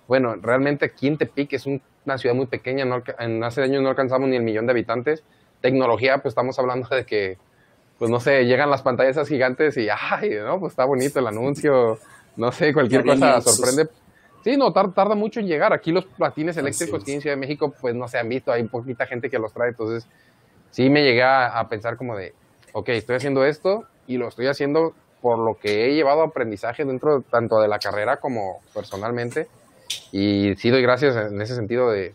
[0.08, 1.66] Bueno, realmente aquí en Tepic es
[2.04, 5.22] una ciudad muy pequeña, no, en hace años no alcanzamos ni el millón de habitantes.
[5.60, 7.38] Tecnología, pues estamos hablando de que,
[7.98, 11.26] pues no sé, llegan las pantallas esas gigantes y, ay, no, pues está bonito el
[11.26, 11.98] anuncio,
[12.36, 13.88] no sé, cualquier cosa sorprende.
[14.42, 15.72] Sí, no, tarda, mucho en llegar.
[15.72, 18.64] Aquí los platines eléctricos aquí en Ciudad de México, pues no se han visto, hay
[18.64, 20.08] poquita gente que los trae, entonces
[20.70, 22.34] sí me llegué a, pensar como de,
[22.72, 27.22] ok, estoy haciendo esto y lo estoy haciendo por lo que he llevado aprendizaje dentro
[27.22, 29.46] tanto de la carrera como personalmente
[30.12, 32.14] y sí doy gracias en ese sentido de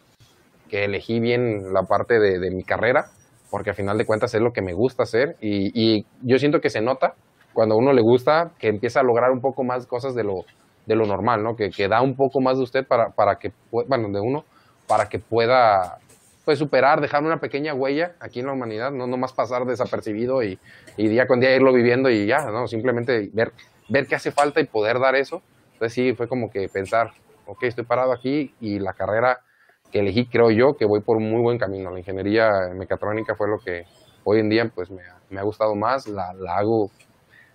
[0.70, 3.06] que elegí bien la parte de, mi carrera,
[3.50, 6.70] porque al final de cuentas es lo que me gusta hacer y, yo siento que
[6.70, 7.14] se nota
[7.54, 10.44] cuando a uno le gusta que empieza a lograr un poco más cosas de lo,
[10.86, 11.56] de lo normal, ¿no?
[11.56, 14.44] Que, que da un poco más de usted para, para que, bueno, de uno,
[14.88, 15.98] para que pueda
[16.46, 20.58] pues superar, dejar una pequeña huella aquí en la humanidad, no nomás pasar desapercibido y,
[20.96, 22.68] y, día con día irlo viviendo y ya, ¿no?
[22.68, 23.52] Simplemente ver,
[23.90, 25.42] ver qué hace falta y poder dar eso.
[25.74, 27.12] Entonces sí, fue como que pensar,
[27.48, 29.40] ok, estoy parado aquí y la carrera
[29.92, 31.92] que elegí, creo yo, que voy por un muy buen camino.
[31.92, 33.86] La ingeniería mecatrónica fue lo que
[34.24, 36.92] hoy en día pues me, ha gustado más, la, hago.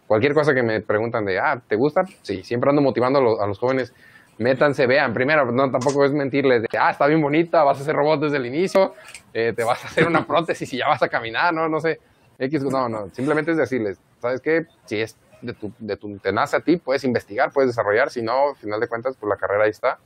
[0.06, 2.04] Cualquier cosa que me preguntan de, ah, ¿te gusta?
[2.22, 3.94] Sí, siempre ando motivando a los, jóvenes,
[4.38, 5.12] métanse, vean.
[5.12, 8.36] Primero, no tampoco es mentirles de, ah, está bien bonita, vas a hacer robot desde
[8.38, 8.94] el inicio,
[9.32, 12.00] eh, te vas a hacer una prótesis y ya vas a caminar, no, no sé.
[12.38, 14.66] X, no, no, simplemente es decirles, ¿sabes qué?
[14.86, 18.22] Si es de tu, de tu, te nace a ti, puedes investigar, puedes desarrollar, si
[18.22, 19.98] no, al final de cuentas, pues la carrera ahí está,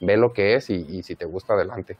[0.00, 1.96] ve lo que es y, si te gusta, adelante.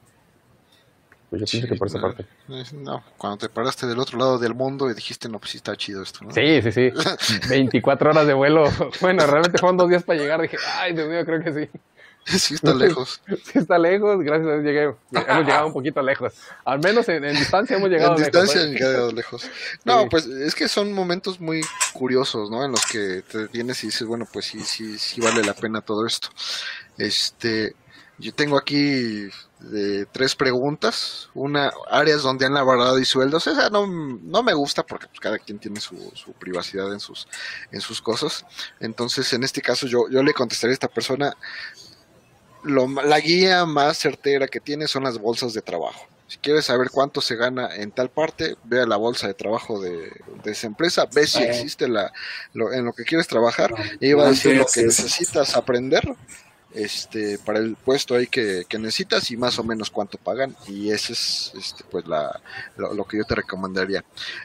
[1.31, 2.27] Pues yo pienso que por esa parte.
[2.75, 5.75] No, cuando te paraste del otro lado del mundo y dijiste, no, pues sí está
[5.77, 6.31] chido esto, ¿no?
[6.31, 6.93] Sí, sí, sí.
[7.49, 8.65] 24 horas de vuelo.
[9.01, 10.43] Bueno, realmente fueron dos días para llegar.
[10.43, 11.71] Dije, ay, Dios mío, creo que sí.
[12.39, 13.21] Sí está lejos.
[13.27, 16.33] Sí está lejos, gracias a Dios llegué, hemos llegado un poquito lejos.
[16.65, 18.27] Al menos en, distancia hemos llegado lejos.
[18.27, 19.51] En distancia hemos llegado lejos.
[19.85, 21.63] No, pues es que son momentos muy
[21.93, 22.65] curiosos, ¿no?
[22.65, 25.81] En los que te vienes y dices, bueno, pues sí, sí, sí vale la pena
[25.81, 26.29] todo esto.
[26.99, 27.75] Este,
[28.19, 29.29] yo tengo aquí
[29.61, 31.29] de tres preguntas.
[31.35, 33.47] Una, áreas donde han laborado y sueldos.
[33.47, 37.27] Esa no, no me gusta porque pues, cada quien tiene su, su, privacidad en sus,
[37.71, 38.45] en sus cosas.
[38.81, 41.37] Entonces, en este caso, yo, yo le contestaría a esta persona
[42.65, 46.07] la guía más certera que tiene son las bolsas de trabajo.
[46.29, 49.81] Si quieres saber cuánto se gana en tal parte, ve a la bolsa de trabajo
[49.81, 50.11] de,
[50.45, 52.11] esa empresa, ve si existe la,
[52.55, 56.03] en lo que quieres trabajar y va a decir lo que necesitas aprender
[56.75, 61.13] este para el puesto ahí que, necesitas y más o menos cuánto pagan y ese
[61.13, 62.41] es este, pues la,
[62.77, 64.03] lo, que yo te recomendaría.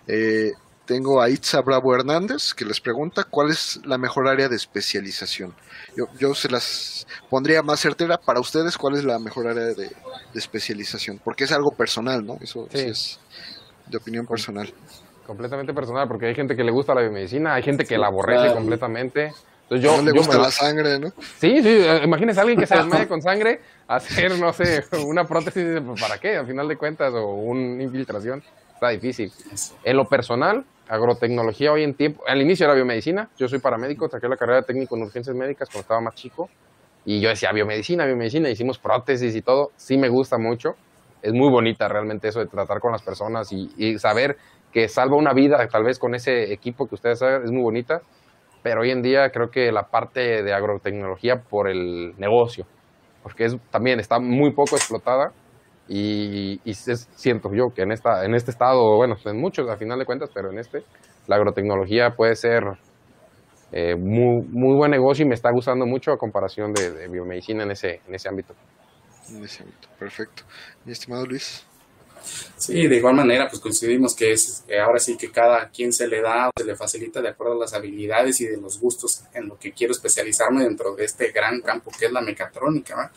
[0.08, 0.52] Eh,
[0.88, 5.54] tengo a Itza Bravo Hernández que les pregunta cuál es la mejor área de especialización.
[5.96, 9.92] Yo, yo se las pondría más certera para ustedes cuál es la mejor área de,
[10.34, 12.38] especialización, porque es algo personal, ¿no?
[12.42, 12.80] Eso sí.
[12.80, 13.20] es
[13.88, 14.72] de opinión personal.
[15.26, 18.54] Completamente personal, porque hay gente que le gusta la biomedicina, hay gente que la aborrece
[18.54, 19.34] completamente,
[19.64, 21.10] Entonces yo, no le gusta la sangre, ¿no?
[21.38, 25.26] Sí, sí, eh, imagínese a alguien que se desmaye con sangre, hacer, no sé, una
[25.26, 26.38] prótesis, pues, ¿para qué?
[26.38, 28.42] Al final de cuentas, o una infiltración,
[28.74, 29.32] está difícil.
[29.84, 34.28] En lo personal, agrotecnología hoy en tiempo, al inicio era biomedicina, yo soy paramédico, saqué
[34.28, 36.50] la carrera de técnico en urgencias médicas cuando estaba más chico,
[37.06, 40.76] y yo decía biomedicina, biomedicina, hicimos prótesis y todo, sí me gusta mucho,
[41.22, 44.38] es muy bonita realmente eso de tratar con las personas y, saber
[44.72, 48.02] que salva una vida tal vez con ese equipo que ustedes saben, es muy bonita,
[48.62, 52.66] pero hoy en día creo que la parte de agrotecnología por el negocio,
[53.24, 55.32] porque es, también está muy poco explotada
[55.88, 60.06] y, siento yo que en, esta, en este estado, bueno, en muchos a final de
[60.06, 60.84] cuentas, pero en este,
[61.28, 62.64] la agrotecnología puede ser
[63.72, 67.72] eh, muy, muy buen negocio y me está gustando mucho a comparación de, biomedicina en
[67.72, 68.54] ese, en ese ámbito.
[69.30, 70.44] En ese ámbito, perfecto.
[70.86, 71.66] Mi estimado Luis.
[72.58, 76.22] Sí, de igual manera, pues coincidimos que es ahora sí que cada quien se le
[76.22, 79.48] da o se le facilita de acuerdo a las habilidades y de los gustos en
[79.48, 83.12] lo que quiero especializarme dentro de este gran campo que es la mecatrónica.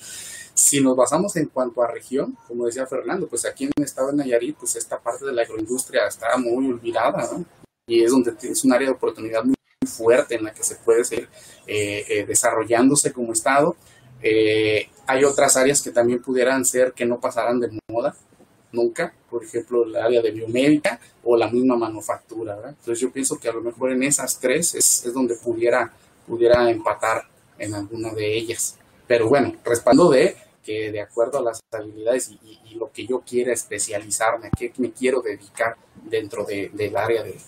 [0.60, 4.10] Si nos basamos en cuanto a región, como decía Fernando, pues aquí en el estado
[4.10, 7.46] de Nayarit, pues esta parte de la agroindustria está muy olvidada, ¿no?
[7.86, 9.54] Y es donde es un área de oportunidad muy
[9.86, 11.30] fuerte en la que se puede seguir
[11.66, 13.74] eh, eh, desarrollándose como estado.
[14.22, 18.14] Eh, hay otras áreas que también pudieran ser que no pasaran de moda,
[18.70, 22.54] nunca, por ejemplo, el área de biomédica o la misma manufactura.
[22.56, 22.74] ¿verdad?
[22.78, 25.90] Entonces yo pienso que a lo mejor en esas tres es, donde pudiera,
[26.26, 27.26] pudiera empatar
[27.58, 28.76] en alguna de ellas.
[29.06, 33.52] Pero bueno, respaldo de que de acuerdo a las habilidades y, lo que yo quiera
[33.52, 37.38] especializarme, a qué me quiero dedicar dentro de, del área de,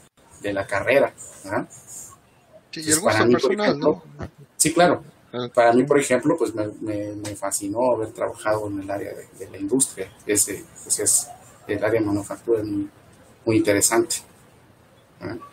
[0.41, 1.15] de, la carrera.
[2.71, 4.03] Sí, y el gusto personal, ¿no?
[4.57, 5.03] Sí, claro.
[5.33, 9.51] Ah, para mí, por ejemplo, pues me, me, fascinó haber trabajado en el área de,
[9.51, 10.13] la industria.
[10.27, 11.29] Ese, pues es
[11.67, 12.91] el área de manufactura es muy,
[13.47, 14.17] muy interesante.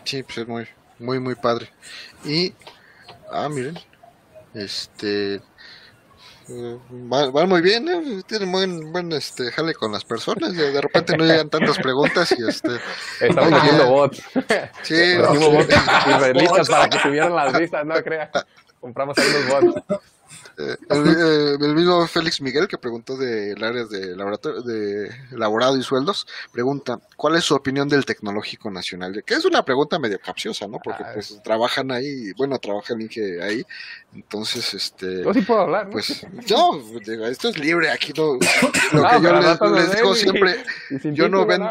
[0.04, 0.68] Sí, pues es muy,
[0.98, 1.70] muy, muy padre.
[2.26, 2.54] Y,
[3.32, 3.80] ah, miren,
[4.54, 5.42] este,
[6.90, 8.22] van, muy bien, ¿eh?
[8.28, 10.56] tienen buen, buen este, jale con las personas.
[10.56, 12.70] De repente no llegan tantas preguntas y este.
[13.20, 14.24] Estamos haciendo bots.
[14.84, 15.70] Sí, bots
[16.08, 18.30] israelitas para que subieran las vistas, no crea.
[18.80, 20.04] Compramos ahí los bots.
[20.58, 25.84] Eh, eh, el, mismo Félix Miguel, que preguntó del área de, laboratorio, de laborado y
[25.84, 29.24] sueldos, pregunta, ¿cuál es su opinión del Tecnológico Nacional?
[29.26, 30.80] Que es una pregunta medio capciosa, ¿no?
[30.84, 33.66] Porque ah, pues trabajan ahí, bueno, trabaja el Inge ahí,
[34.14, 35.24] entonces, este...
[35.24, 36.82] Yo sí puedo hablar, Pues, yo,
[37.30, 38.34] esto es libre, aquí no...
[38.34, 40.64] Lo que yo les, digo siempre,
[41.14, 41.70] yo no vendo,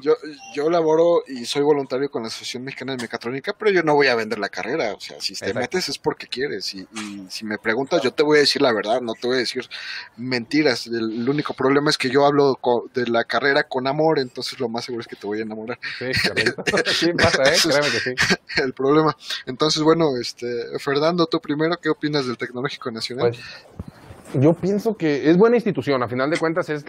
[0.00, 0.16] yo,
[0.54, 4.06] yo laboro y soy voluntario con la Asociación Mexicana de Mecatrónica, pero yo no voy
[4.06, 7.44] a vender la carrera, o sea, si te metes es porque quieres, y, y si
[7.44, 7.58] me
[8.02, 9.68] yo te voy a decir la verdad, no te voy a decir
[10.16, 10.86] mentiras.
[10.86, 12.58] El, único problema es que yo hablo
[12.94, 15.78] de la carrera con amor, entonces lo más seguro es que te voy a enamorar.
[15.98, 17.56] Sí, pasa, ¿eh?
[17.62, 18.14] Créeme que sí.
[18.62, 19.16] El problema.
[19.46, 20.46] Entonces, bueno, este,
[20.78, 23.30] Fernando, tú primero, ¿qué opinas del Tecnológico Nacional?
[23.30, 26.84] Pues, yo pienso que es buena institución, a final de cuentas es,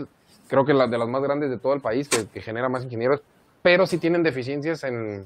[0.48, 3.22] creo que la de las más grandes de todo el país, que, genera más ingenieros,
[3.62, 5.26] pero sí tienen deficiencias en,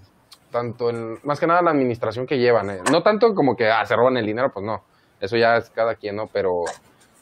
[0.51, 2.69] tanto en, más que nada la administración que llevan.
[2.69, 2.79] ¿eh?
[2.91, 4.83] No tanto como que ah, se roban el dinero, pues no
[5.23, 6.27] eso ya es cada quien, ¿no?
[6.27, 6.65] Pero,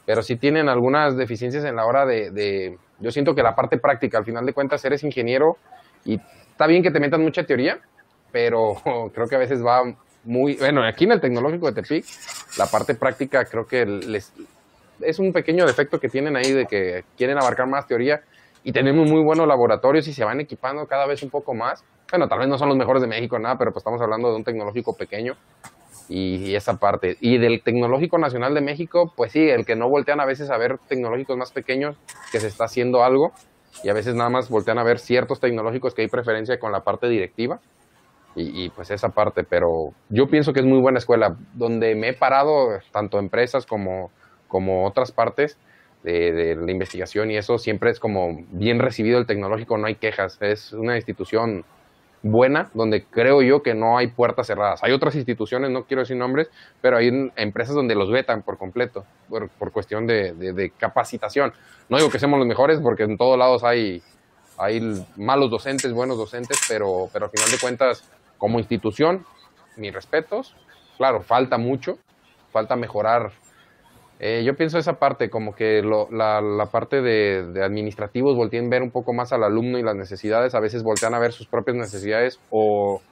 [0.04, 4.18] pero sí tienen algunas deficiencias en la hora de, yo siento que la parte práctica,
[4.18, 5.56] al final de cuentas, eres ingeniero
[6.04, 6.20] y
[6.50, 7.78] está bien que te metan mucha teoría,
[8.32, 8.74] pero
[9.14, 9.82] creo que a veces va
[10.24, 12.04] muy, bueno, aquí en el tecnológico de Tepic,
[12.58, 14.32] la parte práctica creo que les,
[15.00, 18.20] es un pequeño defecto que tienen ahí de que quieren abarcar más teoría
[18.64, 21.84] y tenemos muy buenos laboratorios y se van equipando cada vez un poco más.
[22.10, 24.36] Bueno, tal vez no son los mejores de México, nada, pero pues estamos hablando de
[24.36, 25.34] un tecnológico pequeño
[26.08, 27.16] y, esa parte.
[27.20, 30.58] Y del Tecnológico Nacional de México, pues sí, el que no voltean a veces a
[30.58, 31.96] ver tecnológicos más pequeños,
[32.30, 33.32] que se está haciendo algo,
[33.82, 36.80] y a veces nada más voltean a ver ciertos tecnológicos que hay preferencia con la
[36.80, 37.60] parte directiva,
[38.34, 42.12] y, pues esa parte, pero yo pienso que es muy buena escuela, donde me he
[42.14, 44.10] parado, tanto empresas como,
[44.48, 45.58] como otras partes,
[46.02, 50.38] de, la investigación y eso siempre es como bien recibido el tecnológico, no hay quejas,
[50.40, 51.64] es una institución
[52.22, 54.82] buena, donde creo yo que no hay puertas cerradas.
[54.82, 56.48] Hay otras instituciones, no quiero decir nombres,
[56.80, 61.52] pero hay empresas donde los vetan por completo, por, cuestión de, capacitación.
[61.88, 64.02] No digo que seamos los mejores, porque en todos lados hay,
[64.56, 68.04] hay malos docentes, buenos docentes, pero, pero al final de cuentas,
[68.38, 69.26] como institución,
[69.76, 70.54] mis respetos.
[70.96, 71.98] Claro, falta mucho,
[72.52, 73.32] falta mejorar
[74.24, 78.92] eh, yo pienso esa parte, como que la, parte de, administrativos volteen a ver un
[78.92, 82.38] poco más al alumno y las necesidades, a veces voltean a ver sus propias necesidades
[82.48, 83.02] o,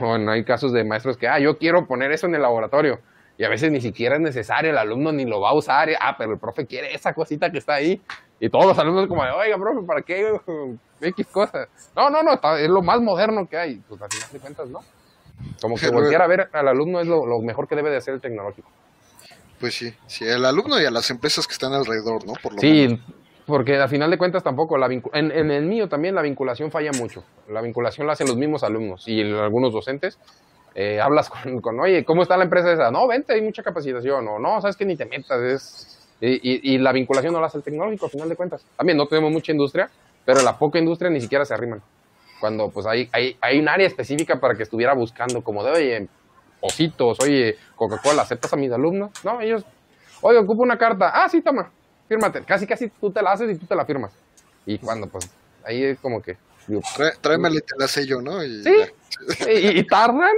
[0.00, 2.98] hay casos de maestros que, ah, yo quiero poner eso en el laboratorio
[3.38, 6.16] y a veces ni siquiera es necesario, el alumno ni lo va a usar, ah,
[6.18, 8.02] pero el profe quiere esa cosita que está ahí
[8.40, 10.40] y todos los alumnos como, oiga, profe, ¿para qué
[11.00, 11.68] X cosas?
[11.94, 14.80] No, no, no, es lo más moderno que hay, pues al final de cuentas no.
[15.62, 18.20] Como que voltear a ver al alumno es lo, mejor que debe de hacer el
[18.20, 18.68] tecnológico.
[19.60, 22.34] Pues sí, sí, al alumno y a las empresas que están alrededor, ¿no?
[22.34, 23.00] Por lo sí,
[23.48, 26.92] porque a final de cuentas tampoco, la en, en, el mío también la vinculación falla
[26.92, 27.24] mucho.
[27.48, 30.18] La vinculación la hacen los mismos alumnos y algunos docentes.
[30.74, 32.90] Eh, hablas con, con, oye, ¿cómo está la empresa esa?
[32.90, 34.28] No, vente, hay mucha capacitación.
[34.28, 35.40] O no, sabes que ni te metas.
[35.40, 38.64] Es, y, y, la vinculación no la hace el tecnológico, a final de cuentas.
[38.76, 39.88] También no tenemos mucha industria,
[40.26, 41.80] pero la poca industria ni siquiera se arriman.
[42.40, 46.08] Cuando pues hay, hay, hay un área específica para que estuviera buscando, como de, oye,
[46.60, 49.10] ositos, oye, Coca-Cola, ¿aceptas a mis alumnos?
[49.24, 49.64] No, ellos,
[50.20, 51.10] oye, ocupo una carta.
[51.14, 51.70] Ah, sí, toma,
[52.08, 52.42] fírmate.
[52.42, 54.12] Casi, casi tú te la haces y tú te la firmas.
[54.66, 55.30] Y cuando, pues,
[55.64, 56.36] ahí es como que...
[56.66, 56.82] Digo,
[57.22, 58.44] tráemela y te la sello, ¿no?
[58.44, 58.74] Y sí,
[59.48, 60.34] y, y, tardan,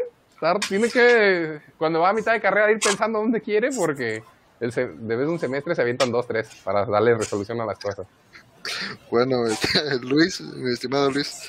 [0.69, 4.23] tiene que, cuando va a mitad de carrera, ir pensando dónde quiere, porque
[4.61, 7.79] el de vez de un semestre se avientan dos, tres para darle resolución a las
[7.79, 8.07] cosas.
[9.11, 11.49] Bueno, este, Luis, mi estimado Luis,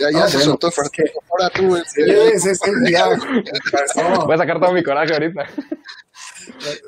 [0.00, 0.90] ya, ya se soltó pues
[1.30, 2.04] Ahora tú, este,
[4.26, 5.44] Voy a sacar todo mi coraje ahorita.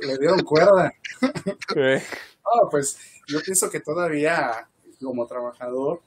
[0.07, 0.93] Le, dieron cuerda.
[2.71, 2.99] pues
[3.29, 4.69] yo pienso que todavía,
[5.01, 6.01] como trabajador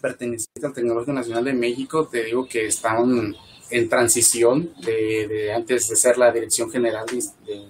[0.00, 3.34] perteneciente al Tecnológico Nacional de México, te digo que están
[3.70, 7.66] en transición de, antes de ser la Dirección General de,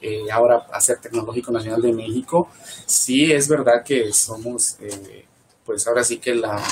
[0.00, 2.48] eh, ahora a ser Tecnológico Nacional de México.
[2.86, 5.26] Sí es verdad que somos, eh,
[5.64, 6.62] pues ahora sí que la,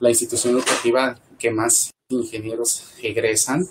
[0.00, 3.66] la institución educativa que más ingenieros egresan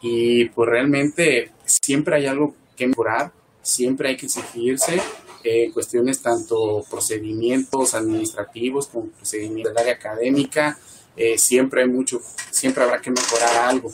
[0.00, 3.32] y pues realmente siempre hay algo que mejorar,
[3.62, 5.00] siempre hay que exigirse
[5.48, 10.78] eh, cuestiones tanto procedimientos administrativos como procedimientos del área académica,
[11.16, 12.20] eh, siempre hay mucho,
[12.50, 13.92] siempre habrá que mejorar algo.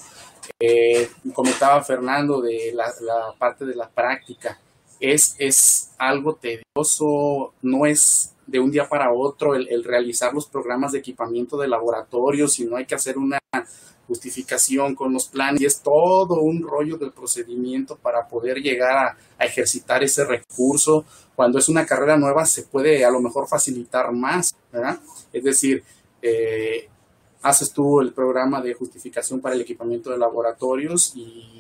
[0.58, 2.90] Eh, comentaba Fernando de la,
[3.38, 4.58] parte de la práctica,
[4.98, 10.92] es, es algo tedioso, no es de un día para otro el, realizar los programas
[10.92, 13.38] de equipamiento de laboratorio, sino hay que hacer una
[14.06, 19.16] justificación con los planes y es todo un rollo del procedimiento para poder llegar a,
[19.38, 21.06] a, ejercitar ese recurso.
[21.34, 25.00] Cuando es una carrera nueva se puede a lo mejor facilitar más, ¿verdad?
[25.32, 25.82] Es decir,
[26.20, 26.90] eh,
[27.40, 31.51] haces tú el programa de justificación para el equipamiento de laboratorios y,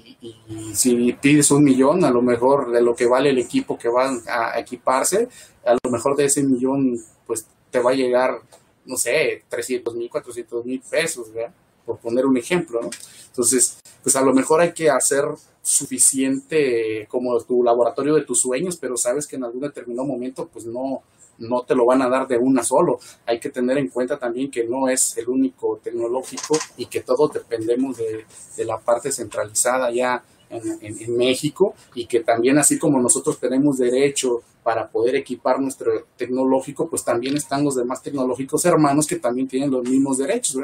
[0.74, 4.10] si pides un millón, a lo mejor de lo que vale el equipo que va
[4.26, 5.28] a equiparse,
[5.64, 8.40] a lo mejor de ese millón, pues te va a llegar,
[8.84, 11.52] no sé, 300 mil, 400 mil pesos, ¿verdad?
[11.84, 12.90] por poner un ejemplo, ¿no?
[13.26, 15.24] Entonces, pues a lo mejor hay que hacer
[15.62, 20.66] suficiente como tu laboratorio de tus sueños, pero sabes que en algún determinado momento, pues
[20.66, 21.02] no,
[21.38, 22.98] no te lo van a dar de una solo.
[23.26, 27.32] Hay que tener en cuenta también que no es el único tecnológico y que todos
[27.32, 28.24] dependemos de,
[28.64, 34.88] la parte centralizada ya en, México y que también así como nosotros tenemos derecho para
[34.88, 39.82] poder equipar nuestro tecnológico, pues también están los demás tecnológicos hermanos que también tienen los
[39.82, 40.56] mismos derechos.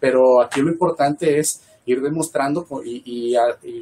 [0.00, 3.34] Pero aquí lo importante es ir demostrando y,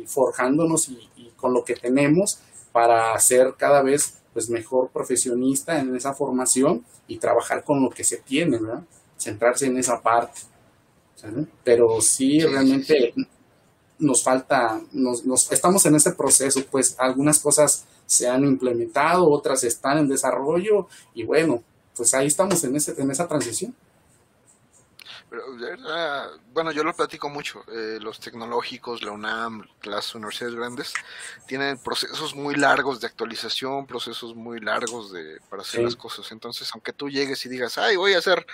[0.06, 2.40] forjándonos y, con lo que tenemos
[2.72, 8.04] para ser cada vez pues mejor profesionista en esa formación y trabajar con lo que
[8.04, 8.82] se tiene, ¿verdad?
[9.18, 10.40] Centrarse en esa parte.
[11.62, 13.14] Pero sí, realmente
[13.98, 19.62] nos falta, nos, nos, estamos en ese proceso, pues algunas cosas se han implementado, otras
[19.64, 21.62] están en desarrollo y bueno,
[21.96, 23.74] pues ahí estamos en, ese, en esa transición.
[25.32, 25.46] Pero,
[26.52, 27.64] bueno, yo lo platico mucho.
[27.72, 30.92] Eh, los tecnológicos, la UNAM, las universidades grandes,
[31.46, 36.30] tienen procesos muy largos de actualización, procesos muy largos de para hacer las cosas.
[36.32, 38.44] Entonces, aunque tú llegues y digas, ay, voy a hacer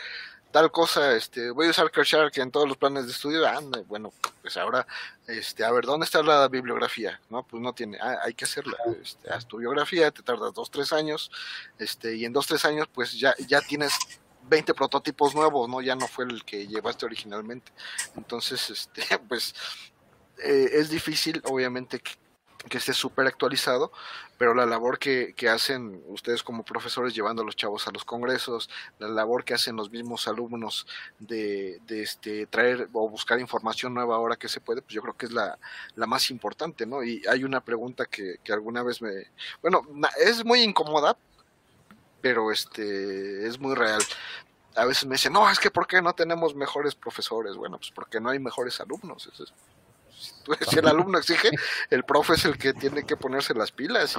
[0.53, 4.13] tal cosa, este, voy a usar Kershark en todos los planes de estudio, ah, bueno,
[4.41, 4.87] pues ahora,
[5.27, 7.21] este, a ver, ¿dónde está la bibliografía?
[7.29, 10.71] No, pues no tiene, ah, hay que hacerla, este, haz tu biografía, te tardas dos,
[10.71, 11.31] tres años,
[11.79, 13.93] este, y en dos, tres años, pues ya, ya tienes
[14.49, 15.81] 20 prototipos nuevos, ¿no?
[15.81, 17.73] Ya no fue el que llevaste originalmente.
[18.17, 19.55] Entonces, este, pues
[20.39, 22.17] eh, es difícil, obviamente, que,
[22.77, 23.93] esté súper actualizado,
[24.37, 28.05] pero la labor que, que, hacen ustedes como profesores llevando a los chavos a los
[28.05, 28.69] congresos,
[28.99, 30.87] la labor que hacen los mismos alumnos
[31.19, 35.17] de, de este, traer o buscar información nueva ahora que se puede, pues yo creo
[35.17, 35.59] que es la,
[35.95, 37.03] la más importante, ¿no?
[37.03, 39.13] Y hay una pregunta que, que alguna vez me...
[39.63, 39.83] Bueno,
[40.19, 41.17] es muy incómoda,
[42.21, 44.03] pero este es muy real.
[44.77, 47.57] A veces me dicen, no, es que ¿por qué no tenemos mejores profesores?
[47.57, 49.29] Bueno, pues porque no hay mejores alumnos.
[49.33, 49.53] Eso es,
[50.69, 51.51] si el alumno exige,
[51.91, 54.17] el profe es el que tiene que ponerse las pilas.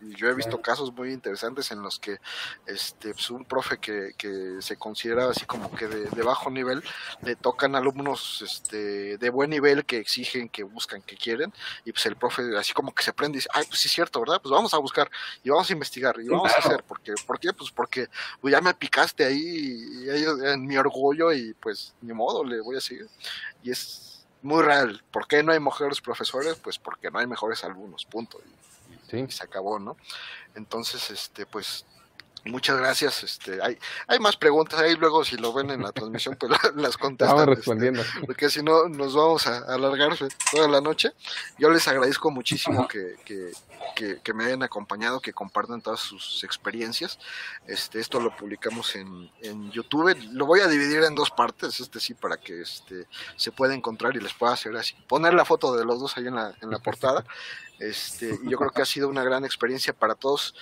[0.00, 2.18] Y yo, he visto casos muy interesantes en los que
[2.66, 6.82] este pues un profe que, que se considera así como que de, bajo nivel,
[7.22, 11.52] le tocan alumnos este de buen nivel que exigen, que buscan, que quieren,
[11.84, 13.94] y pues el profe así como que se prende y dice, ay, pues sí es
[13.94, 14.40] cierto, ¿verdad?
[14.42, 15.10] Pues vamos a buscar
[15.42, 17.52] y vamos a investigar y vamos a hacer, porque, ¿por qué?
[17.52, 18.08] Pues porque
[18.40, 22.76] pues ya me picaste ahí, ahí en mi orgullo y pues ni modo, le voy
[22.76, 23.08] a seguir.
[23.62, 24.11] Y es
[24.42, 25.02] muy real.
[25.10, 26.56] ¿Por qué no hay mejores profesores?
[26.56, 28.40] Pues porque no hay mejores alumnos, punto.
[29.12, 29.96] Y, y se acabó, ¿no?
[30.54, 31.86] Entonces, este, pues
[32.44, 33.22] Muchas gracias.
[33.22, 33.78] Este, hay,
[34.08, 37.36] hay más preguntas ahí luego si lo ven en la transmisión pues las contestan.
[37.36, 38.02] Vamos respondiendo.
[38.02, 40.16] Este, porque si no nos vamos a alargar
[40.50, 41.12] toda la noche.
[41.58, 47.18] Yo les agradezco muchísimo que, que, que, me hayan acompañado, que compartan todas sus experiencias.
[47.66, 50.16] Este, esto lo publicamos en, en YouTube.
[50.32, 53.06] Lo voy a dividir en dos partes, este sí, para que este,
[53.36, 54.94] se pueda encontrar y les pueda hacer así.
[55.06, 57.24] Poner la foto de los dos ahí en la, en la portada.
[57.78, 60.54] Este, y yo creo que ha sido una gran experiencia para todos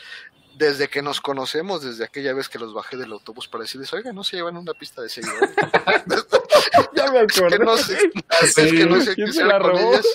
[0.57, 4.13] desde que nos conocemos, desde aquella vez que los bajé del autobús para decirles, oiga,
[4.13, 5.51] no se llevan una pista de seguidores.
[6.95, 7.47] ya me acuerdo.
[7.47, 8.11] Es que no sé,
[8.43, 10.07] es que no sé qué la con ellas.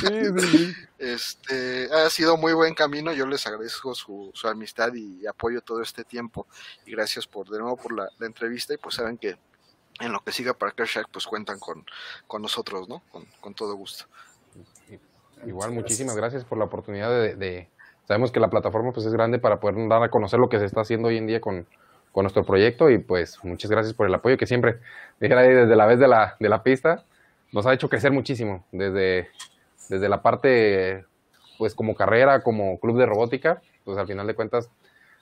[0.00, 5.26] sí, sí, Este, ha sido muy buen camino, yo les agradezco su, su amistad y
[5.26, 6.46] apoyo todo este tiempo
[6.86, 9.36] y gracias por de nuevo por la, la entrevista y pues saben que
[10.00, 11.84] en lo que siga para Kershak pues cuentan con,
[12.26, 13.02] con nosotros, ¿no?
[13.10, 14.06] Con, con todo gusto.
[15.46, 17.70] Igual, muchísimas gracias por la oportunidad de, de
[18.08, 20.64] Sabemos que la plataforma pues es grande para poder dar a conocer lo que se
[20.64, 21.66] está haciendo hoy en día con,
[22.10, 24.78] con nuestro proyecto y pues muchas gracias por el apoyo que siempre,
[25.20, 27.04] desde la vez de la, de la pista,
[27.52, 29.28] nos ha hecho crecer muchísimo desde,
[29.90, 31.04] desde la parte
[31.58, 34.70] pues como carrera, como club de robótica, pues al final de cuentas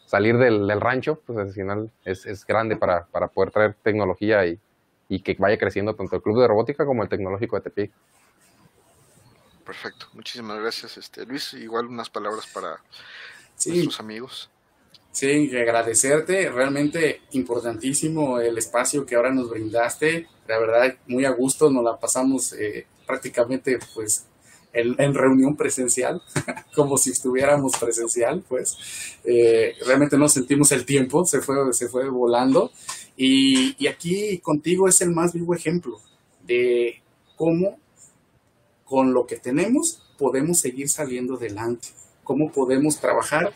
[0.04, 4.46] salir del, del rancho, pues al final es, es grande para, para, poder traer tecnología
[4.46, 4.60] y,
[5.08, 7.92] y que vaya creciendo tanto el club de robótica como el tecnológico de Tepic.
[9.66, 11.52] Perfecto, muchísimas gracias, este Luis.
[11.54, 12.80] Igual unas palabras para
[13.56, 14.48] sus amigos.
[15.10, 20.28] Sí, agradecerte, realmente importantísimo el espacio que ahora nos brindaste.
[20.46, 24.26] La verdad, muy a gusto, nos la pasamos eh, prácticamente pues
[24.72, 26.22] en, reunión presencial,
[26.74, 32.08] como si estuviéramos presencial, pues eh, realmente no sentimos el tiempo, se fue, se fue
[32.08, 32.70] volando.
[33.16, 35.98] Y, y aquí contigo es el más vivo ejemplo
[36.46, 37.02] de
[37.34, 37.78] cómo
[38.86, 41.88] con lo que tenemos podemos seguir saliendo adelante,
[42.24, 43.52] cómo podemos trabajar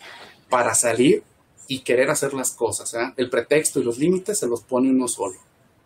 [0.50, 1.22] para salir
[1.66, 2.92] y querer hacer las cosas.
[2.94, 3.12] ¿eh?
[3.16, 5.38] El pretexto y los límites se los pone uno solo.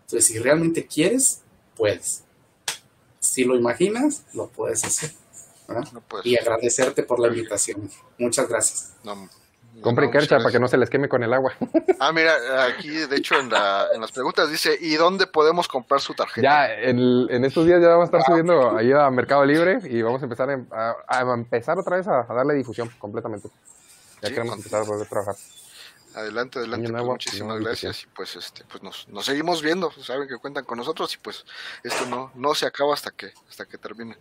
[0.03, 1.43] Entonces, si realmente quieres,
[1.77, 2.25] puedes.
[3.21, 5.12] Si lo imaginas, lo puedes hacer.
[6.25, 7.91] y agradecerte por la invitación.
[8.19, 8.93] Muchas gracias.
[9.81, 11.53] Compren kercha para que no se les queme con el agua.
[12.01, 12.35] Ah, mira,
[12.67, 16.43] aquí de hecho en, la, en las preguntas dice, ¿y dónde podemos comprar su tarjeta?
[16.43, 20.03] Ya, en, estos días ya vamos a estar ah, subiendo ahí a Mercado Libre y
[20.03, 23.49] vamos a empezar a, empezar otra vez a, darle difusión completamente.
[24.21, 25.37] Ya queremos empezar a poder trabajar.
[26.15, 30.37] Adelante, adelante, pues, muchísimas gracias y pues este pues nos, nos seguimos viendo, saben que
[30.37, 31.45] cuentan con nosotros y pues
[31.83, 34.17] esto no no se acaba hasta que hasta que termine.